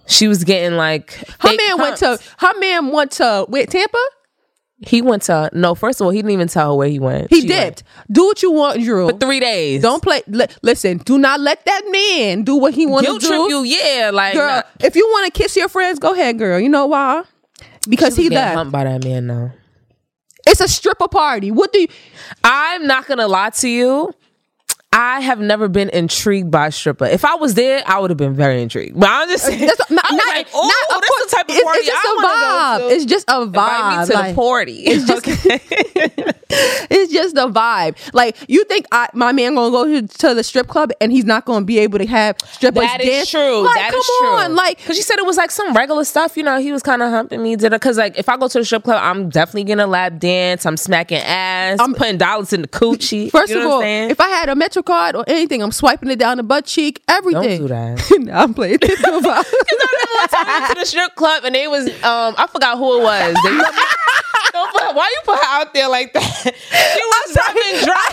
She 0.06 0.26
was 0.26 0.42
getting 0.44 0.76
like 0.76 1.12
her 1.40 1.54
man 1.54 1.78
went 1.78 1.96
to 1.98 2.18
her 2.38 2.58
man 2.58 2.90
went 2.90 3.10
to 3.12 3.44
wait 3.48 3.70
Tampa. 3.70 3.98
he 4.80 5.02
went 5.02 5.24
to 5.24 5.50
no. 5.52 5.74
First 5.74 6.00
of 6.00 6.06
all, 6.06 6.10
he 6.10 6.18
didn't 6.18 6.30
even 6.32 6.48
tell 6.48 6.70
her 6.70 6.74
where 6.76 6.88
he 6.88 6.98
went. 6.98 7.28
He 7.30 7.42
She 7.42 7.46
dipped. 7.46 7.82
went. 7.82 7.82
Do 8.10 8.24
what 8.24 8.42
you 8.42 8.50
want, 8.50 8.82
Drew. 8.82 9.10
for 9.10 9.18
three 9.18 9.38
days. 9.38 9.82
Don't 9.82 10.02
play. 10.02 10.22
Li- 10.26 10.46
listen. 10.62 10.98
Do 10.98 11.18
not 11.18 11.40
let 11.40 11.64
that 11.66 11.82
man 11.90 12.42
do 12.42 12.56
what 12.56 12.72
he 12.74 12.86
wants 12.86 13.08
to 13.08 13.18
do. 13.18 13.26
trip 13.26 13.50
you. 13.50 13.62
Yeah, 13.64 14.10
like 14.12 14.34
girl. 14.34 14.48
nah. 14.48 14.62
If 14.80 14.96
you 14.96 15.06
want 15.08 15.32
to 15.32 15.38
kiss 15.42 15.54
your 15.56 15.68
friends, 15.68 15.98
go 15.98 16.12
ahead, 16.14 16.38
girl. 16.38 16.58
You 16.58 16.70
know 16.70 16.86
why? 16.86 17.22
Because 17.88 18.16
he 18.16 18.30
left. 18.30 18.54
humped 18.56 18.72
by 18.72 18.84
that 18.84 19.04
man 19.04 19.26
now. 19.26 19.52
It's 20.46 20.60
a 20.62 20.68
stripper 20.68 21.08
party. 21.08 21.50
What 21.50 21.72
do 21.72 21.80
you? 21.82 21.88
I'm 22.42 22.86
not 22.86 23.06
gonna 23.06 23.28
lie 23.28 23.50
to 23.50 23.68
you. 23.68 24.14
I 24.98 25.20
have 25.20 25.38
never 25.38 25.68
been 25.68 25.90
intrigued 25.90 26.50
by 26.50 26.70
stripper. 26.70 27.04
If 27.04 27.24
I 27.24 27.36
was 27.36 27.54
there, 27.54 27.84
I 27.86 28.00
would 28.00 28.10
have 28.10 28.16
been 28.16 28.34
very 28.34 28.60
intrigued. 28.60 28.98
But 28.98 29.08
I'm 29.08 29.28
just 29.28 29.44
saying, 29.44 29.60
That's 29.66 29.78
not, 29.90 30.04
not, 30.10 30.26
like, 30.26 30.48
oh, 30.52 30.72
of 30.96 31.00
this 31.00 31.08
course, 31.10 31.30
the 31.30 31.36
type 31.36 31.48
of 31.48 31.62
party 31.62 31.78
it's 31.78 31.86
just 31.86 32.04
I 32.04 32.82
a 32.82 32.82
vibe. 32.82 32.90
It's 32.90 33.04
just 33.04 33.30
a 33.30 33.42
Invite 33.42 33.70
vibe. 33.70 34.00
me 34.00 34.06
to 34.06 34.12
like, 34.14 34.28
the 34.30 34.34
party. 34.34 34.84
It's 34.88 35.04
just, 35.06 35.24
it's 36.90 37.12
just 37.12 37.36
a 37.36 37.46
vibe. 37.46 37.96
Like 38.14 38.36
you 38.48 38.64
think 38.64 38.86
I, 38.90 39.08
my 39.14 39.32
man 39.32 39.54
gonna 39.54 39.70
go 39.70 39.84
to, 39.84 40.06
to 40.18 40.34
the 40.34 40.42
strip 40.42 40.66
club 40.66 40.90
and 41.00 41.12
he's 41.12 41.24
not 41.26 41.44
gonna 41.44 41.64
be 41.64 41.78
able 41.78 41.98
to 41.98 42.06
have 42.06 42.36
strippers 42.46 42.82
That 42.84 43.00
is 43.02 43.06
dance? 43.06 43.30
true. 43.30 43.64
Like, 43.66 43.74
That 43.76 43.90
come 43.90 44.00
is 44.00 44.10
true. 44.18 44.28
on, 44.28 44.54
like 44.56 44.78
because 44.78 44.96
she 44.96 45.02
said 45.02 45.18
it 45.18 45.26
was 45.26 45.36
like 45.36 45.50
some 45.50 45.74
regular 45.74 46.04
stuff. 46.04 46.36
You 46.36 46.42
know, 46.42 46.58
he 46.58 46.72
was 46.72 46.82
kind 46.82 47.02
of 47.02 47.10
humping 47.10 47.42
me. 47.42 47.54
Did 47.56 47.70
because 47.72 47.98
like 47.98 48.18
if 48.18 48.28
I 48.28 48.36
go 48.36 48.48
to 48.48 48.58
the 48.58 48.64
strip 48.64 48.82
club, 48.84 48.98
I'm 49.02 49.28
definitely 49.28 49.64
gonna 49.64 49.86
lap 49.86 50.18
dance. 50.18 50.64
I'm 50.66 50.76
smacking 50.78 51.18
ass. 51.18 51.78
I'm 51.80 51.94
putting 51.94 52.16
dollars 52.18 52.52
in 52.52 52.62
the 52.62 52.68
coochie. 52.68 53.30
First 53.30 53.50
You 53.52 53.60
know 53.60 53.66
of 53.66 53.72
all, 53.72 53.82
if 53.82 54.20
I 54.20 54.28
had 54.28 54.48
a 54.48 54.56
Metro 54.56 54.82
card 54.88 55.14
or 55.16 55.24
anything, 55.28 55.62
I'm 55.62 55.70
swiping 55.72 56.10
it 56.10 56.18
down 56.18 56.38
the 56.38 56.42
butt 56.42 56.64
cheek, 56.64 57.02
everything. 57.08 57.60
do 57.62 57.68
that. 57.68 58.00
Nah, 58.18 58.42
I'm 58.42 58.54
playing. 58.54 58.78
Think 58.82 58.98
about- 59.00 59.44
I 59.46 59.52
remember 59.70 60.12
one 60.18 60.28
time 60.28 60.46
we 60.46 60.52
went 60.60 60.68
to 60.74 60.80
the 60.80 60.86
strip 60.86 61.14
club 61.14 61.44
and 61.44 61.54
it 61.54 61.70
was 61.70 61.86
um 62.02 62.34
I 62.36 62.46
forgot 62.50 62.76
who 62.78 62.98
it 62.98 63.02
was. 63.04 63.34
They- 63.44 63.62
Don't 64.52 64.72
put- 64.72 64.94
why 64.96 65.08
you 65.14 65.20
put 65.24 65.36
her 65.38 65.46
out 65.60 65.72
there 65.74 65.88
like 65.88 66.12
that? 66.14 66.22
She 66.24 67.04
was 67.14 67.36
rubbing 67.36 67.84
dry. 67.84 68.08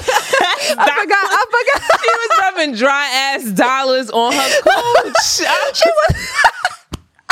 I 0.78 0.88
forgot. 1.00 1.26
I 1.40 1.42
forgot. 1.56 1.80
She 2.02 2.12
was 2.22 2.30
rubbing 2.44 2.76
dry 2.76 3.06
ass 3.08 3.44
dollars 3.52 4.10
on 4.12 4.34
her 4.34 4.50
cooch. 4.62 5.16
She 5.74 5.90
was. 5.90 6.16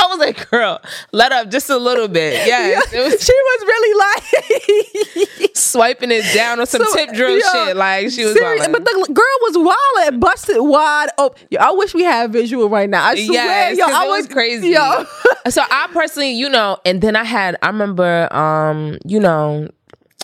I 0.04 0.08
was 0.08 0.20
like, 0.20 0.50
girl, 0.50 0.80
let 1.12 1.32
up 1.32 1.50
just 1.50 1.70
a 1.70 1.78
little 1.78 2.08
bit. 2.08 2.34
Yes, 2.54 2.92
it 2.94 3.00
was 3.00 3.24
she 3.24 3.34
was 3.34 3.62
really 3.66 5.40
like 5.40 5.56
swiping 5.56 6.12
it 6.12 6.24
down 6.34 6.60
on 6.60 6.66
some 6.68 6.84
So, 6.84 6.96
tip 6.96 7.14
drill 7.14 7.38
yo, 7.38 7.66
shit. 7.68 7.78
Like 7.78 8.10
she 8.12 8.26
was. 8.26 8.34
serious- 8.34 8.68
but 8.68 8.84
the 8.84 9.08
girl 9.14 9.38
was 9.42 9.58
wild 9.58 10.08
and 10.14 10.20
busted 10.22 10.58
wide 10.60 11.10
open. 11.18 11.48
Yo, 11.50 11.60
I 11.60 11.72
wish 11.72 11.94
we 11.94 12.04
had 12.04 12.32
visual 12.32 12.70
right 12.70 12.90
now. 12.90 13.06
I 13.06 13.16
swear, 13.16 13.34
Yes, 13.34 13.78
yo, 13.78 13.86
I 13.86 14.06
it 14.06 14.10
was 14.10 14.28
crazy. 14.28 14.70
Yo, 14.70 15.06
so 15.50 15.62
I 15.70 15.88
personally, 15.94 16.32
you 16.32 16.50
know, 16.50 16.78
and 16.86 17.02
then 17.02 17.16
I 17.16 17.24
had, 17.24 17.56
I 17.62 17.68
remember, 17.68 18.34
um, 18.34 18.98
you 19.06 19.20
know, 19.20 19.70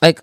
like 0.01 0.21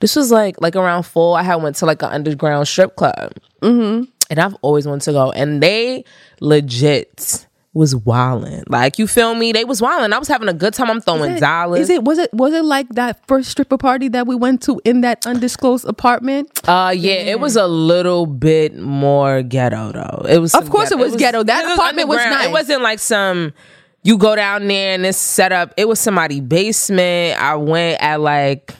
this 0.00 0.14
was 0.16 0.30
like 0.30 0.60
like 0.60 0.76
around 0.76 1.04
four. 1.04 1.38
I 1.38 1.42
had 1.42 1.56
went 1.56 1.76
to 1.76 1.86
like 1.86 2.02
an 2.02 2.10
underground 2.10 2.68
strip 2.68 2.94
club, 2.96 3.32
mm-hmm. 3.62 4.04
and 4.30 4.38
I've 4.38 4.54
always 4.62 4.86
wanted 4.86 5.04
to 5.06 5.12
go, 5.12 5.32
and 5.32 5.62
they 5.62 6.04
legit 6.40 7.46
was 7.78 7.94
wilding. 7.94 8.64
Like 8.68 8.98
you 8.98 9.06
feel 9.06 9.34
me? 9.34 9.52
They 9.52 9.64
was 9.64 9.80
wilding. 9.80 10.12
I 10.12 10.18
was 10.18 10.28
having 10.28 10.48
a 10.48 10.52
good 10.52 10.74
time. 10.74 10.90
I'm 10.90 11.00
throwing 11.00 11.36
dollars. 11.36 11.80
Is 11.82 11.90
it 11.90 12.04
was 12.04 12.18
it 12.18 12.34
was 12.34 12.52
it 12.52 12.64
like 12.64 12.88
that 12.90 13.24
first 13.26 13.50
stripper 13.50 13.78
party 13.78 14.08
that 14.08 14.26
we 14.26 14.34
went 14.34 14.62
to 14.62 14.80
in 14.84 15.00
that 15.02 15.24
undisclosed 15.26 15.86
apartment? 15.86 16.50
Uh, 16.68 16.92
yeah, 16.94 17.12
it 17.12 17.40
was 17.40 17.56
a 17.56 17.66
little 17.66 18.26
bit 18.26 18.76
more 18.76 19.42
ghetto 19.42 19.92
though. 19.92 20.26
It 20.28 20.38
was, 20.38 20.54
Of 20.54 20.68
course 20.68 20.90
it 20.90 20.98
was 20.98 21.16
ghetto. 21.16 21.44
That 21.44 21.64
it 21.64 21.72
apartment 21.72 22.08
was 22.08 22.18
nice. 22.18 22.48
It 22.48 22.52
wasn't 22.52 22.82
like 22.82 22.98
some. 22.98 23.54
You 24.02 24.18
go 24.18 24.34
down 24.36 24.66
there 24.68 24.94
and 24.94 25.06
it's 25.06 25.18
set 25.18 25.52
up. 25.52 25.72
It 25.76 25.86
was 25.86 25.98
somebody 26.00 26.40
basement. 26.40 27.40
I 27.40 27.54
went 27.54 28.02
at 28.02 28.20
like. 28.20 28.74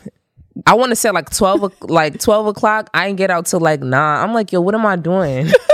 I 0.67 0.75
want 0.75 0.91
to 0.91 0.97
say 0.97 1.13
like 1.13 1.31
twelve, 1.31 1.73
like 1.83 2.19
twelve 2.19 2.49
o'clock. 2.49 2.91
I 2.93 3.07
didn't 3.07 3.19
get 3.19 3.31
out 3.31 3.47
till 3.47 3.61
like 3.61 3.81
nine. 3.81 4.25
I'm 4.25 4.35
like, 4.35 4.51
yo, 4.51 4.61
what 4.61 4.75
am 4.75 4.85
I 4.85 4.97
doing? 4.97 5.47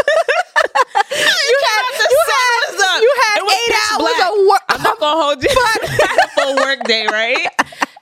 you 1.15 1.55
You 1.55 1.59
had 1.65 1.85
you 2.11 2.21
had, 2.31 3.01
you 3.03 3.13
had 3.17 3.39
eight 3.43 3.73
hours 4.01 4.49
work. 4.49 4.63
I'm 4.69 4.83
not 4.83 4.99
gonna 5.01 5.23
hold 5.23 5.43
you. 5.43 5.49
A 6.25 6.29
full 6.29 6.57
work 6.57 6.85
day, 6.85 7.07
right? 7.07 7.49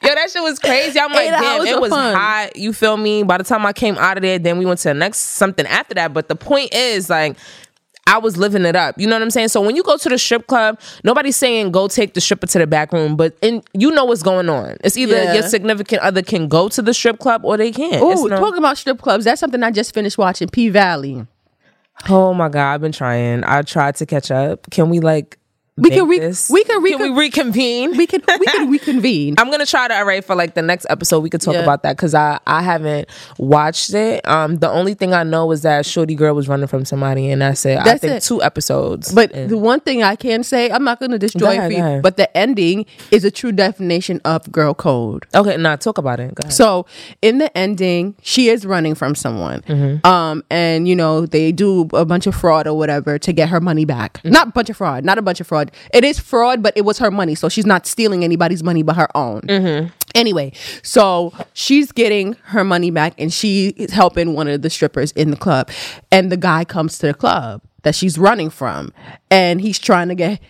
Yo, 0.03 0.15
that 0.15 0.31
shit 0.31 0.43
was 0.43 0.59
crazy. 0.59 0.99
I'm 0.99 1.13
like, 1.13 1.29
Eight 1.29 1.31
damn, 1.31 1.67
it 1.67 1.81
was 1.81 1.91
fun. 1.91 2.15
hot. 2.15 2.57
You 2.57 2.73
feel 2.73 2.97
me? 2.97 3.23
By 3.23 3.39
the 3.39 3.45
time 3.45 3.65
I 3.65 3.73
came 3.73 3.97
out 3.99 4.17
of 4.17 4.23
there, 4.23 4.39
then 4.39 4.59
we 4.59 4.67
went 4.67 4.81
to 4.81 4.89
the 4.89 4.95
next 4.95 5.19
something 5.19 5.65
after 5.67 5.95
that. 5.95 6.13
But 6.13 6.29
the 6.29 6.35
point 6.35 6.75
is, 6.75 7.09
like, 7.09 7.37
I 8.09 8.19
was 8.19 8.37
living 8.37 8.65
it 8.65 8.75
up. 8.75 8.99
You 8.99 9.07
know 9.07 9.15
what 9.15 9.23
I'm 9.23 9.31
saying? 9.31 9.49
So 9.49 9.61
when 9.63 9.77
you 9.77 9.85
go 9.85 9.97
to 9.97 10.09
the 10.09 10.19
strip 10.19 10.49
club, 10.49 10.81
nobody's 11.05 11.37
saying 11.37 11.71
go 11.71 11.87
take 11.87 12.15
the 12.15 12.21
stripper 12.21 12.49
to 12.49 12.59
the 12.59 12.67
back 12.67 12.93
room, 12.93 13.15
but 13.17 13.37
in 13.43 13.63
you 13.75 13.93
know 13.93 14.05
what's 14.05 14.25
going 14.25 14.49
on. 14.49 14.77
It's 14.83 14.97
either 14.97 15.15
Yeah. 15.23 15.35
your 15.35 15.43
significant 15.45 16.03
other 16.03 16.21
can 16.21 16.49
go 16.49 16.69
to 16.71 16.83
the 16.83 16.93
strip 16.93 17.21
club 17.21 17.45
or 17.45 17.57
they 17.57 17.71
can't. 17.71 17.95
It's 17.95 18.21
Oh, 18.23 18.25
no- 18.27 18.41
talking 18.41 18.59
about 18.59 18.77
strip 18.79 19.01
clubs, 19.01 19.25
that's 19.25 19.39
something 19.39 19.63
I 19.63 19.71
just 19.71 19.95
finished 19.95 20.19
watching. 20.19 20.49
P 20.49 20.69
Valley. 20.69 21.25
oh 22.09 22.35
my 22.35 22.49
god, 22.49 22.75
I've 22.75 22.81
been 22.81 22.91
trying. 22.91 23.45
I 23.45 23.63
tried 23.63 23.95
to 23.97 24.07
catch 24.07 24.33
up. 24.33 24.69
Can 24.73 24.91
we 24.91 24.99
like 24.99 25.39
We 25.79 25.89
can 25.89 26.07
re- 26.07 26.19
this? 26.19 26.51
we 26.51 26.65
can 26.65 26.85
Can 26.85 27.01
we 27.01 27.19
reconvene? 27.19 27.97
We 27.97 28.07
can 28.07 28.21
we 28.39 28.45
can 28.47 28.71
reconvene. 28.77 29.37
I'm 29.39 29.51
gonna 29.51 29.65
try 29.65 29.89
to 29.89 29.99
array 30.03 30.21
for 30.21 30.35
like 30.35 30.53
the 30.53 30.61
next 30.61 30.87
episode. 30.91 31.21
We 31.21 31.31
could 31.31 31.41
talk 31.41 31.55
Yeah. 31.55 31.61
about 31.63 31.83
that 31.85 31.97
because 31.97 32.15
I 32.15 32.39
I 32.47 32.61
haven't 32.61 33.09
watched 33.39 33.95
it. 33.95 34.27
Um, 34.29 34.57
the 34.57 34.69
only 34.71 34.93
thing 34.93 35.15
I 35.15 35.23
know 35.23 35.51
is 35.51 35.63
that 35.63 35.87
Shorty 35.87 36.15
Girl 36.15 36.35
was 36.35 36.47
running 36.47 36.67
from 36.67 36.85
somebody, 36.85 37.31
and 37.31 37.41
that's 37.41 37.65
it. 37.65 37.79
I 37.79 37.85
That's 37.85 38.01
think 38.03 38.13
it. 38.15 38.23
two 38.23 38.43
episodes. 38.43 39.13
But 39.15 39.33
in. 39.33 39.49
the 39.49 39.57
one 39.57 39.81
thing 39.81 40.03
I 40.03 40.15
can 40.15 40.45
say, 40.45 40.71
I'm 40.71 40.85
not 40.85 40.99
going 41.01 41.11
to 41.13 41.19
destroy 41.19 41.41
Go 41.41 41.51
ahead, 41.53 41.73
for 41.73 41.79
go 41.79 41.95
you. 41.97 42.03
But 42.03 42.19
the 42.19 42.37
ending 42.37 42.85
is 43.11 43.25
a 43.25 43.31
true 43.31 43.51
definition 43.53 44.21
of 44.27 44.53
girl 44.53 44.75
code. 44.75 45.25
okay, 45.35 45.57
nah, 45.57 45.77
talk 45.77 45.97
about 45.97 46.21
it. 46.21 46.35
Go 46.35 46.41
ahead. 46.45 46.53
So 46.53 46.85
in 47.23 47.39
the 47.39 47.57
ending, 47.57 48.15
she 48.21 48.51
is 48.51 48.67
running 48.67 48.95
from 48.95 49.15
someone, 49.15 49.63
Mm-hmm. 49.63 50.07
um, 50.07 50.45
and 50.51 50.87
you 50.87 50.95
know 50.97 51.25
they 51.25 51.51
do 51.51 51.89
a 51.95 52.05
bunch 52.05 52.27
of 52.27 52.35
fraud 52.35 52.67
or 52.67 52.77
whatever 52.77 53.19
to 53.19 53.33
get 53.33 53.49
her 53.49 53.61
money 53.61 53.87
back. 53.87 54.19
Mm-hmm. 54.19 54.31
Not 54.33 54.49
a 54.49 54.51
bunch 54.51 54.69
of 54.69 54.77
fraud, 54.77 55.03
not 55.05 55.17
a 55.17 55.23
bunch 55.23 55.41
of 55.41 55.47
fraud. 55.47 55.62
It 55.93 56.05
is 56.05 56.19
fraud, 56.19 56.63
but 56.63 56.73
it 56.77 56.85
was 56.85 56.99
her 56.99 57.11
money, 57.11 57.35
so 57.35 57.49
she's 57.49 57.67
not 57.67 57.87
stealing 57.87 58.25
anybody's 58.25 58.63
money 58.63 58.83
but 58.83 58.97
her 58.97 59.09
own. 59.17 59.43
Mm-hmm. 59.43 59.89
Anyway, 60.15 60.53
so 60.83 61.33
she's 61.53 61.93
getting 61.93 62.35
her 62.45 62.65
money 62.65 62.91
back, 62.91 63.15
and 63.19 63.33
she 63.33 63.69
is 63.77 63.93
helping 63.93 64.35
one 64.35 64.49
of 64.49 64.63
the 64.63 64.71
strippers 64.71 65.13
in 65.13 65.31
the 65.31 65.37
club, 65.37 65.71
and 66.11 66.31
the 66.33 66.37
guy 66.37 66.65
comes 66.65 66.99
to 66.99 67.07
the 67.09 67.15
club 67.15 67.63
that 67.83 67.95
she's 67.95 68.19
running 68.19 68.51
from, 68.51 68.93
and 69.31 69.61
he's 69.61 69.79
trying 69.79 70.09
to 70.09 70.15
get 70.15 70.41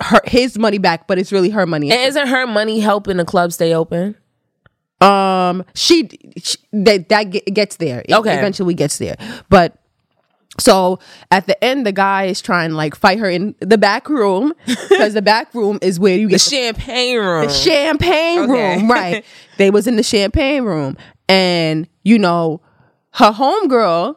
her 0.00 0.20
his 0.24 0.58
money 0.58 0.78
back, 0.78 1.06
but 1.06 1.18
it's 1.18 1.30
really 1.32 1.50
her 1.50 1.66
money. 1.66 1.90
And 1.92 2.00
isn't 2.02 2.28
her 2.28 2.46
money 2.46 2.80
helping 2.80 3.18
the 3.18 3.24
club 3.24 3.52
stay 3.52 3.74
open? 3.74 4.16
Um, 5.00 5.64
she, 5.74 6.08
she 6.38 6.56
that 6.72 7.08
that 7.08 7.24
gets 7.52 7.76
there. 7.76 8.02
It 8.08 8.14
Okay. 8.14 8.38
eventually 8.38 8.74
gets 8.74 8.98
there. 8.98 9.16
But 9.48 9.76
so 10.58 10.98
at 11.30 11.46
the 11.46 11.62
end, 11.64 11.86
the 11.86 11.92
guy 11.92 12.24
is 12.24 12.42
trying 12.42 12.70
to 12.70 12.76
like 12.76 12.94
fight 12.94 13.18
her 13.18 13.28
in 13.30 13.54
the 13.60 13.78
back 13.78 14.08
room 14.08 14.52
because 14.66 15.14
the 15.14 15.22
back 15.22 15.54
room 15.54 15.78
is 15.82 15.98
where 15.98 16.16
you 16.16 16.28
get 16.28 16.40
The 16.42 16.50
get 16.50 16.56
champagne 16.76 17.18
room. 17.18 17.46
the 17.46 17.52
champagne 17.52 18.38
Okay. 18.50 18.76
room, 18.80 18.90
right? 18.90 19.24
they 19.58 19.70
was 19.70 19.86
in 19.86 19.96
the 19.96 20.02
champagne 20.02 20.64
room, 20.64 20.96
and 21.28 21.88
you 22.02 22.18
know, 22.18 22.60
her 23.14 23.30
homegirl 23.32 24.16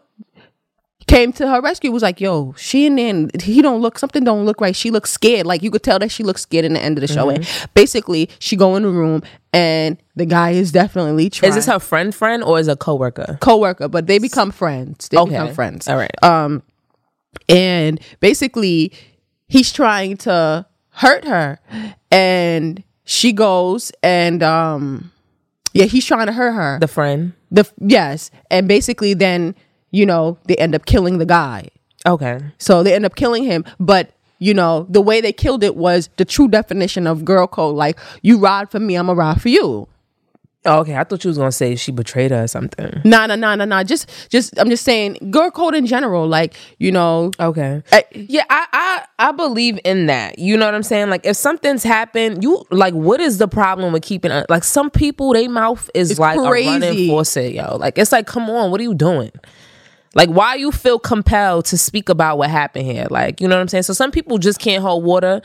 came 1.15 1.31
to 1.33 1.47
her 1.47 1.61
rescue. 1.61 1.91
Was 1.91 2.03
like, 2.03 2.19
"Yo, 2.21 2.53
she 2.57 2.85
and 2.87 2.97
then 2.97 3.29
He 3.41 3.61
don't 3.61 3.81
look. 3.81 3.97
Something 3.99 4.23
don't 4.23 4.45
look 4.45 4.59
right. 4.59 4.75
She 4.75 4.91
looks 4.91 5.11
scared. 5.11 5.45
Like 5.45 5.63
you 5.63 5.71
could 5.71 5.83
tell 5.83 5.99
that 5.99 6.11
she 6.11 6.23
looks 6.23 6.41
scared 6.41 6.65
in 6.65 6.73
the 6.73 6.81
end 6.81 6.97
of 6.97 7.01
the 7.01 7.07
show. 7.07 7.29
And 7.29 7.43
Mm-hmm. 7.43 7.65
basically, 7.73 8.29
she 8.39 8.55
go 8.55 8.75
in 8.75 8.83
the 8.83 8.89
room, 8.89 9.23
and 9.53 9.97
the 10.15 10.25
guy 10.25 10.51
is 10.51 10.71
definitely 10.71 11.29
trying. 11.29 11.49
is 11.49 11.55
this 11.55 11.65
her 11.67 11.79
friend, 11.79 12.13
friend, 12.13 12.43
or 12.43 12.59
is 12.59 12.67
a 12.67 12.75
coworker? 12.75 13.37
coworker? 13.41 13.87
But 13.87 14.07
they 14.07 14.19
become 14.19 14.51
friends. 14.51 15.07
They 15.09 15.17
Okay, 15.17 15.31
become 15.31 15.53
friends. 15.53 15.87
All 15.87 15.97
right. 15.97 16.11
Um, 16.23 16.63
and 17.49 17.99
basically, 18.19 18.91
he's 19.47 19.71
trying 19.71 20.17
to 20.17 20.65
hurt 20.89 21.25
her, 21.25 21.59
and 22.11 22.83
she 23.03 23.31
goes 23.33 23.91
and 24.01 24.41
um, 24.41 25.11
yeah, 25.73 25.85
he's 25.85 26.05
trying 26.05 26.25
to 26.27 26.33
hurt 26.33 26.53
her. 26.53 26.79
the 26.79 26.87
friend. 26.87 27.33
The 27.51 27.69
yes, 27.79 28.31
and 28.49 28.67
basically, 28.67 29.13
then 29.13 29.55
you 29.95 30.05
know 30.05 30.37
they 30.47 30.55
end 30.55 30.73
up 30.75 30.85
killing 30.85 31.17
the 31.19 31.25
guy. 31.25 31.59
Okay. 32.05 32.39
So 32.57 32.83
they 32.83 32.93
end 32.93 33.05
up 33.05 33.15
killing 33.15 33.43
him, 33.43 33.63
but. 33.79 34.11
You 34.37 34.53
know, 34.53 34.85
the 34.89 34.99
way 34.99 35.21
they 35.21 35.31
killed 35.31 35.63
it 35.63 35.77
was 35.77 36.09
the 36.17 36.25
true 36.25 36.49
definition 36.49 37.07
of 37.07 37.23
girl 37.23 37.47
code. 37.47 37.73
Like, 37.77 37.97
you 38.21 38.37
ride 38.37 38.69
for 38.69 38.81
me, 38.81 38.95
I'm 38.95 39.07
a 39.07 39.15
ride 39.15 39.41
for 39.41 39.47
you. 39.47 39.87
Oh, 40.65 40.79
okay. 40.79 40.97
I 40.97 41.05
thought 41.05 41.23
you 41.23 41.29
was 41.29 41.37
gonna 41.37 41.53
say 41.53 41.75
she 41.77 41.91
betrayed 41.93 42.31
her 42.31 42.43
or 42.43 42.47
something. 42.47 43.01
Nah, 43.05 43.27
nah, 43.27 43.35
nah, 43.37 43.55
nah, 43.55 43.63
nah. 43.63 43.83
Just, 43.83 44.09
just, 44.29 44.59
I'm 44.59 44.69
just 44.69 44.83
saying, 44.83 45.29
girl 45.31 45.51
code 45.51 45.73
in 45.73 45.85
general. 45.85 46.27
Like, 46.27 46.53
you 46.79 46.91
know, 46.91 47.31
Okay. 47.39 47.81
I- 47.93 48.03
yeah, 48.13 48.43
I, 48.49 48.67
I 48.73 49.27
I 49.29 49.31
believe 49.31 49.79
in 49.85 50.07
that. 50.07 50.37
You 50.37 50.57
know 50.57 50.65
what 50.65 50.75
I'm 50.75 50.83
saying? 50.83 51.09
Like 51.09 51.25
if 51.25 51.37
something's 51.37 51.83
happened, 51.83 52.43
you 52.43 52.65
like 52.71 52.93
what 52.93 53.21
is 53.21 53.37
the 53.37 53.47
problem 53.47 53.93
with 53.93 54.03
keeping? 54.03 54.31
Like 54.49 54.65
some 54.65 54.89
people, 54.89 55.31
they 55.33 55.47
mouth 55.47 55.89
is 55.93 56.11
It's 56.11 56.19
like 56.19 56.37
a 56.37 56.43
crazy. 56.45 56.69
running 56.69 57.09
faucet, 57.09 57.53
yo. 57.53 57.77
Like 57.77 57.97
it's 57.97 58.11
like, 58.11 58.27
come 58.27 58.49
on, 58.49 58.69
what 58.71 58.79
are 58.81 58.83
you 58.83 58.95
doing? 58.95 59.31
Like 60.15 60.29
why 60.29 60.55
you 60.55 60.71
feel 60.71 60.97
compelled 60.97 61.65
to 61.65 61.77
speak 61.77 62.07
about 62.09 62.37
what 62.37 62.49
happened 62.49 62.85
here? 62.85 63.05
Like, 63.09 63.41
you 63.41 63.47
know 63.49 63.55
what 63.55 63.61
I'm 63.61 63.67
saying? 63.67 63.83
So 63.83 63.93
some 63.93 64.11
people 64.11 64.37
just 64.37 64.59
can't 64.59 64.81
hold 64.81 65.03
water. 65.03 65.41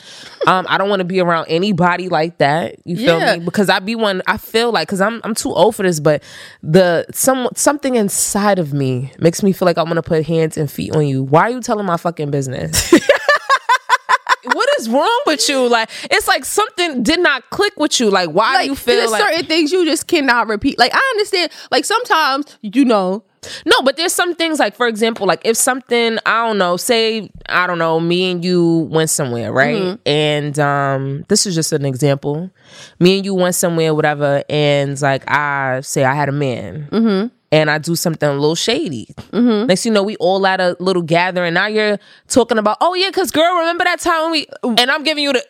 Um, 0.47 0.65
I 0.69 0.79
don't 0.79 0.89
want 0.89 1.01
to 1.01 1.05
be 1.05 1.21
around 1.21 1.47
anybody 1.49 2.09
like 2.09 2.39
that. 2.39 2.77
You 2.85 2.97
feel 2.97 3.19
Yeah. 3.19 3.37
me? 3.37 3.45
Because 3.45 3.69
I 3.69 3.81
be 3.81 3.97
one 3.97 4.23
I 4.29 4.37
feel 4.37 4.71
like 4.71 4.89
cuz 4.89 5.01
I'm 5.01 5.21
I'm 5.25 5.35
too 5.35 5.53
old 5.53 5.75
for 5.75 5.83
this, 5.83 5.99
but 5.99 6.23
the 6.63 7.05
some 7.13 7.49
something 7.57 7.97
inside 7.97 8.59
of 8.61 8.73
me 8.73 9.13
makes 9.19 9.43
me 9.43 9.53
feel 9.53 9.67
like 9.67 9.77
I 9.77 9.83
want 9.83 9.97
to 9.97 10.03
put 10.03 10.25
hands 10.25 10.57
and 10.57 10.71
feet 10.71 10.95
on 10.95 11.07
you. 11.07 11.25
Why 11.25 11.43
are 11.43 11.51
you 11.51 11.61
telling 11.61 11.85
my 11.87 11.97
fucking 11.97 12.31
business? 12.31 12.93
what 14.45 14.69
is 14.79 14.89
wrong 14.89 15.21
with 15.27 15.49
you? 15.49 15.69
Like 15.69 15.91
it's 16.11 16.29
like 16.29 16.45
something 16.45 17.03
did 17.03 17.21
not 17.21 17.49
click 17.51 17.73
with 17.77 17.99
you. 18.01 18.11
Like 18.11 18.31
why 18.31 18.55
like 18.55 18.65
do 18.65 18.71
you 18.71 18.77
feel 18.77 18.97
there's 18.97 19.11
like 19.11 19.29
certain 19.29 19.47
things 19.47 19.73
you 19.73 19.85
just 19.85 20.07
cannot 20.07 20.47
repeat. 20.49 20.79
Like 20.79 20.93
I 20.95 21.11
understand. 21.17 21.51
Like 21.71 21.85
sometimes 21.85 22.57
you 22.63 22.85
know, 22.85 23.25
No, 23.65 23.81
but 23.83 23.97
there's 23.97 24.13
some 24.13 24.35
things 24.35 24.59
like, 24.59 24.75
for 24.77 24.87
example, 24.87 25.27
like 25.27 25.41
if 25.45 25.57
something 25.57 26.19
I 26.27 26.47
don't 26.47 26.59
know, 26.59 26.77
say 26.77 27.31
I 27.49 27.67
don't 27.67 27.79
know, 27.79 27.99
me 28.01 28.31
and 28.31 28.45
you 28.45 28.89
went 28.91 29.11
somewhere, 29.11 29.53
right? 29.53 29.77
Mm-hmm. 29.81 30.03
And 30.09 30.59
um, 30.59 31.25
this 31.29 31.47
is 31.47 31.55
just 31.55 31.73
an 31.73 31.85
example. 31.85 32.51
Me 32.99 33.17
and 33.17 33.25
you 33.25 33.35
went 33.35 33.55
somewhere, 33.55 33.95
whatever, 33.95 34.45
and 34.51 35.01
like 35.01 35.25
I 35.31 35.81
say 35.81 36.05
I 36.05 36.15
had 36.15 36.29
a 36.29 36.33
man, 36.33 36.89
Mm-hmm. 36.91 37.27
and 37.53 37.71
I 37.71 37.79
do 37.79 37.97
something 37.97 38.29
a 38.29 38.33
little 38.35 38.55
shady. 38.55 39.09
Next, 39.33 39.87
you 39.87 39.93
know, 39.93 40.03
we 40.03 40.17
all 40.17 40.47
at 40.47 40.61
a 40.61 40.77
little 40.79 41.03
gathering. 41.03 41.55
Now 41.55 41.67
you're 41.67 41.99
talking 42.29 42.59
about, 42.59 42.77
oh 42.81 42.95
yeah, 42.95 43.09
because 43.09 43.31
girl, 43.31 43.57
remember 43.59 43.85
that 43.85 44.01
time 44.01 44.23
when 44.25 44.33
we? 44.33 44.47
And 44.79 44.91
I'm 44.91 45.03
giving 45.03 45.25
you 45.25 45.33
the 45.33 45.45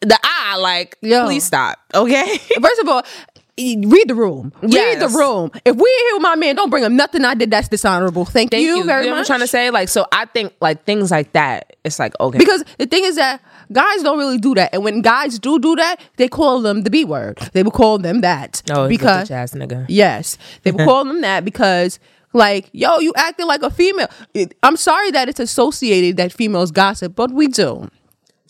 the 0.00 0.18
eye, 0.22 0.56
like, 0.58 0.98
Yo. 1.00 1.24
please 1.24 1.44
stop, 1.44 1.78
okay? 1.94 2.36
first 2.60 2.80
of 2.80 2.88
all. 2.88 3.02
Read 3.56 4.08
the 4.08 4.14
room. 4.16 4.52
Read 4.62 4.72
Yes. 4.72 4.98
the 5.12 5.16
room. 5.16 5.50
If 5.64 5.76
we 5.76 5.82
here 5.88 6.14
with 6.14 6.22
my 6.22 6.34
man, 6.34 6.56
don't 6.56 6.70
bring 6.70 6.82
him 6.82 6.96
nothing 6.96 7.24
I 7.24 7.34
did 7.34 7.50
that's 7.52 7.68
dishonorable. 7.68 8.24
Thank, 8.24 8.50
Thank 8.50 8.62
you, 8.64 8.78
you. 8.78 8.84
very 8.84 9.04
you 9.04 9.10
know 9.10 9.14
what 9.14 9.18
I'm 9.18 9.20
much. 9.20 9.26
trying 9.28 9.40
to 9.40 9.46
say? 9.46 9.70
Like, 9.70 9.88
so 9.88 10.06
I 10.10 10.24
think 10.24 10.52
like 10.60 10.84
things 10.84 11.10
like 11.12 11.32
that. 11.34 11.76
It's 11.84 11.98
like 12.00 12.18
okay, 12.18 12.38
Because 12.38 12.64
the 12.78 12.86
thing 12.86 13.04
is 13.04 13.14
that 13.16 13.40
guys 13.72 14.02
don't 14.02 14.18
really 14.18 14.38
do 14.38 14.54
that, 14.56 14.70
and 14.74 14.82
when 14.82 15.02
guys 15.02 15.38
do 15.38 15.58
do 15.60 15.76
that, 15.76 16.00
they 16.16 16.26
call 16.28 16.62
them 16.62 16.82
the 16.82 16.90
B 16.90 17.04
word. 17.04 17.38
They 17.52 17.62
will 17.62 17.70
call 17.70 17.98
them 17.98 18.22
that 18.22 18.60
oh, 18.72 18.88
because 18.88 19.30
ass 19.30 19.52
nigga. 19.52 19.86
Yes, 19.88 20.36
they 20.64 20.72
would 20.72 20.84
call 20.88 21.04
them 21.04 21.20
that 21.20 21.44
because, 21.44 22.00
like, 22.32 22.70
yo, 22.72 22.98
you 22.98 23.12
acting 23.16 23.46
like 23.46 23.62
a 23.62 23.70
female. 23.70 24.08
I'm 24.64 24.76
sorry 24.76 25.12
that 25.12 25.28
it's 25.28 25.38
associated 25.40 26.16
that 26.16 26.32
females 26.32 26.72
gossip, 26.72 27.14
but 27.14 27.30
we 27.30 27.46
do. 27.46 27.88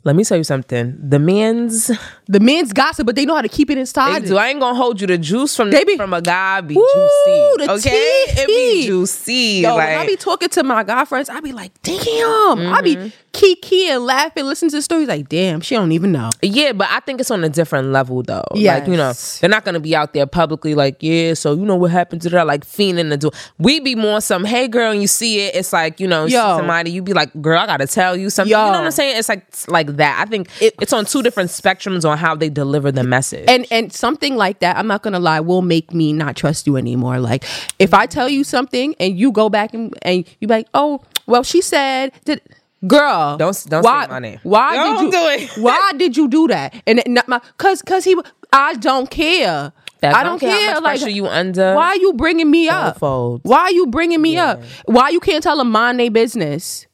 Let 0.07 0.17
me 0.17 0.25
tell 0.25 0.37
you 0.37 0.45
something. 0.45 0.97
The 1.01 1.19
men's 1.19 1.91
The 2.27 2.41
men's 2.41 2.72
gossip, 2.72 3.05
but 3.07 3.16
they 3.16 3.27
know 3.27 3.35
how 3.35 3.43
to 3.43 3.49
keep 3.49 3.68
it 3.70 3.75
they 3.75 3.81
inside. 3.81 4.25
do. 4.25 4.39
I 4.39 4.49
ain't 4.49 4.59
gonna 4.61 4.75
hold 4.77 5.01
you. 5.01 5.07
The 5.07 5.18
juice 5.18 5.55
from 5.55 5.70
They 5.70 5.85
be- 5.85 5.97
from 5.97 6.14
a 6.14 6.22
guy 6.22 6.61
be 6.62 6.75
Woo, 6.75 6.87
juicy. 6.95 7.66
the 7.66 7.72
Okay, 7.72 7.91
it 8.29 8.47
be 8.47 8.87
juicy. 8.87 9.61
Yo, 9.62 9.77
like, 9.77 9.89
when 9.91 9.99
I 9.99 10.07
be 10.07 10.16
talking 10.16 10.49
to 10.49 10.62
my 10.62 10.85
guy 10.85 11.05
friends, 11.05 11.29
I 11.29 11.41
be 11.41 11.53
like, 11.53 11.72
damn. 11.83 11.99
I 12.05 12.81
Mm-hmm. 12.83 12.85
be 13.05 13.12
kiki 13.33 13.89
and 13.89 14.05
laughing, 14.07 14.45
listening 14.45 14.70
to 14.70 14.77
the 14.77 14.83
stories 14.83 15.09
like, 15.09 15.29
damn, 15.29 15.61
she 15.61 15.75
don't 15.75 15.91
even 15.93 16.12
know. 16.12 16.31
yeah, 16.41 16.72
but 16.72 16.89
I 16.91 17.01
think 17.01 17.20
it's 17.20 17.31
on 17.33 17.43
a 17.45 17.49
different 17.49 17.89
level 17.89 18.22
though. 18.22 18.45
Like, 18.55 18.87
you 18.87 18.97
know, 18.97 19.12
they're 19.41 19.51
not 19.51 19.64
gonna 19.64 19.81
be 19.81 19.95
out 19.97 20.12
there 20.14 20.25
publicly 20.27 20.75
like, 20.75 20.99
yeah, 21.01 21.35
so 21.35 21.53
you 21.55 21.64
know 21.64 21.75
what 21.77 21.91
happened 21.91 22.22
to 22.22 22.31
that, 22.31 22.47
like 22.47 22.64
fiending 22.64 23.11
to 23.11 23.16
do. 23.16 23.31
We 23.59 23.81
be 23.81 23.97
more 23.97 24.20
some, 24.20 24.45
hey 24.45 24.68
girl, 24.68 24.93
and 24.93 25.03
you 25.03 25.09
see 25.09 25.41
it, 25.41 25.55
it's 25.57 25.72
like, 25.72 25.99
you 26.01 26.07
know, 26.07 26.27
Yo. 26.27 26.39
somebody, 26.59 26.91
you 26.93 27.03
be 27.03 27.12
like, 27.12 27.31
girl, 27.43 27.59
I 27.59 27.66
gotta 27.66 27.87
tell 27.89 28.16
you 28.16 28.31
something. 28.31 28.51
Yo. 28.53 28.59
You 28.66 28.72
know 28.72 28.79
what 28.79 28.85
I'm 28.87 28.91
saying? 28.93 29.18
It's 29.18 29.29
like 29.29 29.45
it's 29.49 29.68
like 29.68 29.89
that. 29.97 30.25
I 30.25 30.31
think 30.31 30.49
it, 30.62 30.75
it's 30.81 30.93
on 30.93 31.05
two 31.05 31.22
different 31.22 31.51
spectrums 31.51 32.09
on 32.09 32.14
how 32.17 32.35
they 32.35 32.49
deliver 32.49 32.91
the 32.93 33.05
message. 33.05 33.45
and 33.49 33.67
and 33.71 33.93
something 33.93 34.37
like 34.37 34.61
that 34.61 34.77
i'm 34.77 34.87
not 34.87 35.03
gonna 35.03 35.19
lie 35.21 35.41
will 35.41 35.62
make 35.62 35.93
me 35.95 36.12
not 36.12 36.37
trust 36.37 36.67
you 36.67 36.77
anymore 36.77 37.19
like 37.19 37.45
if 37.79 37.93
i 37.95 38.07
tell 38.07 38.29
you 38.29 38.45
something 38.45 38.95
and 39.01 39.19
you 39.19 39.33
go 39.33 39.49
back 39.49 39.75
and, 39.75 39.93
and 40.03 40.25
you 40.41 40.49
be 40.49 40.55
like 40.55 40.69
oh 40.75 41.01
well 41.27 41.43
she 41.43 41.61
said 41.61 42.12
that 42.27 42.41
girl 42.87 43.37
Don't- 43.39 43.39
don't 43.39 43.55
say 43.55 43.81
why, 43.81 44.07
my 44.09 44.19
name. 44.19 44.39
why 44.43 44.75
Don't 44.75 44.97
did 44.97 45.05
you 45.05 45.11
do 45.11 45.27
it. 45.45 45.51
why 45.62 45.93
did 45.97 46.17
you 46.17 46.29
do 46.29 46.49
that 46.49 46.75
and 46.87 46.99
it- 46.99 47.09
not 47.09 47.27
my 47.29 47.41
because 47.57 47.81
because 47.81 48.05
he 48.05 48.15
i 48.53 48.75
don't 48.75 49.11
care 49.11 49.73
That's 50.01 50.17
i 50.17 50.23
don't 50.23 50.39
care, 50.39 50.51
how 50.75 50.81
much 50.81 50.83
like 50.83 50.99
pressure 51.01 51.11
you 51.11 51.27
under. 51.27 51.75
why 51.75 51.89
are 51.89 51.97
you 51.97 52.12
bringing 52.12 52.51
me 52.51 52.69
up 52.69 52.99
fold. 52.99 53.41
why 53.45 53.61
are 53.61 53.73
you 53.73 53.87
bringing 53.87 54.21
me 54.21 54.37
up 54.37 54.62
why 54.85 55.09
you 55.09 55.21
can't 55.21 55.43
tell 55.43 55.57
them 55.57 55.71
mind 55.71 55.99
their 55.99 56.11
business 56.11 56.87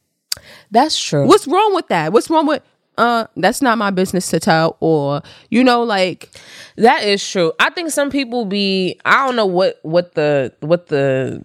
That's 0.70 0.96
true. 0.98 1.26
what's 1.26 1.46
wrong 1.48 1.74
with 1.74 1.88
that 1.88 2.12
what's 2.12 2.30
wrong 2.30 2.46
with 2.46 2.62
uh 3.00 3.26
that's 3.36 3.60
not 3.62 3.78
my 3.78 3.90
business 3.90 4.28
to 4.30 4.38
tell 4.38 4.76
or 4.80 5.22
you 5.50 5.64
know 5.64 5.82
like 5.82 6.30
That 6.76 7.02
is 7.04 7.26
true. 7.28 7.52
I 7.58 7.70
think 7.70 7.90
some 7.90 8.10
people 8.10 8.44
be 8.44 8.98
I 9.04 9.26
don't 9.26 9.36
know 9.36 9.46
what 9.46 9.78
what 9.82 10.14
the 10.14 10.52
what 10.60 10.86
the 10.86 11.44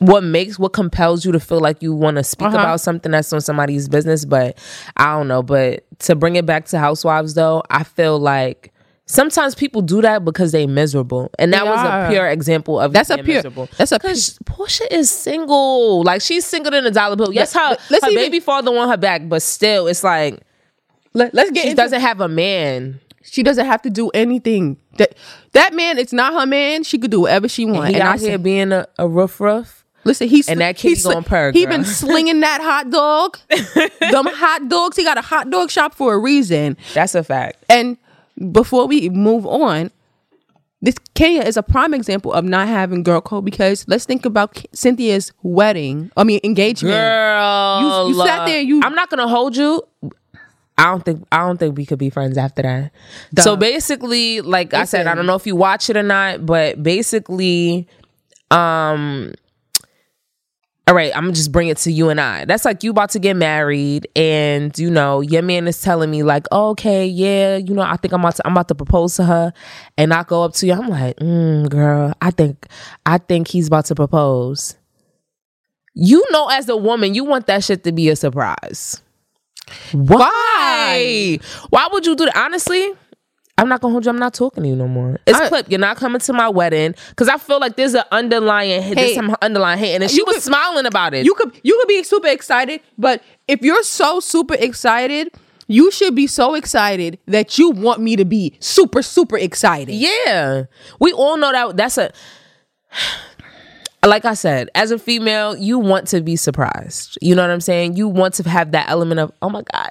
what 0.00 0.22
makes 0.22 0.58
what 0.58 0.72
compels 0.72 1.24
you 1.24 1.32
to 1.32 1.40
feel 1.40 1.60
like 1.60 1.82
you 1.82 1.92
want 1.94 2.16
to 2.18 2.22
speak 2.24 2.48
Uh-huh. 2.48 2.56
about 2.58 2.80
something 2.80 3.10
that's 3.12 3.32
on 3.32 3.40
somebody's 3.40 3.88
business 3.88 4.24
but 4.24 4.56
i 4.96 5.06
don't 5.16 5.26
know 5.26 5.42
but 5.42 5.84
to 6.00 6.14
bring 6.14 6.36
it 6.36 6.46
back 6.46 6.66
to 6.66 6.78
housewives 6.78 7.34
though 7.34 7.62
i 7.68 7.82
feel 7.82 8.16
like 8.18 8.72
sometimes 9.08 9.54
people 9.54 9.82
do 9.82 10.00
that 10.02 10.24
because 10.24 10.52
they 10.52 10.66
miserable 10.66 11.30
and 11.38 11.52
that 11.52 11.64
They 11.64 11.70
was 11.70 11.78
are. 11.80 12.06
a 12.06 12.10
pure 12.10 12.28
example 12.28 12.78
of 12.78 12.92
That's 12.92 13.10
a 13.10 13.16
pure- 13.18 13.36
miserable 13.38 13.68
that's 13.76 13.90
a 13.90 13.98
because 13.98 14.38
Porsha 14.44 14.86
is 14.90 15.10
single 15.10 16.04
like 16.04 16.20
she's 16.22 16.44
single 16.44 16.70
than 16.70 16.84
a 16.86 16.90
dollar 16.90 17.16
bill 17.16 17.32
yes 17.32 17.52
her, 17.54 17.60
Let- 17.70 17.80
let's 17.90 18.04
her 18.04 18.10
even- 18.12 18.22
baby 18.22 18.38
father 18.40 18.70
on 18.76 18.88
her 18.88 18.96
back 18.96 19.28
but 19.28 19.42
still 19.42 19.86
it's 19.88 20.04
like 20.04 20.40
Let, 21.14 21.34
us 21.34 21.50
get 21.50 21.62
she 21.62 21.70
into 21.70 21.82
doesn't 21.82 22.00
have 22.00 22.20
a 22.20 22.28
man 22.28 23.00
she 23.22 23.42
doesn't 23.42 23.66
have 23.66 23.82
to 23.82 23.90
do 23.90 24.08
anything. 24.14 24.78
That 24.96 25.14
that 25.52 25.74
man, 25.74 25.98
it's 25.98 26.14
not 26.14 26.32
her 26.32 26.46
man. 26.46 26.82
She 26.82 26.96
could 26.96 27.10
do 27.10 27.20
whatever 27.22 27.46
she 27.46 27.66
wants. 27.66 27.88
he 27.88 27.94
And 27.96 28.02
I 28.02 28.12
out 28.14 28.20
here 28.20 28.30
said, 28.32 28.42
being 28.42 28.72
a, 28.72 28.88
a 28.98 29.06
roof 29.06 29.38
roof 29.38 29.84
listen, 30.04 30.28
he's 30.28 30.48
and 30.48 30.62
that 30.62 30.80
he's 30.80 31.04
gonna 31.04 31.20
purr, 31.20 31.52
He 31.52 31.66
been 31.66 31.84
slinging 31.84 32.40
that 32.40 32.62
hot 32.62 32.88
dog, 32.90 33.36
them 34.00 34.24
hot 34.26 34.68
dogs. 34.70 34.96
He 34.96 35.04
got 35.04 35.18
a 35.18 35.20
hot 35.20 35.50
dog 35.50 35.70
shop 35.70 35.94
for 35.94 36.14
a 36.14 36.18
reason. 36.18 36.78
that's 36.94 37.14
a 37.14 37.22
fact 37.22 37.62
And 37.68 37.98
before 38.52 38.86
we 38.86 39.08
move 39.10 39.46
on, 39.46 39.90
this 40.80 40.94
Kenya 41.14 41.42
is 41.42 41.56
a 41.56 41.62
prime 41.62 41.92
example 41.92 42.32
of 42.32 42.44
not 42.44 42.68
having 42.68 43.02
girl 43.02 43.20
code 43.20 43.44
because 43.44 43.84
let's 43.88 44.04
think 44.04 44.24
about 44.24 44.64
Cynthia's 44.72 45.32
wedding. 45.42 46.10
I 46.16 46.22
mean 46.24 46.40
engagement. 46.44 46.94
Girl, 46.94 47.80
You- 48.08 48.14
you 48.14 48.24
sat 48.24 48.46
there, 48.46 48.60
you- 48.60 48.80
I'm 48.84 48.94
not 48.94 49.10
gonna 49.10 49.26
hold 49.28 49.56
you. 49.56 49.82
I 50.80 50.84
don't 50.84 51.04
think 51.04 51.26
I 51.32 51.38
don't 51.38 51.58
think 51.58 51.76
we 51.76 51.84
could 51.84 51.98
be 51.98 52.08
friends 52.10 52.38
after 52.38 52.62
that. 52.62 52.92
So 53.42 53.56
basically, 53.56 54.40
like 54.40 54.72
I 54.74 54.84
said, 54.84 55.08
I 55.08 55.14
don't 55.16 55.26
know 55.26 55.34
if 55.34 55.44
you 55.46 55.56
watch 55.56 55.90
it 55.90 55.96
or 55.96 56.04
not, 56.04 56.46
but 56.46 56.80
basically, 56.80 57.88
um, 58.52 59.32
all 60.88 60.94
right, 60.94 61.14
I'm 61.14 61.24
gonna 61.24 61.34
just 61.34 61.52
bring 61.52 61.68
it 61.68 61.76
to 61.78 61.92
you 61.92 62.08
and 62.08 62.18
I. 62.18 62.46
That's 62.46 62.64
like 62.64 62.82
you 62.82 62.92
about 62.92 63.10
to 63.10 63.18
get 63.18 63.36
married, 63.36 64.08
and 64.16 64.76
you 64.78 64.90
know 64.90 65.20
your 65.20 65.42
man 65.42 65.68
is 65.68 65.82
telling 65.82 66.10
me 66.10 66.22
like, 66.22 66.46
oh, 66.50 66.70
okay, 66.70 67.06
yeah, 67.06 67.58
you 67.58 67.74
know, 67.74 67.82
I 67.82 67.96
think 67.98 68.14
I'm 68.14 68.20
about 68.20 68.36
to 68.36 68.46
I'm 68.46 68.52
about 68.52 68.68
to 68.68 68.74
propose 68.74 69.14
to 69.16 69.24
her, 69.24 69.52
and 69.98 70.14
I 70.14 70.22
go 70.22 70.44
up 70.44 70.54
to 70.54 70.66
you, 70.66 70.72
I'm 70.72 70.88
like, 70.88 71.16
mm, 71.16 71.68
girl, 71.68 72.14
I 72.22 72.30
think 72.30 72.66
I 73.04 73.18
think 73.18 73.48
he's 73.48 73.66
about 73.66 73.84
to 73.86 73.94
propose. 73.94 74.76
You 75.92 76.24
know, 76.30 76.48
as 76.48 76.70
a 76.70 76.76
woman, 76.76 77.14
you 77.14 77.22
want 77.22 77.48
that 77.48 77.64
shit 77.64 77.84
to 77.84 77.92
be 77.92 78.08
a 78.08 78.16
surprise. 78.16 79.02
Why? 79.92 81.38
Why 81.68 81.88
would 81.92 82.06
you 82.06 82.16
do 82.16 82.24
that? 82.24 82.36
Honestly, 82.36 82.92
I'm 83.58 83.68
not 83.68 83.80
gonna 83.80 83.92
hold 83.92 84.04
you. 84.06 84.10
I'm 84.10 84.18
not 84.18 84.34
talking 84.34 84.62
to 84.62 84.68
you 84.68 84.76
no 84.76 84.88
more. 84.88 85.18
It's 85.26 85.38
I- 85.38 85.48
clip. 85.48 85.66
You're 85.68 85.80
not 85.80 85.96
coming 85.96 86.20
to 86.20 86.32
my 86.32 86.48
wedding 86.48 86.94
because 87.10 87.28
I 87.28 87.36
feel 87.38 87.58
like 87.60 87.76
there's 87.76 87.94
an 87.94 88.04
underlying 88.10 88.80
hate. 88.82 88.94
There's 88.94 89.14
some 89.14 89.36
underlying 89.42 89.78
hate, 89.78 90.00
and 90.00 90.10
she 90.10 90.22
was 90.22 90.36
could- 90.36 90.42
smiling 90.44 90.86
about 90.86 91.12
it. 91.14 91.24
You 91.26 91.34
could 91.34 91.60
you 91.62 91.76
could 91.78 91.88
be 91.88 92.02
super 92.04 92.28
excited, 92.28 92.80
but 92.96 93.22
if 93.48 93.60
you're 93.62 93.82
so 93.82 94.20
super 94.20 94.54
excited, 94.54 95.30
you 95.66 95.90
should 95.90 96.14
be 96.14 96.26
so 96.26 96.54
excited 96.54 97.18
that 97.26 97.58
you 97.58 97.70
want 97.70 98.00
me 98.00 98.16
to 98.16 98.24
be 98.24 98.56
super 98.60 99.02
super 99.02 99.36
excited. 99.36 99.92
Yeah. 99.94 100.64
We 101.00 101.12
all 101.12 101.36
know 101.36 101.52
that 101.52 101.76
that's 101.76 101.98
a 101.98 102.12
like 104.06 104.24
I 104.24 104.34
said, 104.34 104.70
as 104.74 104.90
a 104.92 104.98
female, 104.98 105.56
you 105.56 105.78
want 105.78 106.06
to 106.08 106.20
be 106.20 106.36
surprised. 106.36 107.18
You 107.20 107.34
know 107.34 107.42
what 107.42 107.50
I'm 107.50 107.60
saying? 107.60 107.96
You 107.96 108.08
want 108.08 108.34
to 108.34 108.48
have 108.48 108.70
that 108.72 108.88
element 108.88 109.20
of, 109.20 109.32
oh 109.42 109.50
my 109.50 109.62
God. 109.72 109.90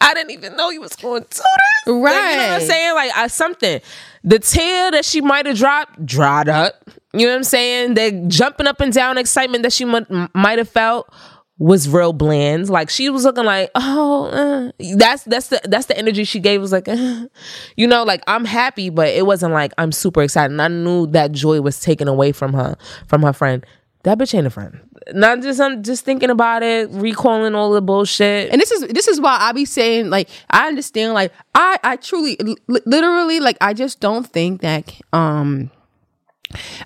I 0.00 0.14
didn't 0.14 0.32
even 0.32 0.56
know 0.56 0.70
you 0.70 0.80
was 0.80 0.96
going 0.96 1.22
to 1.22 1.28
this. 1.28 1.42
Like, 1.86 1.96
you 1.96 2.00
know 2.02 2.48
what 2.48 2.50
I'm 2.52 2.60
saying? 2.60 2.94
Like 2.94 3.12
I, 3.16 3.26
something. 3.28 3.80
The 4.24 4.38
tear 4.38 4.90
that 4.90 5.04
she 5.04 5.20
might 5.20 5.46
have 5.46 5.56
dropped, 5.56 6.04
dried 6.04 6.48
up. 6.48 6.90
You 7.12 7.26
know 7.26 7.32
what 7.32 7.36
I'm 7.36 7.44
saying? 7.44 7.94
The 7.94 8.24
jumping 8.28 8.66
up 8.66 8.80
and 8.80 8.92
down 8.92 9.18
excitement 9.18 9.62
that 9.62 9.72
she 9.72 9.84
might 9.84 10.06
might 10.34 10.58
have 10.58 10.68
felt 10.68 11.12
was 11.58 11.88
real 11.88 12.12
bland. 12.12 12.68
Like 12.68 12.90
she 12.90 13.08
was 13.08 13.24
looking 13.24 13.44
like, 13.44 13.70
oh, 13.74 14.26
uh. 14.26 14.72
that's 14.96 15.22
that's 15.24 15.48
the 15.48 15.60
that's 15.64 15.86
the 15.86 15.96
energy 15.96 16.24
she 16.24 16.40
gave. 16.40 16.60
Was 16.60 16.72
like, 16.72 16.88
uh. 16.88 17.26
you 17.76 17.86
know, 17.86 18.04
like 18.04 18.22
I'm 18.26 18.44
happy, 18.44 18.90
but 18.90 19.08
it 19.08 19.26
wasn't 19.26 19.52
like 19.52 19.72
I'm 19.78 19.92
super 19.92 20.22
excited. 20.22 20.52
And 20.52 20.60
I 20.60 20.68
knew 20.68 21.06
that 21.08 21.32
joy 21.32 21.60
was 21.60 21.80
taken 21.80 22.08
away 22.08 22.32
from 22.32 22.52
her 22.52 22.76
from 23.06 23.22
her 23.22 23.32
friend. 23.32 23.64
That 24.02 24.18
bitch 24.18 24.34
ain't 24.34 24.46
a 24.46 24.50
friend. 24.50 24.85
Not 25.12 25.40
just 25.40 25.60
I'm 25.60 25.82
just 25.82 26.04
thinking 26.04 26.30
about 26.30 26.62
it, 26.62 26.88
recalling 26.90 27.54
all 27.54 27.72
the 27.72 27.80
bullshit. 27.80 28.50
And 28.50 28.60
this 28.60 28.70
is 28.72 28.88
this 28.88 29.06
is 29.06 29.20
why 29.20 29.36
I 29.40 29.52
be 29.52 29.64
saying 29.64 30.10
like 30.10 30.28
I 30.50 30.66
understand 30.68 31.14
like 31.14 31.32
I 31.54 31.78
I 31.84 31.96
truly 31.96 32.36
li- 32.40 32.80
literally 32.86 33.38
like 33.40 33.56
I 33.60 33.72
just 33.72 34.00
don't 34.00 34.26
think 34.26 34.62
that 34.62 34.92
um 35.12 35.70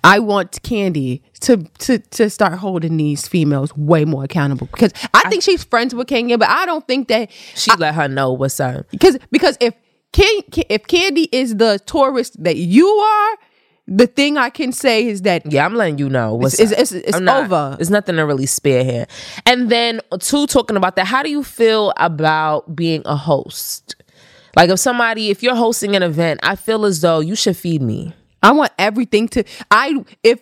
I 0.05 0.19
want 0.19 0.63
Kandi 0.63 1.23
to 1.41 1.59
to 1.79 1.99
to 1.99 2.31
start 2.31 2.55
holding 2.55 2.97
these 2.97 3.27
females 3.29 3.77
way 3.77 4.05
more 4.05 4.25
accountable 4.25 4.69
because 4.71 4.93
I 5.15 5.29
think 5.29 5.43
she's 5.43 5.65
friends 5.65 5.95
with 5.95 6.07
Kenya, 6.09 6.39
but 6.39 6.49
I 6.49 6.67
don't 6.67 6.87
think 6.87 7.09
that 7.09 7.31
she 7.55 7.71
let 7.79 7.95
her 7.95 8.09
know 8.09 8.33
what's 8.33 8.61
up. 8.61 8.87
because 8.91 9.19
because 9.31 9.57
if 9.61 9.75
Can, 10.13 10.43
if 10.69 10.83
Kandi 10.85 11.29
is 11.31 11.57
the 11.57 11.79
tourist 11.87 12.43
that 12.43 12.57
you 12.57 12.87
are, 12.87 13.37
the 13.93 14.07
thing 14.07 14.39
I 14.39 14.51
can 14.51 14.71
say 14.73 15.07
is 15.07 15.23
that 15.23 15.51
Yeah, 15.51 15.67
I'm 15.67 15.75
letting 15.75 15.99
you 15.99 16.09
know 16.09 16.35
what's 16.37 16.55
It's- 16.61 16.71
it's- 16.71 16.93
it's 16.93 17.17
I'm 17.17 17.25
not- 17.25 17.45
over. 17.45 17.75
There's 17.77 17.91
nothing 17.91 18.17
to 18.17 18.23
really 18.25 18.47
spare 18.47 18.85
here. 18.85 19.07
And 19.45 19.69
then 19.69 20.01
two, 20.21 20.47
talking 20.47 20.77
about 20.77 20.95
that, 20.97 21.07
how 21.07 21.23
do 21.25 21.29
you 21.31 21.43
feel 21.43 21.93
about 21.97 22.77
being 22.77 23.03
a 23.05 23.17
host? 23.17 23.97
Like 24.57 24.71
if 24.71 24.79
somebody, 24.79 25.31
if 25.31 25.43
you're 25.43 25.57
hosting 25.57 25.97
an 25.97 26.03
event, 26.05 26.39
I 26.43 26.55
feel 26.57 26.85
as 26.85 27.01
though 27.01 27.19
you 27.21 27.35
should 27.35 27.57
feed 27.57 27.83
me. 27.83 28.15
I 28.43 28.53
want 28.53 28.73
everything 28.79 29.29
to 29.31 29.45
I 29.71 30.05
if 30.23 30.41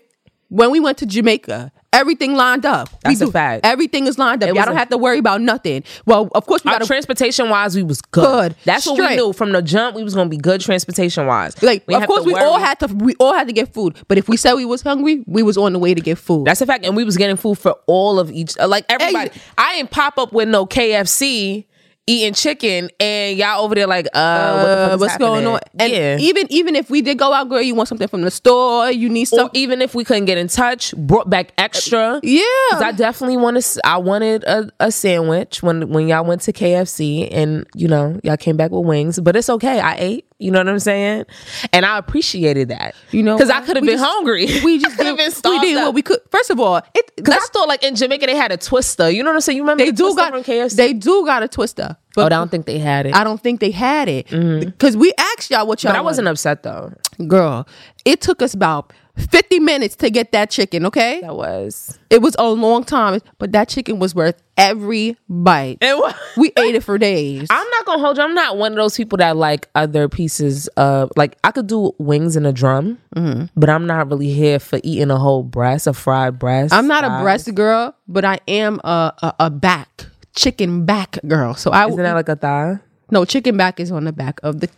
when 0.51 0.71
we 0.71 0.79
went 0.81 0.99
to 0.99 1.07
Jamaica, 1.07 1.73
everything 1.93 2.35
lined 2.35 2.67
up. 2.67 2.89
That's 3.03 3.21
we 3.21 3.27
a 3.29 3.31
fact. 3.31 3.65
Everything 3.65 4.07
is 4.07 4.19
lined 4.19 4.43
up. 4.43 4.51
It 4.51 4.55
Y'all 4.57 4.65
don't 4.67 4.75
a- 4.77 4.79
have 4.79 4.91
to 4.91 4.99
worry 4.99 5.19
about 5.19 5.41
nothing. 5.41 5.85
Well, 6.07 6.29
of 6.35 6.47
course 6.47 6.65
we 6.65 6.71
got 6.71 6.85
transportation 6.85 7.49
wise, 7.49 7.75
we 7.77 7.83
was 7.83 8.01
good. 8.03 8.25
Good. 8.25 8.57
That's 8.65 8.87
what 8.87 8.99
we 8.99 9.17
knew 9.17 9.33
from 9.33 9.53
the 9.53 9.63
jump. 9.63 9.97
We 9.97 10.05
was 10.05 10.15
gonna 10.15 10.29
be 10.29 10.37
good 10.37 10.61
transportation 10.61 11.27
wise. 11.27 11.61
like 11.63 11.85
We 11.87 11.95
of 11.95 12.07
course 12.07 12.23
to 12.25 12.27
we 12.27 12.35
all 12.35 12.59
had 12.59 12.79
to 12.81 12.87
we 12.89 13.15
all 13.19 13.33
had 13.33 13.47
to 13.49 13.53
get 13.53 13.73
food. 13.73 13.97
But 14.09 14.19
if 14.19 14.29
we 14.29 14.37
said 14.37 14.55
we 14.55 14.65
was 14.65 14.83
hungry, 14.83 15.25
we 15.27 15.43
was 15.43 15.57
on 15.57 15.73
the 15.73 15.79
way 15.79 15.95
to 15.95 16.01
get 16.01 16.19
food. 16.19 16.45
That's 16.47 16.61
a 16.61 16.67
fact, 16.67 16.85
and 16.85 16.97
we 16.97 17.05
was 17.05 17.17
getting 17.17 17.37
food 17.37 17.59
for 17.59 17.77
all 17.87 18.19
of 18.19 18.31
each. 18.31 18.57
uh, 18.59 18.69
Like 18.69 18.85
everybody, 18.89 19.31
I 19.57 19.77
didn't 19.77 19.91
pop 19.91 20.19
up 20.19 20.33
with 20.33 20.49
no 20.49 20.67
KFC 20.67 21.65
eating 22.09 22.35
chicken, 22.35 22.91
and 22.99 23.37
y'all 23.37 23.63
over 23.63 23.75
there 23.75 23.87
like, 23.87 24.07
uh, 24.15 24.53
what 24.55 24.65
the 24.65 24.95
uh, 24.95 24.97
what's 24.99 25.17
going 25.19 25.47
on? 25.47 25.61
And 25.79 25.93
yeah. 25.93 26.17
even 26.19 26.47
even 26.51 26.75
if 26.75 26.91
we 26.91 27.03
did 27.03 27.19
go 27.19 27.33
out, 27.33 27.49
girl, 27.49 27.61
you 27.61 27.75
want 27.75 27.89
something 27.89 28.09
from 28.09 28.23
the 28.23 28.31
store, 28.31 28.91
you 28.91 29.09
need 29.09 29.27
some 29.27 29.51
even 29.53 29.83
if 29.83 29.95
we 29.95 30.05
couldn't 30.05 30.25
get 30.25 30.39
in 30.39 30.49
touch, 30.49 30.95
brought 30.97 31.29
back 31.31 31.53
extra. 31.59 32.21
yeah 32.23 32.45
I 32.73 32.93
definitely 32.97 33.37
wanted. 33.37 33.65
I 33.85 33.99
wanted 33.99 34.45
a, 34.45 34.71
a 34.81 34.91
sandwich 34.91 35.63
when 35.63 35.91
when 35.91 36.09
y'all 36.09 36.25
went 36.25 36.43
to 36.43 36.53
KFC, 36.53 37.29
and 37.31 37.67
you 37.75 37.89
know 37.89 38.19
y'all 38.25 38.37
came 38.37 38.57
back 38.57 38.71
with 38.71 38.87
wings. 38.87 39.21
But 39.21 39.37
it's 39.37 39.51
okay. 39.51 39.81
I 39.81 39.97
ate. 39.99 40.28
You 40.41 40.53
know 40.53 40.61
what 40.61 40.69
I'm 40.69 40.79
saying? 40.79 41.25
And 41.73 41.85
I 41.85 41.99
appreciated 41.99 42.69
that. 42.69 42.95
You 43.11 43.25
know 43.25 43.37
because 43.37 43.51
I 43.51 43.61
could 43.61 43.75
have 43.77 43.85
been 43.85 43.99
just- 43.99 44.05
hungry. 44.05 44.47
we 44.65 44.79
just 44.79 44.97
could 44.97 45.07
have 45.07 45.17
been 45.17 45.33
we 45.45 45.59
did 45.61 45.77
what 45.77 45.95
we 45.95 46.03
could. 46.03 46.21
First 46.31 46.51
of 46.51 46.61
all, 46.61 46.77
it 46.95 47.11
I 47.29 47.39
thought 47.53 47.67
like 47.69 47.83
in 47.83 47.97
Jamaica 47.97 48.27
they 48.27 48.37
had 48.37 48.53
a 48.53 48.57
twister. 48.57 49.11
You 49.11 49.23
know 49.25 49.31
what 49.31 49.37
I'm 49.37 49.41
saying? 49.41 49.57
You 49.57 49.63
remember 49.63 49.85
they 49.85 49.91
the 49.91 49.97
do 49.97 50.15
got 50.15 50.33
from 50.33 50.45
KFC? 50.45 50.77
they 50.77 50.93
do 50.93 51.25
got 51.27 51.43
a 51.43 51.49
twister. 51.49 51.97
oh, 51.99 52.03
But 52.15 52.33
I 52.33 52.37
don't 52.37 52.51
think 52.51 52.67
they 52.67 52.79
had 52.79 53.07
it. 53.07 53.15
I 53.15 53.25
don't 53.25 53.41
think 53.41 53.59
they 53.61 53.73
had 53.73 54.09
it 54.09 54.29
mm-hmm. 54.29 54.67
because 54.71 54.97
we 54.97 55.13
asked 55.19 55.51
y'all 55.51 55.67
what 55.67 55.83
y'all. 55.83 55.93
but 55.93 55.99
I 55.99 56.03
wasn't 56.03 56.29
upset 56.29 56.63
though. 56.63 56.93
girl. 57.27 57.67
It 58.05 58.21
took 58.21 58.41
us 58.41 58.55
about 58.55 58.93
fifty 59.19 59.59
minutes 59.61 59.97
to 59.97 60.11
get 60.11 60.33
that 60.33 60.51
chicken. 60.51 60.87
Okay, 60.87 61.21
That 61.21 61.37
was. 61.37 61.99
it 62.11 62.23
was 62.23 62.35
a 62.39 62.49
long 62.49 62.85
time, 62.85 63.21
but 63.39 63.53
that 63.53 63.69
chicken 63.69 63.99
was 63.99 64.15
worth 64.15 64.41
every 64.57 65.17
bite. 65.29 65.79
It 65.81 65.97
was. 65.97 66.15
We 66.37 66.53
ate 66.59 66.75
it 66.75 66.83
for 66.85 66.99
days. 66.99 67.49
I'm 67.51 67.71
not 67.71 67.85
gonna 67.87 68.01
hold 68.03 68.17
you. 68.19 68.23
I'm 68.25 68.35
not 68.35 68.57
one 68.57 68.73
of 68.73 68.77
those 68.77 68.97
people 68.97 69.19
that 69.19 69.37
like 69.37 69.69
other 69.75 70.09
pieces 70.09 70.69
of 70.77 71.11
like 71.17 71.37
I 71.45 71.51
could 71.51 71.67
do 71.67 71.93
wings 71.99 72.37
in 72.37 72.47
a 72.47 72.53
drum, 72.53 72.99
Mm-hmm. 73.17 73.47
but 73.57 73.69
I'm 73.71 73.87
not 73.87 74.09
really 74.09 74.33
here 74.33 74.59
for 74.59 74.79
eating 74.85 75.11
a 75.11 75.17
whole 75.19 75.43
breast, 75.43 75.87
a 75.87 75.93
fried 75.93 76.39
breast. 76.39 76.73
I'm 76.73 76.87
not 76.87 77.05
a 77.05 77.09
fries. 77.09 77.23
breast 77.23 77.55
girl, 77.55 77.95
but 78.07 78.25
I 78.25 78.39
am 78.47 78.81
a, 78.85 79.13
a 79.23 79.35
a 79.41 79.51
back 79.51 80.07
chicken 80.35 80.85
back 80.85 81.19
girl. 81.27 81.55
So 81.55 81.71
I 81.73 81.87
Isn't 81.89 82.03
that 82.03 82.13
like 82.15 82.29
a 82.29 82.37
thigh? 82.37 82.79
no 83.11 83.25
chicken 83.25 83.57
back 83.57 83.81
is 83.81 83.91
on 83.91 84.05
the 84.05 84.13
back 84.13 84.39
of 84.43 84.61
the. 84.61 84.69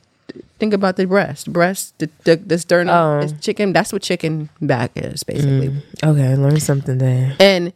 Think 0.58 0.74
about 0.74 0.96
the 0.96 1.06
breast, 1.06 1.52
breast, 1.52 1.98
the 1.98 2.08
the, 2.24 2.36
the 2.36 2.58
sternum 2.58 2.94
Oh. 2.94 3.18
is 3.24 3.32
chicken. 3.40 3.72
That's 3.72 3.92
what 3.92 4.02
chicken 4.02 4.50
back 4.60 4.92
is 4.96 5.22
basically. 5.22 5.72
Okay, 6.02 6.36
learn 6.36 6.60
something 6.60 6.98
there. 6.98 7.36
and 7.40 7.72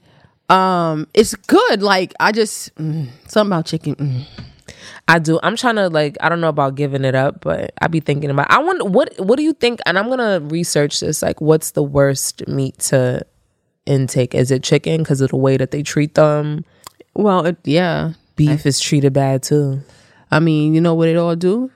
um 0.51 1.07
it's 1.15 1.35
good 1.49 1.81
like 1.83 2.13
i 2.21 2.31
just 2.31 2.69
mm, 2.77 3.09
something 3.29 3.51
about 3.51 3.65
chicken 3.65 3.95
mm. 3.97 4.27
I 5.09 5.19
do. 5.19 5.39
I'm 5.43 5.55
trying 5.57 5.77
to 5.77 5.89
like. 5.91 6.17
I 6.23 6.31
don't 6.31 6.41
know 6.41 6.49
about 6.49 6.77
giving 6.77 7.05
it 7.05 7.15
up, 7.15 7.41
but 7.43 7.73
I'd 7.81 7.91
be 7.91 8.01
thinking 8.01 8.31
about. 8.31 8.51
I 8.51 8.63
wonder 8.63 8.85
what. 8.87 9.13
What 9.21 9.37
do 9.37 9.43
you 9.43 9.53
think? 9.53 9.81
And 9.85 9.99
I'm 9.99 10.09
gonna 10.09 10.41
research 10.41 11.01
this. 11.01 11.21
Like, 11.23 11.43
what's 11.43 11.73
the 11.73 11.83
worst 11.83 12.49
meat 12.49 12.79
to 12.89 13.21
intake? 13.85 14.35
Is 14.35 14.51
it 14.51 14.63
chicken 14.63 15.03
because 15.03 15.21
of 15.21 15.29
the 15.31 15.37
way 15.37 15.59
that 15.59 15.71
they 15.73 15.83
treat 15.83 16.15
them? 16.15 16.65
well 17.15 17.45
it, 17.47 17.57
yeah 17.65 18.13
Beef 18.37 18.65
is 18.67 18.81
treated 18.81 19.13
bad 19.13 19.43
too. 19.43 19.81
i 20.31 20.41
mean 20.41 20.75
you 20.75 20.81
know 20.81 20.95
what 20.95 21.09
it 21.09 21.17
all 21.17 21.37
do 21.37 21.71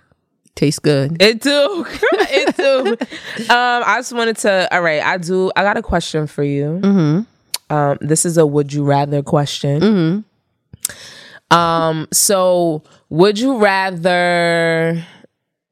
Tastes 0.55 0.78
good. 0.78 1.20
It 1.20 1.40
do. 1.40 1.86
it 2.12 2.57
do. 2.57 2.96
Um, 3.42 3.82
I 3.86 3.99
just 3.99 4.12
wanted 4.12 4.36
to. 4.38 4.74
All 4.74 4.82
right, 4.82 5.03
I 5.03 5.18
do. 5.18 5.53
I 5.55 5.62
got 5.62 5.76
a 5.76 5.82
question 5.82 6.26
for 6.26 6.42
you. 6.42 6.80
Mm-hmm. 6.82 7.74
Um, 7.74 7.99
this 8.01 8.24
is 8.24 8.36
a 8.38 8.46
would 8.46 8.72
you 8.72 8.84
rather 8.84 9.22
question. 9.22 9.80
Mm-hmm. 9.80 11.57
Um, 11.57 12.09
so 12.12 12.82
would 13.09 13.38
you 13.38 13.59
rather 13.59 15.05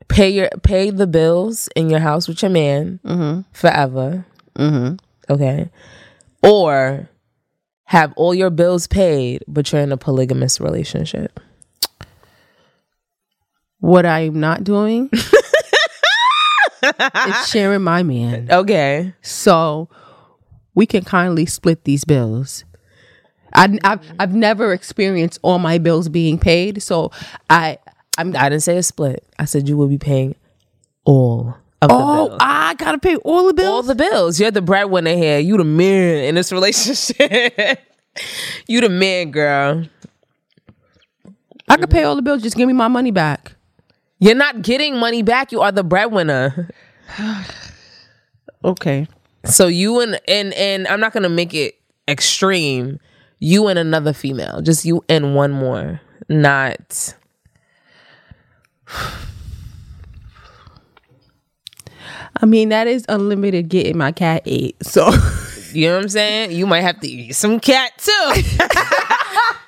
pay 0.08 0.30
your 0.30 0.48
pay 0.62 0.90
the 0.90 1.06
bills 1.06 1.68
in 1.74 1.90
your 1.90 2.00
house 2.00 2.28
with 2.28 2.42
your 2.42 2.50
man 2.50 3.44
forever? 3.52 4.24
Mm-hmm. 4.54 4.96
Okay, 5.32 5.70
or 6.42 7.08
have 7.84 8.12
all 8.16 8.34
your 8.34 8.50
bills 8.50 8.86
paid, 8.86 9.44
but 9.46 9.70
you're 9.70 9.80
in 9.80 9.92
a 9.92 9.96
polygamous 9.96 10.60
relationship. 10.60 11.40
What 13.80 14.06
I'm 14.06 14.40
not 14.40 14.64
doing 14.64 15.10
is 16.82 17.46
sharing 17.48 17.82
my 17.82 18.02
man. 18.02 18.48
Okay. 18.50 19.14
So 19.22 19.88
we 20.74 20.86
can 20.86 21.04
kindly 21.04 21.46
split 21.46 21.84
these 21.84 22.04
bills. 22.04 22.64
I, 23.54 23.78
I've, 23.84 24.12
I've 24.18 24.34
never 24.34 24.72
experienced 24.72 25.38
all 25.42 25.58
my 25.58 25.78
bills 25.78 26.08
being 26.08 26.38
paid. 26.38 26.82
So 26.82 27.10
I, 27.48 27.78
I'm, 28.18 28.34
I 28.36 28.48
didn't 28.48 28.62
say 28.62 28.76
a 28.76 28.82
split. 28.82 29.24
I 29.38 29.44
said 29.44 29.68
you 29.68 29.76
will 29.76 29.88
be 29.88 29.98
paying 29.98 30.34
all 31.04 31.56
of 31.82 31.88
the 31.88 31.94
oh. 31.94 32.36
I 32.40 32.74
gotta 32.74 32.98
pay 32.98 33.16
all 33.16 33.46
the 33.46 33.54
bills. 33.54 33.68
all 33.68 33.82
the 33.82 33.94
bills. 33.94 34.40
You're 34.40 34.50
the 34.50 34.62
breadwinner 34.62 35.14
here. 35.14 35.38
You 35.38 35.56
the 35.56 35.64
man 35.64 36.24
in 36.24 36.34
this 36.34 36.52
relationship. 36.52 37.78
you 38.66 38.80
the 38.80 38.88
man, 38.88 39.30
girl. 39.30 39.86
I 41.68 41.76
could 41.76 41.90
pay 41.90 42.04
all 42.04 42.16
the 42.16 42.22
bills. 42.22 42.42
Just 42.42 42.56
give 42.56 42.66
me 42.66 42.72
my 42.72 42.88
money 42.88 43.10
back. 43.10 43.55
You're 44.18 44.34
not 44.34 44.62
getting 44.62 44.96
money 44.96 45.22
back. 45.22 45.52
You 45.52 45.60
are 45.60 45.72
the 45.72 45.84
breadwinner. 45.84 46.70
Okay. 48.64 49.06
So 49.44 49.68
you 49.68 50.00
and 50.00 50.18
and 50.26 50.52
and 50.54 50.88
I'm 50.88 50.98
not 50.98 51.12
gonna 51.12 51.28
make 51.28 51.54
it 51.54 51.76
extreme. 52.08 52.98
You 53.38 53.68
and 53.68 53.78
another 53.78 54.12
female. 54.12 54.60
Just 54.60 54.84
you 54.84 55.04
and 55.08 55.36
one 55.36 55.52
more. 55.52 56.00
Not 56.28 57.14
I 62.42 62.44
mean, 62.44 62.70
that 62.70 62.88
is 62.88 63.04
unlimited 63.08 63.68
getting 63.68 63.96
my 63.96 64.10
cat 64.10 64.42
ate. 64.46 64.76
So 64.82 65.12
you 65.72 65.86
know 65.86 65.94
what 65.96 66.02
I'm 66.02 66.08
saying? 66.08 66.50
You 66.50 66.66
might 66.66 66.80
have 66.80 66.98
to 67.00 67.08
eat 67.08 67.34
some 67.36 67.60
cat 67.60 67.92
too. 67.98 68.42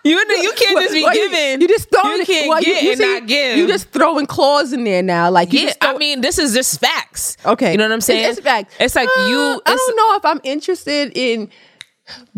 you 0.04 0.18
you 0.18 0.52
can't 0.56 0.78
just 0.80 0.94
be 0.94 1.02
Well, 1.02 1.14
you- 1.14 1.30
giving. 1.30 1.60
You, 1.62 1.68
just 1.68 1.90
throwing 1.90 2.18
You 2.20 2.26
can't 2.26 2.48
well, 2.48 2.60
get 2.62 2.82
and 2.84 3.00
not 3.00 3.26
give. 3.28 3.56
You 3.58 3.66
just 3.66 3.90
throwing 3.90 4.26
claws 4.26 4.72
in 4.72 4.84
there 4.84 5.02
now. 5.02 5.30
Like 5.30 5.52
you 5.52 5.60
yeah, 5.60 5.72
throw- 5.80 5.94
I 5.94 5.98
mean, 5.98 6.20
this 6.20 6.38
is 6.38 6.54
just 6.54 6.80
facts. 6.80 7.36
Okay. 7.44 7.72
you 7.72 7.78
know 7.78 7.84
what 7.84 7.92
I'm 7.92 8.00
saying? 8.00 8.28
It's, 8.30 8.38
it's 8.38 8.46
fact. 8.46 8.72
It's 8.80 8.94
like 8.96 9.08
Uh, 9.08 9.26
you. 9.28 9.62
I 9.66 9.74
don't 9.76 9.96
know 9.96 10.16
if 10.16 10.24
I'm 10.24 10.40
interested 10.44 11.12
in 11.16 11.50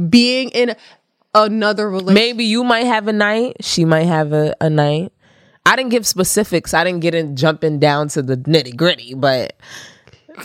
being 0.09 0.51
in 0.51 0.75
another 1.35 1.89
relationship. 1.89 2.15
Maybe 2.15 2.45
you 2.45 2.65
might 2.65 2.87
have 2.87 3.09
a 3.09 3.13
night. 3.13 3.57
She 3.61 3.85
might 3.85 4.05
have 4.07 4.33
a, 4.33 4.55
a 4.61 4.69
night. 4.71 5.13
I 5.67 5.77
didn't 5.77 5.91
give 5.91 6.07
specifics. 6.07 6.75
I 6.75 6.83
didn't 6.85 7.01
get 7.01 7.15
in 7.15 7.37
jumping 7.37 7.79
down 7.79 8.09
to 8.09 8.23
the 8.23 8.37
nitty 8.37 8.75
gritty, 8.77 9.15
but 9.15 9.55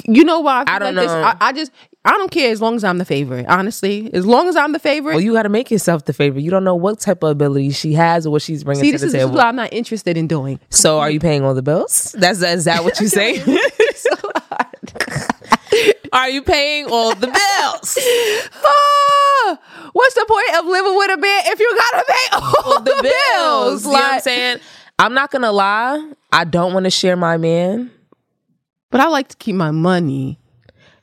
You 0.03 0.23
know 0.23 0.41
why? 0.41 0.63
I, 0.67 0.75
I 0.75 0.79
don't 0.79 0.95
like 0.95 1.05
This? 1.07 1.13
know. 1.13 1.21
I, 1.23 1.35
I 1.39 1.53
just 1.53 1.71
I 2.03 2.11
don't 2.11 2.29
care 2.29 2.51
as 2.51 2.61
long 2.61 2.75
as 2.75 2.83
I'm 2.83 2.97
the 2.99 3.05
favorite. 3.05 3.45
Honestly, 3.47 4.11
as 4.13 4.25
long 4.25 4.47
as 4.47 4.55
I'm 4.55 4.73
the 4.73 4.79
favorite. 4.79 5.13
well, 5.15 5.21
you 5.23 5.33
got 5.33 5.43
to 5.43 5.49
make 5.49 5.71
yourself 5.71 6.05
the 6.05 6.13
favorite. 6.13 6.41
You 6.41 6.51
don't 6.51 6.63
know 6.63 6.75
what 6.75 6.99
type 6.99 7.23
of 7.23 7.29
ability 7.31 7.71
she 7.71 7.93
has 7.93 8.27
or 8.27 8.31
what 8.31 8.41
she's 8.43 8.63
bringing 8.63 8.83
See, 8.83 8.91
to 8.91 8.97
the 8.97 9.05
is, 9.05 9.11
this 9.11 9.13
is 9.13 9.25
table. 9.25 9.37
what 9.37 9.45
I'm 9.45 9.55
not 9.55 9.73
interested 9.73 10.17
in 10.17 10.27
doing. 10.27 10.59
so, 10.69 10.99
are 10.99 11.09
you 11.09 11.19
paying 11.19 11.43
all 11.43 11.53
the 11.55 11.63
bills? 11.63 12.13
That's 12.17 12.41
is 12.43 12.65
that 12.65 12.83
what 12.83 12.99
you 12.99 13.07
say? 13.07 13.41
are 16.13 16.29
you 16.29 16.41
paying 16.41 16.85
all 16.85 17.13
the 17.15 17.27
bills? 17.27 17.97
Ah, 19.47 19.59
what's 19.93 20.15
the 20.15 20.25
point 20.27 20.57
of 20.57 20.65
living 20.65 20.95
with 20.97 21.11
a 21.11 21.17
man 21.17 21.43
if 21.45 21.59
you 21.59 21.77
gotta 21.77 22.03
pay 22.07 22.37
all 22.37 22.81
the 22.81 22.95
bills. 23.03 23.85
You 23.85 23.91
know 23.91 23.97
what 23.99 24.13
I'm 24.15 24.19
saying? 24.21 24.57
I'm 24.97 25.13
not 25.13 25.29
gonna 25.29 25.51
lie. 25.51 26.13
I 26.31 26.45
don't 26.45 26.73
want 26.73 26.85
to 26.85 26.89
share 26.89 27.15
my 27.15 27.37
man. 27.37 27.91
But 28.95 29.01
I 29.01 29.07
like 29.09 29.27
to 29.27 29.35
keep 29.35 29.57
my 29.57 29.71
money. 29.71 30.39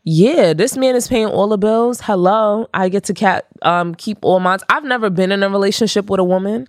Yeah, 0.02 0.54
this 0.54 0.78
man 0.78 0.96
is 0.96 1.08
paying 1.08 1.26
all 1.26 1.46
the 1.48 1.58
bills. 1.58 2.00
Hello, 2.00 2.66
I 2.72 2.88
get 2.88 3.04
to 3.04 3.12
cat 3.12 3.44
um 3.60 3.94
keep 3.94 4.16
all 4.22 4.40
mine. 4.40 4.60
I've 4.70 4.82
never 4.84 5.10
been 5.10 5.30
in 5.30 5.42
a 5.42 5.50
relationship 5.50 6.08
with 6.08 6.18
a 6.18 6.24
woman, 6.24 6.68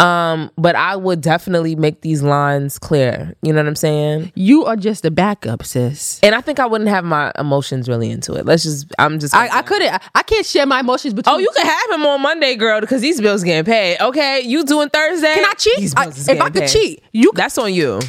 um, 0.00 0.50
but 0.58 0.74
I 0.74 0.96
would 0.96 1.20
definitely 1.20 1.76
make 1.76 2.00
these 2.00 2.24
lines 2.24 2.80
clear. 2.80 3.32
You 3.42 3.52
know 3.52 3.60
what 3.60 3.68
I'm 3.68 3.76
saying? 3.76 4.32
You 4.34 4.64
are 4.64 4.74
just 4.74 5.04
a 5.04 5.10
backup, 5.12 5.64
sis. 5.64 6.18
And 6.24 6.34
I 6.34 6.40
think 6.40 6.58
I 6.58 6.66
wouldn't 6.66 6.90
have 6.90 7.04
my 7.04 7.30
emotions 7.38 7.88
really 7.88 8.10
into 8.10 8.34
it. 8.34 8.44
Let's 8.44 8.64
just, 8.64 8.92
I'm 8.98 9.20
just. 9.20 9.32
I, 9.36 9.58
I 9.58 9.62
couldn't. 9.62 9.94
I, 9.94 10.00
I 10.16 10.22
can't 10.24 10.44
share 10.44 10.66
my 10.66 10.80
emotions 10.80 11.14
between. 11.14 11.32
Oh, 11.36 11.38
you 11.38 11.48
can 11.54 11.64
have 11.64 11.90
him 11.92 12.04
on 12.04 12.22
Monday, 12.22 12.56
girl, 12.56 12.80
because 12.80 13.02
these 13.02 13.20
bills 13.20 13.44
getting 13.44 13.64
paid. 13.64 14.00
Okay, 14.00 14.40
you 14.40 14.64
doing 14.64 14.88
Thursday? 14.88 15.32
Can 15.32 15.44
I 15.44 15.52
cheat? 15.56 15.94
I- 15.96 16.08
if 16.08 16.28
I 16.40 16.50
could 16.50 16.54
paid. 16.62 16.68
cheat, 16.70 17.02
you- 17.12 17.30
That's 17.36 17.56
on 17.56 17.72
you. 17.72 18.00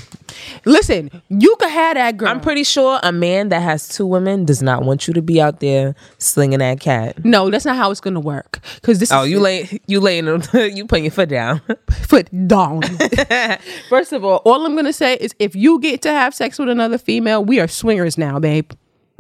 Listen. 0.65 1.09
You 1.29 1.55
could 1.59 1.69
have 1.69 1.95
that 1.95 2.17
girl. 2.17 2.27
I'm 2.29 2.41
pretty 2.41 2.63
sure 2.63 2.99
a 3.03 3.11
man 3.11 3.49
that 3.49 3.61
has 3.61 3.88
two 3.88 4.05
women 4.05 4.45
does 4.45 4.61
not 4.61 4.84
want 4.84 5.07
you 5.07 5.13
to 5.13 5.21
be 5.21 5.41
out 5.41 5.59
there 5.59 5.95
slinging 6.17 6.59
that 6.59 6.79
cat. 6.79 7.23
No, 7.25 7.49
that's 7.49 7.65
not 7.65 7.75
how 7.75 7.91
it's 7.91 8.01
gonna 8.01 8.19
work. 8.19 8.59
Because 8.75 8.99
this 8.99 9.11
Oh, 9.11 9.23
is 9.23 9.29
you 9.32 9.39
lay, 9.39 9.79
you 9.88 9.99
laying, 9.99 10.25
you 10.53 10.86
putting 10.86 11.05
your 11.05 11.11
foot 11.11 11.29
down. 11.29 11.61
foot 11.91 12.29
down. 12.47 12.82
First 13.89 14.13
of 14.13 14.23
all, 14.23 14.38
all 14.45 14.65
I'm 14.65 14.75
gonna 14.75 14.93
say 14.93 15.15
is 15.15 15.34
if 15.39 15.55
you 15.55 15.79
get 15.79 16.01
to 16.03 16.09
have 16.09 16.34
sex 16.34 16.59
with 16.59 16.69
another 16.69 16.97
female, 16.97 17.43
we 17.43 17.59
are 17.59 17.67
swingers 17.67 18.17
now, 18.17 18.39
babe. 18.39 18.71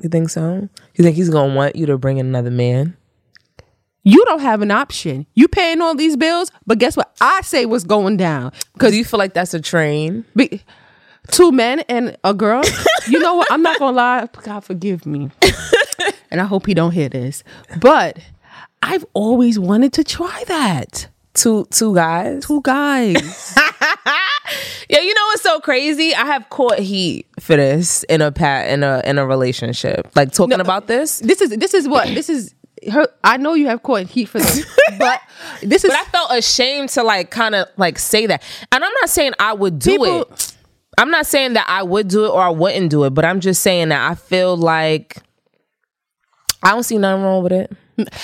You 0.01 0.09
think 0.09 0.29
so? 0.29 0.67
You 0.95 1.03
think 1.03 1.15
he's 1.15 1.29
gonna 1.29 1.53
want 1.53 1.75
you 1.75 1.85
to 1.85 1.97
bring 1.97 2.17
in 2.17 2.25
another 2.25 2.51
man? 2.51 2.97
You 4.03 4.25
don't 4.25 4.39
have 4.41 4.63
an 4.63 4.71
option. 4.71 5.27
You 5.35 5.47
paying 5.47 5.79
all 5.79 5.93
these 5.93 6.17
bills, 6.17 6.51
but 6.65 6.79
guess 6.79 6.97
what? 6.97 7.15
I 7.21 7.41
say 7.41 7.67
what's 7.67 7.83
going 7.83 8.17
down. 8.17 8.51
Because 8.73 8.95
you 8.95 9.05
feel 9.05 9.19
like 9.19 9.35
that's 9.35 9.53
a 9.53 9.61
train. 9.61 10.25
Be, 10.35 10.63
two 11.29 11.51
men 11.51 11.81
and 11.81 12.17
a 12.23 12.33
girl. 12.33 12.63
you 13.07 13.19
know 13.19 13.35
what? 13.35 13.47
I'm 13.51 13.61
not 13.61 13.79
gonna 13.79 13.95
lie. 13.95 14.27
God 14.43 14.61
forgive 14.61 15.05
me, 15.05 15.29
and 16.31 16.41
I 16.41 16.45
hope 16.45 16.65
he 16.65 16.73
don't 16.73 16.91
hear 16.91 17.09
this. 17.09 17.43
But 17.79 18.19
I've 18.81 19.05
always 19.13 19.59
wanted 19.59 19.93
to 19.93 20.03
try 20.03 20.43
that. 20.47 21.07
Two 21.33 21.65
two 21.71 21.95
guys. 21.95 22.45
Two 22.45 22.61
guys. 22.61 23.55
Yeah, 24.89 24.99
you 24.99 25.13
know 25.13 25.25
what's 25.27 25.43
so 25.43 25.61
crazy? 25.61 26.13
I 26.13 26.25
have 26.25 26.49
caught 26.49 26.77
heat 26.77 27.25
for 27.39 27.55
this 27.55 28.03
in 28.03 28.21
a 28.21 28.29
pat 28.33 28.69
in 28.69 28.83
a 28.83 29.01
in 29.05 29.17
a 29.17 29.25
relationship. 29.25 30.11
Like 30.17 30.33
talking 30.33 30.59
about 30.59 30.87
this. 30.87 31.19
this 31.19 31.39
is 31.39 31.51
this 31.51 31.73
is 31.73 31.87
what 31.87 32.07
this 32.09 32.29
is. 32.29 32.53
Her, 32.91 33.07
I 33.23 33.37
know 33.37 33.53
you 33.53 33.67
have 33.67 33.83
caught 33.83 34.07
heat 34.07 34.25
for 34.25 34.39
this, 34.39 34.65
but 34.99 35.21
this 35.61 35.83
is 35.85 35.91
But 35.91 35.99
I 35.99 36.03
felt 36.09 36.31
ashamed 36.31 36.89
to 36.89 37.03
like 37.03 37.29
kind 37.31 37.55
of 37.55 37.67
like 37.77 37.97
say 37.99 38.25
that. 38.25 38.43
And 38.73 38.83
I'm 38.83 38.91
not 38.99 39.09
saying 39.09 39.31
I 39.39 39.53
would 39.53 39.79
do 39.79 39.91
People- 39.91 40.21
it. 40.23 40.50
I'm 41.01 41.09
not 41.09 41.25
saying 41.25 41.53
that 41.53 41.65
I 41.67 41.81
would 41.81 42.07
do 42.09 42.25
it 42.25 42.29
or 42.29 42.41
I 42.41 42.49
wouldn't 42.49 42.91
do 42.91 43.05
it, 43.05 43.09
but 43.09 43.25
I'm 43.25 43.39
just 43.39 43.63
saying 43.63 43.89
that 43.89 44.07
I 44.11 44.13
feel 44.13 44.55
like 44.55 45.17
I 46.61 46.69
don't 46.69 46.83
see 46.83 46.99
nothing 46.99 47.23
wrong 47.23 47.41
with 47.41 47.51
it. 47.53 47.75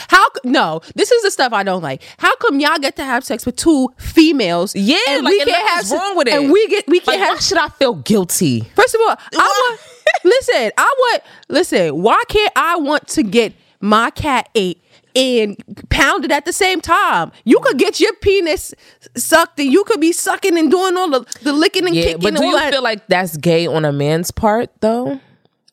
how 0.09 0.23
no. 0.43 0.81
This 0.93 1.11
is 1.11 1.23
the 1.23 1.31
stuff 1.31 1.53
I 1.53 1.63
don't 1.63 1.81
like. 1.81 2.03
How 2.19 2.35
come 2.35 2.59
y'all 2.59 2.77
get 2.77 2.95
to 2.97 3.03
have 3.03 3.23
sex 3.25 3.47
with 3.47 3.55
two 3.55 3.89
females? 3.97 4.75
Yeah, 4.75 4.97
and 5.09 5.23
like, 5.23 5.31
we 5.31 5.41
and 5.41 5.49
can't 5.49 5.69
have 5.69 5.91
wrong 5.91 6.17
with 6.17 6.27
it. 6.27 6.35
and 6.35 6.51
we 6.51 6.67
get 6.67 6.87
we 6.87 6.99
Like, 6.99 7.05
can't 7.05 7.21
why 7.21 7.27
have 7.29 7.41
should 7.41 7.57
I 7.57 7.69
feel 7.69 7.95
guilty? 7.95 8.61
First 8.75 8.93
of 8.93 9.01
all, 9.01 9.15
I 9.35 9.37
want 9.69 9.81
listen. 10.23 10.71
I 10.77 10.95
want 10.99 11.23
listen. 11.49 12.01
Why 12.01 12.21
can't 12.29 12.53
I 12.55 12.75
want 12.77 13.07
to 13.09 13.23
get 13.23 13.53
my 13.81 14.11
cat 14.11 14.49
ate 14.53 14.83
and 15.17 15.57
pounded 15.89 16.31
at 16.31 16.45
the 16.45 16.53
same 16.53 16.79
time? 16.81 17.31
You 17.43 17.59
could 17.59 17.77
get 17.77 17.99
your 17.99 18.13
penis 18.21 18.73
sucked, 19.15 19.59
and 19.59 19.71
you 19.71 19.83
could 19.83 19.99
be 19.99 20.11
sucking 20.11 20.57
and 20.57 20.69
doing 20.71 20.95
all 20.95 21.09
the, 21.09 21.25
the 21.41 21.53
licking 21.53 21.85
and 21.87 21.95
Yeah, 21.95 22.03
kicking. 22.03 22.19
but 22.21 22.27
and 22.29 22.37
do 22.37 22.45
you 22.45 22.55
that. 22.55 22.71
feel 22.71 22.83
like 22.83 23.07
that's 23.07 23.35
gay 23.37 23.67
on 23.67 23.83
a 23.85 23.91
man's 23.91 24.31
part 24.31 24.69
though? 24.81 25.19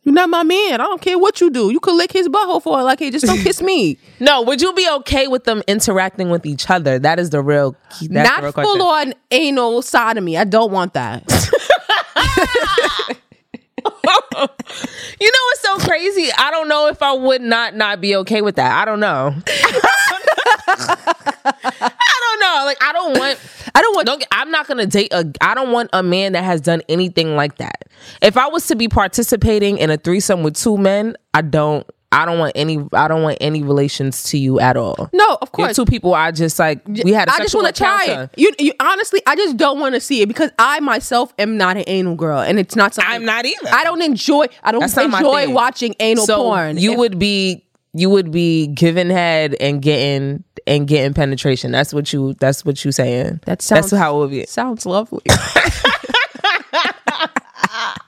You're 0.02 0.12
not 0.14 0.28
my 0.28 0.42
man. 0.42 0.74
I 0.82 0.84
don't 0.84 1.00
care 1.00 1.18
what 1.18 1.40
you 1.40 1.48
do. 1.48 1.70
You 1.70 1.80
could 1.80 1.94
lick 1.96 2.12
his 2.12 2.28
butthole 2.28 2.62
for 2.62 2.78
it. 2.78 2.82
Like, 2.82 2.98
hey, 2.98 3.10
just 3.10 3.24
don't 3.24 3.38
kiss 3.42 3.62
me. 3.62 3.96
No, 4.20 4.42
would 4.42 4.60
you 4.60 4.72
be 4.74 4.86
okay 4.96 5.28
with 5.28 5.44
them 5.44 5.62
interacting 5.66 6.28
with 6.28 6.44
each 6.44 6.68
other? 6.68 6.98
That 6.98 7.18
is 7.18 7.30
the 7.30 7.40
real 7.40 7.74
key. 7.98 8.08
That's 8.08 8.28
the 8.28 8.34
real 8.36 8.42
not 8.48 8.54
question. 8.54 8.78
full 8.78 8.82
on 8.86 9.14
anal 9.30 9.80
sodomy. 9.80 10.36
I 10.36 10.44
don't 10.44 10.70
want 10.72 10.92
that. 10.92 11.22
You 13.86 15.30
know 15.30 15.44
what's 15.46 15.60
so 15.62 15.76
crazy? 15.88 16.28
I 16.36 16.50
don't 16.50 16.68
know 16.68 16.88
if 16.88 17.02
I 17.02 17.12
would 17.12 17.40
not 17.42 17.74
not 17.76 18.00
be 18.00 18.16
okay 18.16 18.42
with 18.42 18.56
that. 18.56 18.80
I 18.80 18.84
don't 18.84 19.00
know. 19.00 19.34
I 20.66 22.16
don't 22.20 22.40
know. 22.40 22.62
Like 22.64 22.82
I 22.82 22.92
don't 22.92 23.18
want. 23.18 23.38
I 23.74 23.80
don't 23.82 23.94
want. 23.94 24.06
Don't. 24.06 24.18
get- 24.18 24.28
I'm 24.32 24.50
not 24.50 24.66
gonna 24.66 24.86
date 24.86 25.12
a. 25.12 25.30
I 25.40 25.54
don't 25.54 25.72
want 25.72 25.90
a 25.92 26.02
man 26.02 26.32
that 26.32 26.44
has 26.44 26.60
done 26.60 26.82
anything 26.88 27.36
like 27.36 27.58
that. 27.58 27.84
If 28.22 28.36
I 28.36 28.48
was 28.48 28.66
to 28.68 28.76
be 28.76 28.88
participating 28.88 29.78
in 29.78 29.90
a 29.90 29.96
threesome 29.96 30.42
with 30.42 30.56
two 30.56 30.76
men, 30.76 31.16
I 31.32 31.42
don't. 31.42 31.86
I 32.14 32.24
don't 32.24 32.38
want 32.38 32.52
any 32.54 32.78
I 32.92 33.08
don't 33.08 33.22
want 33.22 33.38
any 33.40 33.62
relations 33.62 34.22
to 34.24 34.38
you 34.38 34.60
at 34.60 34.76
all. 34.76 35.10
No, 35.12 35.24
of 35.42 35.48
You're 35.58 35.66
course. 35.66 35.76
two 35.76 35.84
people 35.84 36.14
I 36.14 36.30
just 36.30 36.58
like 36.58 36.86
we 36.86 37.12
had 37.12 37.28
a 37.28 37.32
I 37.32 37.38
just 37.38 37.54
want 37.54 37.66
to 37.66 37.72
try 37.72 38.04
it. 38.06 38.30
You, 38.36 38.52
you 38.58 38.72
honestly, 38.80 39.20
I 39.26 39.34
just 39.36 39.56
don't 39.56 39.80
want 39.80 39.94
to 39.94 40.00
see 40.00 40.22
it 40.22 40.26
because 40.28 40.50
I 40.58 40.80
myself 40.80 41.34
am 41.38 41.56
not 41.56 41.76
an 41.76 41.84
anal 41.86 42.14
girl, 42.14 42.38
and 42.40 42.58
it's 42.58 42.76
not 42.76 42.94
something 42.94 43.12
I'm 43.12 43.24
not 43.24 43.44
either. 43.44 43.68
I 43.72 43.84
don't 43.84 44.00
enjoy. 44.02 44.46
I 44.62 44.72
don't 44.72 44.80
That's 44.80 44.96
enjoy 44.96 45.50
watching 45.50 45.94
anal 46.00 46.24
so 46.26 46.36
porn. 46.38 46.78
you 46.78 46.92
If- 46.92 46.98
would 46.98 47.18
be 47.18 47.64
you 47.92 48.10
would 48.10 48.30
be 48.30 48.66
giving 48.68 49.10
head 49.10 49.54
and 49.60 49.80
getting 49.82 50.44
and 50.66 50.86
getting 50.88 51.14
penetration. 51.14 51.72
That's 51.72 51.92
what 51.92 52.12
you 52.12 52.34
that's 52.40 52.64
what 52.64 52.84
you 52.84 52.92
saying. 52.92 53.40
That 53.46 53.60
sounds- 53.62 53.90
that's 53.90 54.00
how 54.00 54.16
it 54.16 54.18
would 54.20 54.30
be. 54.30 54.46
sounds 54.46 54.86
lovely. 54.86 55.22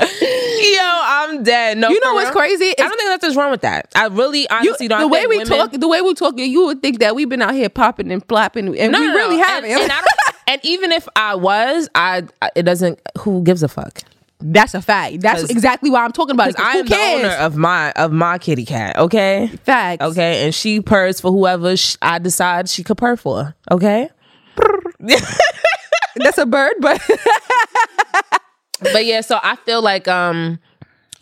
Yo, 0.20 0.80
I'm 0.82 1.42
dead. 1.42 1.78
No, 1.78 1.88
You 1.90 2.00
know 2.00 2.14
what's 2.14 2.26
real. 2.30 2.34
crazy? 2.36 2.70
I 2.78 2.82
don't 2.82 2.96
think 2.96 3.08
nothing's 3.10 3.36
wrong 3.36 3.50
with 3.50 3.60
that. 3.62 3.90
I 3.94 4.06
really 4.06 4.40
You- 4.40 4.46
honestly 4.50 4.88
don't. 4.88 5.00
the 5.00 5.08
way 5.08 5.26
we 5.26 5.38
women- 5.38 5.46
talk, 5.56 5.72
the 5.72 5.88
way 5.88 6.00
we 6.00 6.14
talk, 6.14 6.34
you 6.38 6.64
would 6.66 6.82
think 6.82 6.98
that 7.00 7.14
we've 7.14 7.28
been 7.28 7.42
out 7.42 7.54
here 7.54 7.68
popping 7.68 8.10
and 8.12 8.26
flapping, 8.28 8.76
and 8.78 8.92
No, 8.92 9.00
we 9.00 9.06
no, 9.06 9.12
no. 9.12 9.16
really 9.18 9.36
And- 9.36 9.44
haven't. 9.44 9.70
And, 9.70 9.92
I 9.92 9.96
don't, 9.96 10.06
and 10.48 10.60
even 10.64 10.92
if 10.92 11.08
I 11.16 11.34
was, 11.34 11.88
I 11.94 12.24
it 12.56 12.62
doesn't. 12.64 12.98
Who 13.18 13.42
gives 13.42 13.62
a 13.62 13.68
fuck? 13.68 14.00
That's 14.46 14.74
a 14.74 14.82
fact. 14.82 15.20
That's 15.20 15.44
exactly 15.44 15.88
why 15.90 16.04
I'm 16.04 16.12
talking 16.12 16.34
about 16.34 16.48
it. 16.50 16.60
I 16.60 16.78
am 16.78 16.86
the 16.86 16.94
owner 16.96 17.34
of 17.36 17.56
my 17.56 17.92
of 17.92 18.12
my 18.12 18.36
kitty 18.38 18.64
cat. 18.66 18.98
Okay. 18.98 19.46
Facts. 19.64 20.04
Okay, 20.04 20.44
and 20.44 20.54
she 20.54 20.80
purrs 20.80 21.20
for 21.20 21.30
whoever 21.30 21.76
sh- 21.76 21.96
I 22.02 22.18
decide 22.18 22.68
she 22.68 22.82
could 22.82 22.98
purr 22.98 23.16
for. 23.16 23.54
Okay. 23.70 24.10
That's 26.16 26.38
a 26.38 26.46
bird, 26.46 26.74
but 26.80 27.00
but 28.80 29.04
yeah, 29.04 29.20
so 29.20 29.38
I 29.42 29.56
feel 29.56 29.82
like 29.82 30.08
um 30.08 30.58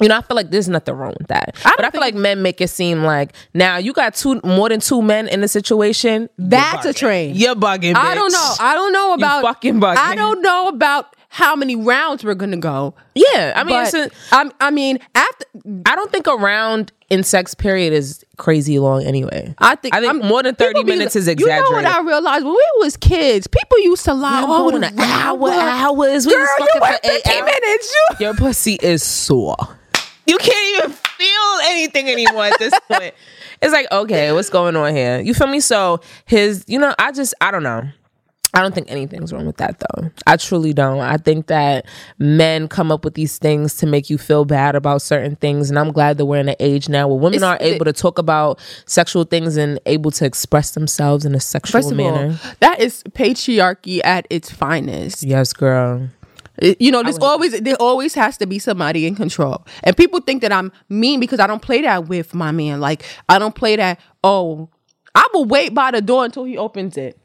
you 0.01 0.09
know, 0.09 0.17
I 0.17 0.23
feel 0.23 0.35
like 0.37 0.51
there's 0.51 0.69
nothing 0.69 0.95
wrong 0.95 1.15
with 1.19 1.29
that. 1.29 1.55
don't 1.63 1.77
but 1.77 1.85
I 1.85 1.91
feel 1.91 2.01
like 2.01 2.15
men 2.15 2.43
make 2.43 2.61
it 2.61 2.69
seem 2.69 3.05
like 3.05 3.35
now 3.55 3.77
you 3.77 3.93
got 3.93 4.15
two 4.15 4.41
more 4.43 4.69
than 4.69 4.81
two 4.81 5.01
men 5.01 5.29
in 5.29 5.41
the 5.41 5.49
situation. 5.49 6.29
That's 6.39 6.85
a 6.85 6.93
train. 6.93 7.37
You're 7.37 7.55
bugging. 7.55 7.95
I 7.95 8.15
don't 8.15 8.33
know. 8.33 8.55
I 8.59 8.75
don't 8.75 8.93
know 8.93 9.13
about 9.15 9.43
fucking 9.43 9.75
bugging. 9.81 9.97
I 9.99 10.15
don't 10.17 10.43
know 10.43 10.69
about 10.69 11.15
how 11.35 11.57
many 11.57 11.74
rounds 11.76 12.22
we're 12.22 12.35
gonna 12.35 12.59
go. 12.59 12.95
Yeah, 13.14 13.55
I 13.57 13.64
mean, 13.64 13.74
But 13.74 13.95
it's 13.95 14.14
a, 14.30 14.35
I, 14.37 14.51
I 14.61 14.70
mean, 14.70 14.99
after 15.14 15.47
I 15.87 15.97
don't 15.97 16.12
think 16.12 16.26
a 16.26 16.35
round 16.35 16.93
in 17.09 17.22
sex 17.24 17.55
period 17.55 17.95
is 17.95 18.22
crazy 18.37 18.78
long 18.78 19.03
anyway. 19.05 19.55
I 19.57 19.74
think 19.76 19.95
I 19.95 20.01
think 20.01 20.12
I'm- 20.12 20.28
more 20.28 20.43
than 20.43 20.55
thirty 20.55 20.74
people 20.74 20.85
be- 20.85 20.93
minutes 20.99 21.16
is 21.16 21.26
You 21.28 21.47
know 21.47 21.70
what 21.70 21.87
I 21.87 22.01
realized 22.03 22.45
when 22.45 22.53
we 22.55 22.66
was 22.76 22.99
kids, 22.99 23.47
people 23.47 23.78
used 23.78 24.05
to 24.05 24.12
lie 24.14 24.43
all 24.43 24.74
an 24.76 24.85
hour, 24.85 25.51
hours. 25.51 26.26
We 26.26 26.33
Girl, 26.35 26.43
was 26.43 26.68
you 26.74 26.80
went 26.80 26.95
for 27.03 27.09
eight 27.09 27.22
15 27.24 27.43
hours. 27.43 27.51
minutes. 27.62 27.95
You 27.95 28.16
Your 28.26 28.35
pussy 28.35 28.74
is 28.83 29.03
sore. 29.03 29.57
You 30.26 30.37
can't 30.39 30.76
even 30.85 30.91
feel 30.93 31.59
anything 31.64 32.09
anymore 32.11 32.45
at 32.45 32.59
this 32.59 32.74
point. 32.91 33.14
It's 33.62 33.72
like, 33.72 33.87
okay, 33.93 34.33
what's 34.33 34.51
going 34.51 34.74
on 34.74 34.93
here? 34.93 35.20
You 35.20 35.35
feel 35.35 35.47
me? 35.47 35.61
So 35.61 36.01
his, 36.24 36.64
you 36.66 36.80
know, 36.80 36.97
I 36.99 37.12
just, 37.12 37.33
I 37.41 37.53
don't 37.53 37.62
know. 37.62 37.85
I 38.55 38.61
don't 38.61 38.75
think 38.75 38.91
anything's 38.91 39.33
wrong 39.33 39.47
with 39.47 39.57
that 39.57 39.79
though. 39.81 40.11
I 40.27 40.37
truly 40.37 40.75
don't. 40.75 41.01
I 41.01 41.17
think 41.17 41.47
that 41.47 41.87
men 42.19 42.69
come 42.69 42.93
up 42.93 43.03
with 43.03 43.15
these 43.15 43.39
things 43.39 43.77
to 43.77 43.87
make 43.87 44.11
you 44.11 44.19
feel 44.19 44.45
bad 44.45 44.75
about 44.75 45.01
certain 45.01 45.37
things. 45.37 45.71
And 45.71 45.79
I'm 45.79 45.91
glad 45.91 46.19
that 46.19 46.27
we're 46.27 46.37
in 46.41 46.51
an 46.51 46.57
age 46.61 46.89
now 46.91 47.09
where 47.09 47.17
women 47.17 47.39
It's- 47.39 47.49
are 47.51 47.57
able 47.65 47.87
to 47.87 47.95
talk 47.95 48.19
about 48.19 48.61
sexual 48.85 49.25
things 49.25 49.57
and 49.57 49.81
able 49.87 50.11
to 50.11 50.27
express 50.27 50.73
themselves 50.73 51.25
in 51.25 51.35
a 51.35 51.41
sexual 51.41 51.81
First 51.81 51.93
of 51.93 51.99
all, 52.01 52.13
manner. 52.13 52.39
that 52.61 52.79
is 52.81 53.03
patriarchy 53.13 54.01
at 54.05 54.27
its 54.29 54.51
finest. 54.51 55.23
yes, 55.23 55.55
girl. 55.55 56.09
It- 56.59 56.79
You 56.79 56.93
know, 56.93 57.03
there's 57.03 57.19
always 57.19 57.59
there 57.63 57.77
always 57.81 58.13
has 58.15 58.37
to 58.37 58.47
be 58.47 58.59
somebody 58.59 59.07
in 59.07 59.15
control. 59.15 59.65
And 59.83 59.97
people 59.97 60.21
think 60.21 60.43
that 60.43 60.53
I'm 60.53 60.71
mean 60.91 61.21
because 61.21 61.41
I 61.41 61.47
don't 61.47 61.63
play 61.63 61.81
that 61.81 62.07
with 62.09 62.35
my 62.35 62.51
man. 62.53 62.81
Like 62.81 63.03
I 63.31 63.39
don't 63.39 63.55
play 63.55 63.77
that. 63.77 63.99
Oh, 64.23 64.69
I 65.15 65.27
will 65.33 65.47
wait 65.47 65.73
by 65.73 65.91
the 65.91 66.03
door 66.03 66.27
until 66.27 66.45
he 66.45 66.59
opens 66.59 66.99
it. 66.99 67.19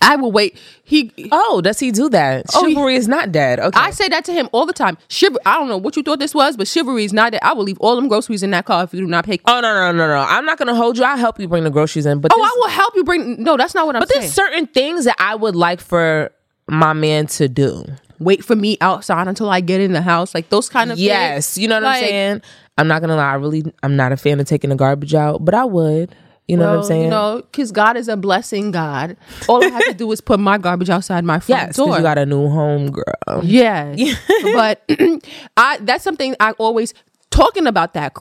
I 0.00 0.16
will 0.16 0.32
wait. 0.32 0.58
He. 0.84 1.12
Oh, 1.30 1.60
does 1.60 1.78
he 1.78 1.90
do 1.90 2.08
that? 2.10 2.46
Oh, 2.54 2.66
he- 2.66 2.94
is 2.96 3.08
not 3.08 3.32
dead. 3.32 3.60
Okay. 3.60 3.78
I 3.78 3.90
say 3.90 4.08
that 4.08 4.24
to 4.26 4.32
him 4.32 4.48
all 4.52 4.66
the 4.66 4.72
time. 4.72 4.96
Chiv- 5.08 5.36
I 5.46 5.58
don't 5.58 5.68
know 5.68 5.76
what 5.78 5.96
you 5.96 6.02
thought 6.02 6.18
this 6.18 6.34
was, 6.34 6.56
but 6.56 6.66
chivalry 6.68 7.04
is 7.04 7.12
not 7.12 7.32
dead. 7.32 7.40
I 7.42 7.52
will 7.52 7.64
leave 7.64 7.78
all 7.80 7.96
them 7.96 8.08
groceries 8.08 8.42
in 8.42 8.50
that 8.52 8.64
car 8.64 8.84
if 8.84 8.92
you 8.94 9.00
do 9.00 9.06
not 9.06 9.24
pay. 9.24 9.38
Oh 9.46 9.60
no 9.60 9.74
no 9.74 9.92
no 9.92 10.06
no! 10.08 10.20
I'm 10.28 10.44
not 10.44 10.58
gonna 10.58 10.74
hold 10.74 10.98
you. 10.98 11.04
I'll 11.04 11.16
help 11.16 11.38
you 11.40 11.48
bring 11.48 11.64
the 11.64 11.70
groceries 11.70 12.06
in. 12.06 12.20
But 12.20 12.32
Oh, 12.34 12.42
I 12.42 12.52
will 12.58 12.68
help 12.68 12.94
you 12.96 13.04
bring. 13.04 13.42
No, 13.42 13.56
that's 13.56 13.74
not 13.74 13.86
what 13.86 13.96
I'm 13.96 14.02
saying. 14.02 14.06
but 14.08 14.12
saying. 14.14 14.20
there's 14.22 14.32
certain 14.34 14.66
things 14.68 15.04
that 15.04 15.16
I 15.18 15.34
would 15.34 15.56
like 15.56 15.80
for 15.80 16.30
my 16.68 16.92
man 16.92 17.26
to 17.26 17.48
do. 17.48 17.84
Wait 18.18 18.44
for 18.44 18.54
me 18.54 18.78
outside 18.80 19.26
until 19.26 19.50
I 19.50 19.60
get 19.60 19.80
in 19.80 19.92
the 19.92 20.02
house, 20.02 20.34
like 20.34 20.48
those 20.48 20.68
kind 20.68 20.92
of. 20.92 20.96
things. 20.96 21.06
Yes, 21.06 21.58
you 21.58 21.66
know 21.66 21.76
what 21.76 21.82
Like, 21.82 22.02
I'm 22.04 22.08
saying. 22.08 22.42
I'm 22.78 22.88
not 22.88 23.00
gonna 23.00 23.16
lie. 23.16 23.32
I 23.32 23.34
really, 23.34 23.64
I'm 23.82 23.96
not 23.96 24.12
a 24.12 24.16
fan 24.16 24.38
of 24.40 24.46
taking 24.46 24.70
the 24.70 24.76
garbage 24.76 25.14
out, 25.14 25.44
but 25.44 25.54
I 25.54 25.64
would. 25.64 26.14
You 26.48 26.56
know 26.56 26.68
what 26.70 26.78
I'm 26.78 26.84
saying? 26.84 27.04
You 27.04 27.10
know, 27.10 27.42
because 27.50 27.70
God 27.72 27.96
is 27.96 28.08
a 28.08 28.16
blessing 28.16 28.72
God. 28.72 29.16
All 29.48 29.64
I 29.64 29.68
have 29.68 29.84
to 29.86 29.94
do 29.94 30.10
is 30.12 30.20
put 30.20 30.40
my 30.40 30.58
garbage 30.58 30.90
outside 30.90 31.24
my 31.24 31.38
front 31.40 31.68
yes, 31.68 31.76
door. 31.76 31.96
you 31.96 32.02
got 32.02 32.18
a 32.18 32.26
new 32.26 32.48
home, 32.48 32.90
girl. 32.90 33.42
yeah. 33.44 33.94
but 34.52 34.82
I 35.56 35.78
that's 35.80 36.02
something 36.04 36.34
I 36.40 36.50
always 36.52 36.94
talking 37.30 37.66
about 37.66 37.94
that 37.94 38.14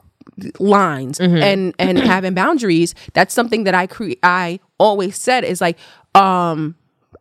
lines 0.59 1.19
Mm-hmm. 1.19 1.38
and 1.38 1.76
and 1.80 1.99
having 2.13 2.34
boundaries. 2.34 2.95
That's 3.13 3.34
something 3.34 3.63
that 3.65 3.74
I 3.76 3.88
create. 3.88 4.19
I 4.24 4.59
always 4.78 5.17
said 5.17 5.43
is 5.43 5.59
like 5.59 5.78
um 6.15 6.76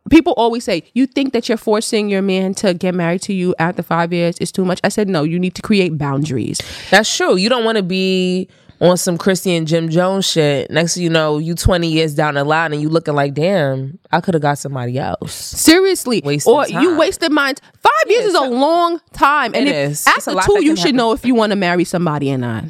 people 0.09 0.33
always 0.37 0.63
say 0.63 0.83
you 0.93 1.05
think 1.07 1.31
that 1.33 1.47
you're 1.47 1.57
forcing 1.57 2.09
your 2.09 2.21
man 2.21 2.53
to 2.55 2.73
get 2.73 2.95
married 2.95 3.21
to 3.23 3.33
you 3.33 3.53
after 3.59 3.83
5 3.83 4.11
years 4.13 4.37
is 4.39 4.51
too 4.51 4.65
much. 4.65 4.79
I 4.83 4.89
said 4.89 5.07
no, 5.09 5.23
you 5.23 5.39
need 5.39 5.55
to 5.55 5.61
create 5.61 5.97
boundaries. 5.97 6.59
That's 6.89 7.13
true. 7.15 7.35
You 7.35 7.49
don't 7.49 7.65
want 7.65 7.77
to 7.77 7.83
be 7.83 8.47
on 8.81 8.97
some 8.97 9.17
Christian 9.17 9.65
Jim 9.65 9.89
Jones 9.89 10.27
shit. 10.29 10.69
Next, 10.71 10.95
thing 10.95 11.03
you 11.03 11.09
know, 11.09 11.37
you 11.37 11.53
20 11.55 11.87
years 11.87 12.15
down 12.15 12.33
the 12.33 12.43
line 12.43 12.73
and 12.73 12.81
you 12.81 12.89
looking 12.89 13.13
like, 13.13 13.33
damn, 13.35 13.99
I 14.11 14.19
could 14.21 14.33
have 14.33 14.41
got 14.41 14.57
somebody 14.57 14.97
else. 14.97 15.33
Seriously, 15.33 16.21
Wasted 16.25 16.51
or 16.51 16.67
you 16.67 16.97
wasted 16.97 17.31
mine. 17.31 17.55
Five 17.79 18.09
years 18.09 18.25
is 18.25 18.33
a 18.33 18.41
long 18.41 18.99
time, 19.13 19.53
and 19.53 19.67
It 19.67 19.75
is. 19.75 20.05
After 20.07 20.33
two, 20.45 20.63
you 20.65 20.75
should 20.75 20.79
happen. 20.87 20.95
know 20.97 21.11
if 21.13 21.23
you 21.25 21.35
want 21.35 21.51
to 21.51 21.55
marry 21.55 21.83
somebody 21.83 22.33
or 22.33 22.37
not. 22.39 22.65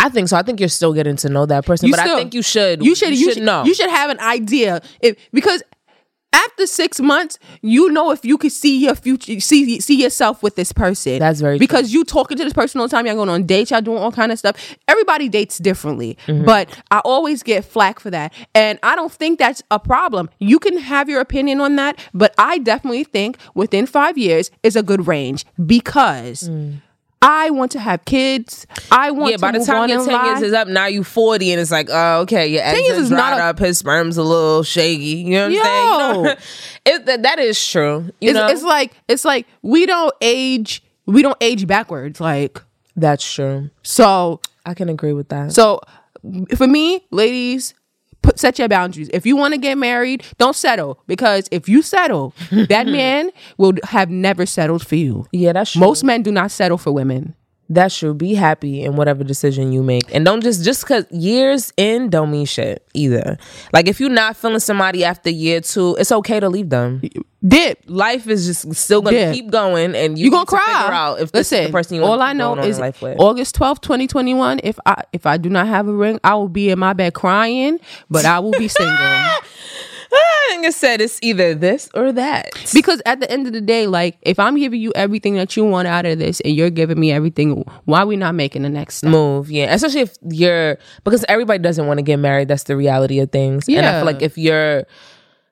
I 0.00 0.08
think 0.08 0.28
so. 0.28 0.36
I 0.36 0.42
think 0.42 0.58
you're 0.58 0.68
still 0.68 0.92
getting 0.94 1.14
to 1.16 1.28
know 1.28 1.46
that 1.46 1.64
person, 1.64 1.86
You 1.88 1.92
but 1.94 2.00
still- 2.00 2.16
I 2.16 2.18
think 2.18 2.34
you 2.34 2.42
should. 2.42 2.84
You 2.84 2.94
should. 2.96 3.16
You, 3.16 3.32
should 3.34 3.42
know. 3.44 3.64
You 3.64 3.74
should 3.74 3.90
have 3.90 4.10
an 4.10 4.18
idea 4.18 4.80
if 5.00 5.16
because 5.32 5.62
after 6.32 6.66
six 6.66 7.00
months, 7.00 7.38
you 7.60 7.90
know 7.90 8.10
if 8.10 8.24
you 8.24 8.38
could 8.38 8.52
see 8.52 8.78
your 8.78 8.94
future, 8.94 9.38
see 9.40 9.80
see 9.80 10.02
yourself 10.02 10.42
with 10.42 10.56
this 10.56 10.72
person. 10.72 11.18
That's 11.18 11.40
very 11.40 11.56
true. 11.58 11.66
because 11.66 11.92
you 11.92 12.04
talking 12.04 12.36
to 12.38 12.44
this 12.44 12.52
person 12.52 12.80
all 12.80 12.86
the 12.88 12.90
time. 12.90 13.06
Y'all 13.06 13.14
going 13.16 13.28
on 13.28 13.44
dates. 13.44 13.70
Y'all 13.70 13.80
doing 13.82 13.98
all 13.98 14.12
kind 14.12 14.32
of 14.32 14.38
stuff. 14.38 14.56
Everybody 14.88 15.28
dates 15.28 15.58
differently, 15.58 16.16
Mm-hmm. 16.26 16.44
but 16.44 16.68
I 16.90 17.00
always 17.00 17.42
get 17.42 17.64
flack 17.64 18.00
for 18.00 18.10
that, 18.10 18.32
and 18.54 18.78
I 18.82 18.96
don't 18.96 19.12
think 19.12 19.38
that's 19.38 19.62
a 19.70 19.78
problem. 19.78 20.30
You 20.38 20.58
can 20.58 20.78
have 20.78 21.08
your 21.08 21.20
opinion 21.20 21.60
on 21.60 21.76
that, 21.76 21.98
but 22.14 22.34
I 22.38 22.58
definitely 22.58 23.04
think 23.04 23.36
within 23.54 23.86
five 23.86 24.16
years 24.18 24.50
is 24.62 24.76
a 24.76 24.82
good 24.82 25.06
range 25.06 25.44
because. 25.64 26.48
I 27.22 27.50
want 27.50 27.72
to 27.72 27.80
have 27.80 28.04
kids. 28.04 28.66
I 28.90 29.12
want 29.12 29.30
yeah, 29.30 29.36
to 29.36 29.40
by 29.40 29.52
the 29.52 29.64
time 29.64 29.88
your 29.88 30.00
in 30.00 30.08
10 30.08 30.26
years 30.26 30.42
is 30.42 30.52
up, 30.52 30.66
now 30.66 30.86
you 30.86 31.04
40 31.04 31.52
and 31.52 31.60
it's 31.60 31.70
like, 31.70 31.88
oh, 31.90 32.22
okay, 32.22 32.48
your 32.48 32.62
eggs 32.62 32.88
is 32.88 33.08
dried 33.10 33.40
up, 33.40 33.60
his 33.60 33.78
sperm's 33.78 34.16
a 34.16 34.24
little 34.24 34.64
shaky. 34.64 35.04
You 35.04 35.30
know 35.30 35.48
what 35.48 35.56
I'm 35.56 35.62
saying? 35.62 36.16
You 36.16 36.22
know? 36.24 36.36
It, 36.84 37.06
that, 37.06 37.22
that 37.22 37.38
is 37.38 37.64
true. 37.64 38.10
You 38.20 38.30
it's, 38.30 38.34
know? 38.34 38.48
it's 38.48 38.64
like 38.64 38.92
it's 39.06 39.24
like 39.24 39.46
we 39.62 39.86
don't 39.86 40.12
age 40.20 40.82
we 41.06 41.22
don't 41.22 41.36
age 41.40 41.68
backwards 41.68 42.20
like 42.20 42.60
That's 42.96 43.32
true. 43.32 43.70
so 43.82 44.40
I 44.66 44.74
can 44.74 44.88
agree 44.88 45.12
with 45.12 45.28
that. 45.28 45.52
so 45.52 45.80
for 46.56 46.66
me 46.66 47.06
ladies 47.12 47.74
put 48.22 48.38
set 48.38 48.58
your 48.58 48.68
boundaries. 48.68 49.10
If 49.12 49.26
you 49.26 49.36
want 49.36 49.54
to 49.54 49.58
get 49.58 49.76
married 49.78 50.24
don't 50.38 50.56
settle 50.56 51.00
because 51.06 51.48
if 51.50 51.68
you 51.68 51.82
settle 51.82 52.34
that 52.50 52.86
man 52.98 53.30
will 53.58 53.74
have 53.84 54.10
never 54.10 54.46
settled 54.46 54.86
for 54.86 54.96
you. 54.96 55.26
Yeah, 55.32 55.52
that's 55.52 55.72
true. 55.72 55.80
most 55.80 56.04
men 56.04 56.22
do 56.22 56.32
not 56.32 56.50
settle 56.50 56.78
for 56.78 56.92
women 56.92 57.34
That's 57.74 57.94
should 57.94 58.18
Be 58.18 58.34
happy 58.34 58.82
in 58.82 58.96
whatever 58.96 59.24
decision 59.24 59.72
you 59.72 59.82
make, 59.82 60.04
and 60.14 60.24
don't 60.24 60.42
just 60.42 60.62
just 60.64 60.82
because 60.82 61.04
years 61.10 61.72
in 61.76 62.10
don't 62.10 62.30
mean 62.30 62.44
shit 62.46 62.86
either. 62.94 63.38
Like 63.72 63.88
if 63.88 63.98
you're 64.00 64.10
not 64.10 64.36
feeling 64.36 64.58
somebody 64.60 65.04
after 65.04 65.30
year 65.30 65.60
two, 65.60 65.96
it's 65.98 66.12
okay 66.12 66.38
to 66.40 66.48
leave 66.48 66.68
them. 66.70 67.00
dip 67.46 67.82
Life 67.86 68.28
is 68.28 68.46
just 68.46 68.74
still 68.74 69.00
gonna 69.02 69.16
Yeah. 69.16 69.32
keep 69.32 69.50
going, 69.50 69.94
and 69.96 70.18
you 70.18 70.26
you 70.26 70.30
gonna 70.30 70.46
cry 70.46 70.60
figure 70.64 70.92
out 70.94 71.20
if 71.20 71.32
this 71.32 71.50
Listen, 71.50 71.60
is 71.62 71.66
the 71.68 71.72
person 71.72 71.96
you 71.96 72.04
all 72.04 72.20
i 72.22 72.32
know 72.32 72.56
is 72.58 72.78
life 72.78 73.00
with. 73.02 73.18
august 73.18 73.54
twelfth, 73.54 73.80
2021 73.80 74.60
if 74.62 74.78
i 74.86 75.02
if 75.12 75.26
i 75.26 75.36
do 75.38 75.48
not 75.48 75.66
have 75.66 75.88
a 75.88 75.92
ring 75.92 76.20
i 76.22 76.34
will 76.34 76.48
be 76.48 76.70
in 76.70 76.78
my 76.78 76.92
bed 76.92 77.14
crying 77.14 77.80
but 78.10 78.24
i 78.24 78.38
will 78.38 78.52
be 78.52 78.68
single 78.68 78.94
I 80.14 80.70
said, 80.70 81.00
it's 81.00 81.18
either 81.22 81.54
this 81.54 81.88
or 81.94 82.12
that. 82.12 82.50
Because 82.74 83.00
at 83.06 83.20
the 83.20 83.30
end 83.30 83.46
of 83.46 83.52
the 83.52 83.60
day, 83.60 83.86
like 83.86 84.18
if 84.22 84.38
I'm 84.38 84.56
giving 84.56 84.80
you 84.80 84.92
everything 84.94 85.34
that 85.34 85.56
you 85.56 85.64
want 85.64 85.88
out 85.88 86.04
of 86.06 86.18
this 86.18 86.40
and 86.40 86.54
you're 86.54 86.70
giving 86.70 87.00
me 87.00 87.10
everything, 87.10 87.64
why 87.84 88.00
are 88.02 88.06
we 88.06 88.16
not 88.16 88.34
making 88.34 88.62
the 88.62 88.68
next 88.68 88.96
step? 88.96 89.10
move 89.10 89.50
yeah 89.50 89.72
especially 89.74 90.00
if 90.02 90.16
you're 90.30 90.78
because 91.04 91.24
everybody 91.28 91.58
doesn't 91.58 91.86
want 91.86 91.98
to 91.98 92.02
get 92.02 92.18
married 92.18 92.48
that's 92.48 92.64
the 92.64 92.76
reality 92.76 93.18
of 93.18 93.30
things 93.32 93.64
Yeah. 93.68 93.78
and 93.78 93.86
i 93.86 93.92
feel 93.98 94.06
like 94.06 94.22
if 94.22 94.38
you're 94.38 94.84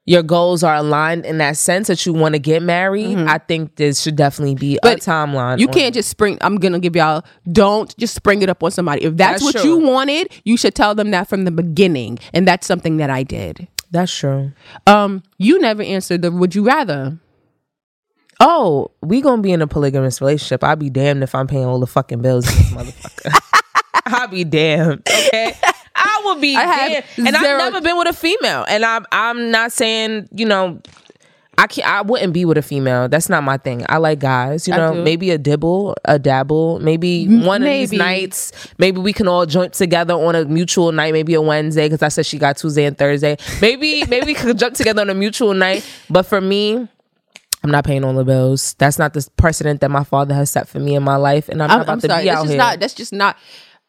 your 0.06 0.22
goals 0.22 0.62
are 0.64 0.76
aligned 0.76 1.26
in 1.26 1.38
that 1.38 1.56
sense 1.56 1.86
that 1.88 2.04
you 2.06 2.12
want 2.12 2.34
to 2.34 2.38
get 2.40 2.62
married, 2.62 3.16
I 3.16 3.38
think 3.38 3.76
this 3.76 4.00
should 4.00 4.16
definitely 4.16 4.54
be 4.56 4.70
Mm-hmm. 4.72 4.78
But 4.82 5.06
a 5.06 5.10
timeline. 5.10 5.58
You 5.60 5.68
can't 5.68 5.94
just 5.94 6.08
spring. 6.08 6.36
I'm 6.40 6.56
gonna 6.56 6.80
give 6.80 6.96
y'all. 6.96 7.22
Don't 7.52 7.94
just 7.96 8.14
spring 8.14 8.42
it 8.42 8.48
up 8.48 8.62
on 8.64 8.70
somebody. 8.72 9.04
If 9.04 9.16
that's, 9.16 9.42
That's 9.42 9.54
what 9.54 9.62
true. 9.62 9.70
you 9.70 9.78
wanted, 9.86 10.32
you 10.44 10.56
should 10.56 10.74
tell 10.74 10.94
them 10.94 11.10
that 11.12 11.28
from 11.28 11.44
the 11.44 11.50
beginning. 11.52 12.18
And 12.32 12.48
that's 12.48 12.66
something 12.66 12.96
that 12.96 13.10
I 13.10 13.22
did. 13.22 13.68
That's 13.90 14.14
true. 14.16 14.52
Um, 14.86 15.22
you 15.38 15.58
never 15.58 15.82
answered 15.82 16.22
the 16.22 16.30
would 16.30 16.54
you 16.54 16.64
rather. 16.66 17.18
Oh, 18.38 18.90
we 19.02 19.20
gonna 19.20 19.42
be 19.42 19.52
in 19.52 19.60
a 19.60 19.66
polygamous 19.66 20.20
relationship. 20.20 20.64
I'll 20.64 20.76
be 20.76 20.88
damned 20.90 21.22
if 21.22 21.34
I'm 21.34 21.46
paying 21.46 21.64
all 21.64 21.78
the 21.80 21.86
fucking 21.86 22.22
bills 22.22 22.46
this 22.46 22.70
motherfucker. 22.72 23.38
I'll 24.06 24.28
be 24.28 24.44
damned. 24.44 25.02
Okay. 25.08 25.54
I 25.94 26.22
will 26.24 26.40
be 26.40 26.56
I 26.56 26.64
damned. 26.88 27.04
And 27.18 27.36
zero- 27.36 27.58
I've 27.60 27.72
never 27.72 27.80
been 27.82 27.98
with 27.98 28.08
a 28.08 28.12
female. 28.14 28.64
And 28.68 28.84
I'm 28.84 29.04
I'm 29.12 29.50
not 29.50 29.72
saying, 29.72 30.28
you 30.34 30.46
know, 30.46 30.80
I 31.60 31.66
can't 31.66 31.86
I 31.86 32.00
wouldn't 32.00 32.32
be 32.32 32.46
with 32.46 32.56
a 32.56 32.62
female. 32.62 33.06
That's 33.06 33.28
not 33.28 33.44
my 33.44 33.58
thing. 33.58 33.84
I 33.86 33.98
like 33.98 34.18
guys, 34.18 34.66
you 34.66 34.74
know, 34.74 34.94
maybe 34.94 35.30
a 35.30 35.36
dibble, 35.36 35.94
a 36.06 36.18
dabble, 36.18 36.78
maybe 36.80 37.26
one 37.26 37.62
of 37.62 37.68
these 37.68 37.90
maybe. 37.90 37.98
nights, 37.98 38.52
maybe 38.78 38.98
we 38.98 39.12
can 39.12 39.28
all 39.28 39.44
join 39.44 39.70
together 39.70 40.14
on 40.14 40.34
a 40.34 40.46
mutual 40.46 40.90
night, 40.90 41.12
maybe 41.12 41.34
a 41.34 41.42
Wednesday, 41.42 41.86
because 41.86 42.02
I 42.02 42.08
said 42.08 42.24
she 42.24 42.38
got 42.38 42.56
Tuesday 42.56 42.86
and 42.86 42.96
Thursday. 42.96 43.36
Maybe 43.60 44.04
maybe 44.08 44.24
we 44.24 44.34
could 44.34 44.58
jump 44.58 44.74
together 44.74 45.02
on 45.02 45.10
a 45.10 45.14
mutual 45.14 45.52
night. 45.52 45.86
But 46.08 46.22
for 46.22 46.40
me, 46.40 46.88
I'm 47.62 47.70
not 47.70 47.84
paying 47.84 48.04
all 48.04 48.14
the 48.14 48.24
bills. 48.24 48.74
That's 48.78 48.98
not 48.98 49.12
the 49.12 49.28
precedent 49.36 49.82
that 49.82 49.90
my 49.90 50.04
father 50.04 50.34
has 50.34 50.50
set 50.50 50.66
for 50.66 50.78
me 50.80 50.94
in 50.94 51.02
my 51.02 51.16
life, 51.16 51.50
and 51.50 51.62
I'm, 51.62 51.70
I'm, 51.70 51.78
not 51.78 51.82
about 51.84 51.92
I'm 51.92 52.00
to 52.00 52.08
sorry. 52.08 52.22
be 52.22 52.28
That's 52.28 52.38
out 52.38 52.42
just 52.42 52.50
here. 52.52 52.58
not. 52.58 52.80
That's 52.80 52.94
just 52.94 53.12
not. 53.12 53.36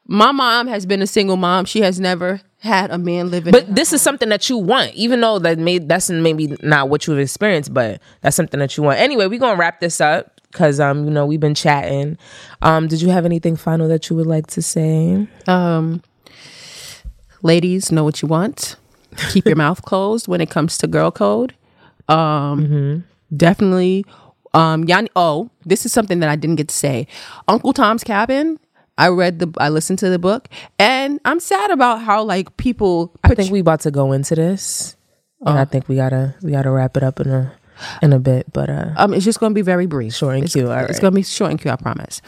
My 0.07 0.31
mom 0.31 0.67
has 0.67 0.85
been 0.85 1.01
a 1.01 1.07
single 1.07 1.37
mom. 1.37 1.65
She 1.65 1.81
has 1.81 1.99
never 1.99 2.41
had 2.59 2.91
a 2.91 2.97
man 2.97 3.31
living. 3.31 3.51
but 3.51 3.73
this 3.73 3.93
is 3.93 4.01
something 4.01 4.29
that 4.29 4.49
you 4.49 4.57
want, 4.57 4.93
even 4.93 5.21
though 5.21 5.39
that 5.39 5.57
may 5.57 5.77
that's 5.77 6.09
maybe 6.09 6.55
not 6.61 6.89
what 6.89 7.07
you've 7.07 7.19
experienced, 7.19 7.73
but 7.73 8.01
that's 8.21 8.35
something 8.35 8.59
that 8.59 8.75
you 8.77 8.83
want. 8.83 8.99
Anyway, 8.99 9.27
we're 9.27 9.39
gonna 9.39 9.57
wrap 9.57 9.79
this 9.79 10.01
up 10.01 10.39
because 10.51 10.79
um 10.79 11.05
you 11.05 11.11
know 11.11 11.25
we've 11.25 11.39
been 11.39 11.55
chatting. 11.55 12.17
Um, 12.61 12.87
did 12.87 13.01
you 13.01 13.09
have 13.09 13.25
anything 13.25 13.55
final 13.55 13.87
that 13.87 14.09
you 14.09 14.15
would 14.15 14.27
like 14.27 14.47
to 14.47 14.61
say? 14.61 15.27
um, 15.47 16.01
ladies, 17.41 17.91
know 17.91 18.03
what 18.03 18.21
you 18.21 18.27
want. 18.27 18.75
Keep 19.29 19.45
your 19.45 19.55
mouth 19.65 19.81
closed 19.83 20.27
when 20.27 20.41
it 20.41 20.49
comes 20.49 20.77
to 20.79 20.87
girl 20.87 21.11
code. 21.11 21.55
Um, 22.09 23.03
definitely. 23.35 24.05
Um, 24.53 24.83
Yanni. 24.83 25.09
Oh, 25.15 25.49
this 25.65 25.85
is 25.85 25.93
something 25.93 26.19
that 26.19 26.29
I 26.29 26.35
didn't 26.35 26.57
get 26.57 26.67
to 26.67 26.75
say. 26.75 27.07
Uncle 27.47 27.71
Tom's 27.73 28.03
Cabin. 28.03 28.59
I 29.01 29.09
read 29.09 29.39
the. 29.39 29.51
I 29.57 29.69
listened 29.69 29.99
to 29.99 30.09
the 30.09 30.19
book, 30.19 30.47
and 30.79 31.19
I'm 31.25 31.39
sad 31.39 31.71
about 31.71 32.01
how 32.01 32.23
like 32.23 32.55
people. 32.57 33.13
I 33.23 33.33
think 33.33 33.51
we 33.51 33.59
about 33.59 33.81
to 33.81 33.91
go 33.91 34.11
into 34.11 34.35
this, 34.35 34.95
and 35.45 35.57
I 35.57 35.65
think 35.65 35.89
we 35.89 35.95
gotta 35.95 36.35
we 36.41 36.51
gotta 36.51 36.69
wrap 36.71 36.95
it 36.97 37.03
up 37.03 37.19
in 37.19 37.29
a 37.29 37.51
in 38.01 38.13
a 38.13 38.19
bit. 38.19 38.51
But 38.53 38.69
uh, 38.69 38.93
Um, 38.97 39.13
it's 39.13 39.25
just 39.25 39.39
to 39.39 39.49
be 39.49 39.61
very 39.61 39.87
brief. 39.87 40.13
Short 40.13 40.35
and 40.35 40.43
it's, 40.43 40.53
cute, 40.53 40.65
It's 40.65 40.71
right. 40.71 41.01
going 41.01 41.11
to 41.13 41.15
be 41.15 41.23
short 41.23 41.51
and 41.51 41.59
cute. 41.59 41.73
I 41.73 41.77
promise. 41.77 42.21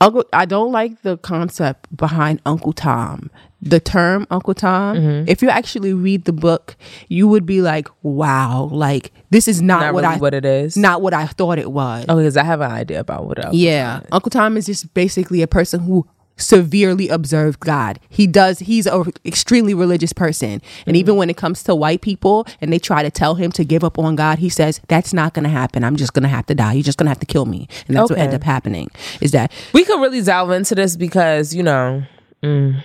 Uncle, 0.00 0.24
I 0.32 0.44
don't 0.44 0.72
like 0.72 1.02
the 1.02 1.18
concept 1.18 1.94
behind 1.96 2.40
Uncle 2.46 2.72
Tom. 2.72 3.30
The 3.60 3.80
term 3.80 4.26
Uncle 4.30 4.54
Tom. 4.54 4.96
Mm-hmm. 4.96 5.28
If 5.28 5.42
you 5.42 5.48
actually 5.48 5.92
read 5.92 6.24
the 6.24 6.32
book, 6.32 6.76
you 7.08 7.26
would 7.26 7.44
be 7.44 7.60
like, 7.60 7.88
"Wow, 8.02 8.68
like 8.70 9.12
this 9.30 9.48
is 9.48 9.60
not, 9.60 9.80
not 9.80 9.94
what 9.94 10.04
really 10.04 10.14
I 10.14 10.18
what 10.18 10.34
it 10.34 10.44
is. 10.44 10.76
not 10.76 11.02
what 11.02 11.12
I 11.12 11.26
thought 11.26 11.58
it 11.58 11.72
was." 11.72 12.04
Oh, 12.08 12.16
because 12.16 12.36
I 12.36 12.44
have 12.44 12.60
an 12.60 12.70
idea 12.70 13.00
about 13.00 13.26
what 13.26 13.44
else. 13.44 13.56
Yeah, 13.56 14.00
Uncle 14.12 14.30
Tom 14.30 14.56
is 14.56 14.66
just 14.66 14.94
basically 14.94 15.42
a 15.42 15.48
person 15.48 15.80
who 15.80 16.06
severely 16.38 17.08
observed 17.08 17.60
God. 17.60 18.00
He 18.08 18.26
does. 18.26 18.60
He's 18.60 18.86
a 18.86 19.04
extremely 19.24 19.74
religious 19.74 20.12
person, 20.12 20.62
and 20.86 20.96
even 20.96 21.16
when 21.16 21.28
it 21.28 21.36
comes 21.36 21.62
to 21.64 21.74
white 21.74 22.00
people 22.00 22.46
and 22.60 22.72
they 22.72 22.78
try 22.78 23.02
to 23.02 23.10
tell 23.10 23.34
him 23.34 23.52
to 23.52 23.64
give 23.64 23.84
up 23.84 23.98
on 23.98 24.16
God, 24.16 24.38
he 24.38 24.48
says 24.48 24.80
that's 24.88 25.12
not 25.12 25.34
going 25.34 25.44
to 25.44 25.50
happen. 25.50 25.84
I'm 25.84 25.96
just 25.96 26.14
going 26.14 26.22
to 26.22 26.28
have 26.28 26.46
to 26.46 26.54
die. 26.54 26.72
You're 26.74 26.82
just 26.82 26.96
going 26.98 27.06
to 27.06 27.10
have 27.10 27.20
to 27.20 27.26
kill 27.26 27.44
me, 27.46 27.68
and 27.86 27.96
that's 27.96 28.08
what 28.10 28.12
Okay. 28.18 28.22
ended 28.22 28.40
up 28.40 28.44
happening. 28.44 28.88
Is 29.20 29.32
that 29.32 29.52
we 29.72 29.84
could 29.84 30.00
really 30.00 30.22
delve 30.22 30.50
into 30.52 30.74
this 30.74 30.96
because 30.96 31.54
you 31.54 31.62
know 31.62 32.02
mm, 32.42 32.80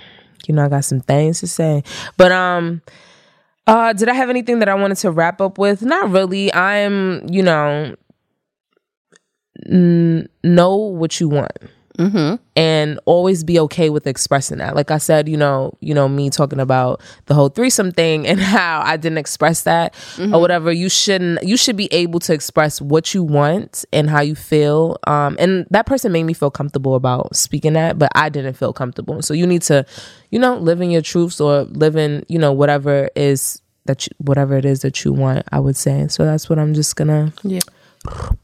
you 0.47 0.53
know 0.53 0.65
i 0.65 0.67
got 0.69 0.83
some 0.83 0.99
things 0.99 1.39
to 1.39 1.47
say 1.47 1.83
but 2.17 2.31
um 2.31 2.81
uh 3.67 3.93
did 3.93 4.09
i 4.09 4.13
have 4.13 4.29
anything 4.29 4.59
that 4.59 4.67
i 4.67 4.73
wanted 4.75 4.95
to 4.97 5.09
wrap 5.11 5.39
up 5.39 5.57
with 5.57 5.81
not 5.83 6.09
really 6.09 6.53
i'm 6.53 7.25
you 7.29 7.41
know 7.43 7.95
n- 9.69 10.27
know 10.43 10.75
what 10.75 11.19
you 11.19 11.29
want 11.29 11.51
and 12.55 12.99
always 13.05 13.43
be 13.43 13.59
okay 13.59 13.89
with 13.89 14.07
expressing 14.07 14.57
that. 14.57 14.75
Like 14.75 14.91
i 14.91 14.97
said 14.97 15.29
you 15.29 15.37
know 15.37 15.73
you 15.79 15.93
know 15.93 16.07
me 16.07 16.29
talking 16.29 16.59
about 16.59 17.01
the 17.25 17.33
whole 17.33 17.49
threesome 17.49 17.91
thing 17.91 18.27
and 18.31 18.39
how 18.39 18.81
i 18.83 18.97
didn't 18.97 19.17
express 19.17 19.63
that 19.63 19.93
or 20.33 20.41
whatever 20.41 20.71
you 20.71 20.89
shouldn't 20.89 21.43
you 21.43 21.57
should 21.57 21.75
be 21.77 21.91
able 21.93 22.19
to 22.19 22.33
express 22.33 22.81
what 22.81 23.13
you 23.13 23.23
want 23.23 23.85
and 23.93 24.09
how 24.09 24.21
you 24.21 24.35
feel. 24.35 24.97
Um 25.07 25.35
and 25.39 25.67
that 25.71 25.85
person 25.85 26.11
made 26.11 26.23
me 26.23 26.33
feel 26.33 26.51
comfortable 26.51 26.95
about 26.95 27.35
speaking 27.35 27.73
that 27.73 27.99
but 27.99 28.09
i 28.15 28.29
didn't 28.29 28.53
feel 28.53 28.73
comfortable. 28.73 29.21
So 29.21 29.33
you 29.33 29.45
need 29.45 29.61
to 29.63 29.85
you 30.31 30.39
know 30.39 30.57
live 30.57 30.81
in 30.81 30.89
your 30.91 31.01
truths 31.01 31.39
or 31.39 31.63
live 31.63 31.95
in 31.95 32.23
you 32.27 32.39
know 32.39 32.51
whatever 32.51 33.09
is 33.15 33.61
that 33.85 34.07
you, 34.07 34.11
whatever 34.17 34.55
it 34.55 34.65
is 34.65 34.81
that 34.81 35.03
you 35.03 35.11
want 35.13 35.45
i 35.51 35.59
would 35.59 35.75
say. 35.75 36.07
So 36.07 36.25
that's 36.25 36.49
what 36.49 36.59
i'm 36.59 36.73
just 36.73 36.95
gonna 36.95 37.33
yeah? 37.43 37.59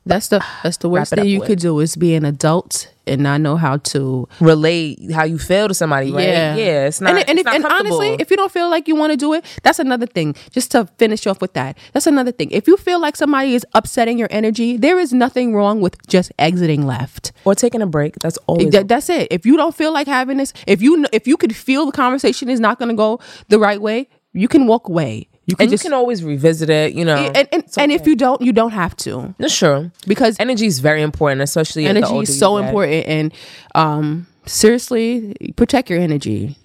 That's 0.06 0.30
the 0.30 0.44
that's 0.64 0.78
the 0.78 0.90
worst 0.90 1.14
thing 1.14 1.26
you 1.26 1.40
with. 1.40 1.48
could 1.48 1.60
do 1.60 1.80
is 1.80 1.96
be 1.96 2.16
an 2.16 2.26
adult 2.26 2.92
and 3.06 3.22
not 3.22 3.42
know 3.42 3.58
how 3.58 3.78
to 3.78 4.28
relate 4.40 5.12
how 5.12 5.24
you 5.24 5.38
feel 5.38 5.68
to 5.68 5.74
somebody 5.74 6.12
right 6.12 6.28
Yeah, 6.28 6.56
yeah 6.56 6.88
it's 6.88 7.02
not 7.02 7.16
And, 7.16 7.30
and, 7.30 7.40
if, 7.40 7.46
not 7.46 7.56
and 7.56 7.66
honestly, 7.66 8.16
if 8.20 8.30
you 8.32 8.38
don't 8.38 8.52
feel 8.52 8.70
like 8.70 8.88
you 8.88 8.96
want 8.96 9.12
to 9.12 9.18
do 9.18 9.34
it, 9.34 9.44
that's 9.64 9.80
another 9.80 10.06
thing. 10.06 10.36
Just 10.52 10.72
to 10.72 10.86
finish 10.98 11.26
off 11.28 11.42
with 11.42 11.54
that, 11.54 11.78
that's 11.94 12.08
another 12.08 12.32
thing. 12.32 12.50
If 12.52 12.68
you 12.68 12.78
feel 12.78 13.00
like 13.00 13.16
somebody 13.16 13.54
is 13.56 13.66
upsetting 13.74 14.18
your 14.18 14.28
energy, 14.32 14.78
there 14.78 15.00
is 15.00 15.14
nothing 15.14 15.54
wrong 15.56 15.82
with 15.82 15.96
just 16.08 16.32
exiting 16.40 16.86
left. 16.86 17.32
or 17.46 17.56
taking 17.56 17.82
a 17.82 17.88
break. 17.88 18.16
That's 18.20 18.38
always 18.48 18.72
That- 18.72 18.88
that's 18.88 19.10
it. 19.10 19.28
If 19.32 19.46
you 19.46 19.58
don't 19.58 19.76
feel 19.76 19.92
like 19.94 20.08
having 20.08 20.38
this, 20.38 20.54
if 20.68 20.82
you 20.82 21.06
if 21.12 21.28
you 21.28 21.38
could 21.38 21.56
feel 21.56 21.86
the 21.86 21.92
conversation 21.92 22.50
is 22.50 22.60
not 22.60 22.80
going 22.80 22.90
to 22.90 22.96
go 22.96 23.20
the 23.50 23.60
right 23.60 23.82
way, 23.82 24.08
you 24.34 24.48
can 24.48 24.68
walk 24.68 24.88
away. 24.90 25.29
You 25.50 25.56
can 25.56 25.64
and 25.64 25.72
just 25.72 25.84
you 25.84 25.90
can 25.90 25.96
always 25.96 26.24
revisit 26.24 26.70
it. 26.70 26.94
You 26.94 27.06
know, 27.06 27.16
and 27.18 27.48
and, 27.52 27.64
and 27.78 27.92
if 27.92 28.06
you 28.06 28.16
don't, 28.16 28.42
you 28.42 28.54
don't 28.54 28.72
have 28.72 28.96
to 28.98 29.34
that's 29.40 29.58
true 29.58 29.92
because 30.06 30.36
energy 30.40 30.68
is 30.68 30.80
very 30.80 31.02
important, 31.02 31.42
especially 31.42 31.86
energy 31.88 32.20
is 32.20 32.38
so 32.38 32.58
important. 32.58 33.08
And 33.08 33.34
um, 33.74 34.28
seriously, 34.46 35.36
protect 35.56 35.90
your 35.90 36.00
energy. 36.00 36.56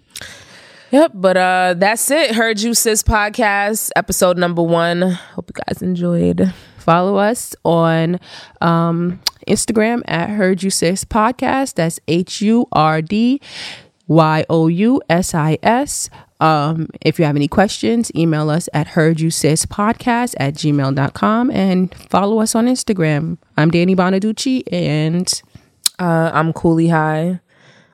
Yep, 0.90 1.12
but 1.14 1.36
uh, 1.36 1.74
that's 1.76 2.10
it. 2.10 2.34
Hurd 2.34 2.60
you 2.60 2.74
sis 2.74 3.02
podcast 3.02 3.90
episode 3.96 4.36
number 4.36 4.62
one. 4.62 5.00
Hope 5.00 5.50
you 5.50 5.62
guys 5.66 5.82
enjoyed. 5.82 6.52
Follow 6.84 7.16
us 7.16 7.56
on 7.64 8.20
um, 8.60 9.18
Instagram 9.48 10.02
at 10.06 10.28
Hurd 10.28 10.62
You 10.62 10.68
Sis 10.68 11.02
Podcast. 11.06 11.76
That's 11.76 11.98
H 12.06 12.42
U 12.42 12.66
R 12.72 13.00
D 13.00 13.40
Y 14.06 14.44
O 14.50 14.68
U 14.68 15.00
S 15.08 15.34
I 15.34 15.56
S. 15.62 16.10
Um, 16.44 16.88
if 17.00 17.18
you 17.18 17.24
have 17.24 17.36
any 17.36 17.48
questions, 17.48 18.10
email 18.14 18.50
us 18.50 18.68
at 18.74 18.88
hurd 18.88 19.18
you 19.20 19.30
sis 19.30 19.64
podcast 19.66 20.34
at 20.38 20.54
gmail.com 20.54 21.50
and 21.50 21.94
follow 22.10 22.40
us 22.40 22.54
on 22.54 22.66
Instagram. 22.66 23.38
I'm 23.56 23.70
Danny 23.70 23.96
Bonaducci 23.96 24.62
and 24.70 25.26
Uh, 25.98 26.30
I'm 26.34 26.52
Cooley 26.52 26.88
High 26.88 27.40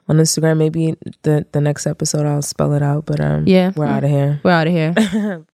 on 0.09 0.16
Instagram. 0.16 0.57
Maybe 0.59 0.96
the 1.22 1.46
the 1.53 1.61
next 1.61 1.86
episode 1.86 2.26
I'll 2.26 2.42
spell 2.42 2.72
it 2.72 2.82
out. 2.82 3.07
But 3.07 3.20
um, 3.20 3.44
Yeah. 3.46 3.70
we're 3.76 3.86
out 3.86 4.03
of 4.05 4.11
here. 4.11 4.40
we're 4.42 4.51
out 4.51 4.66
of 4.66 4.72
here. 4.72 5.44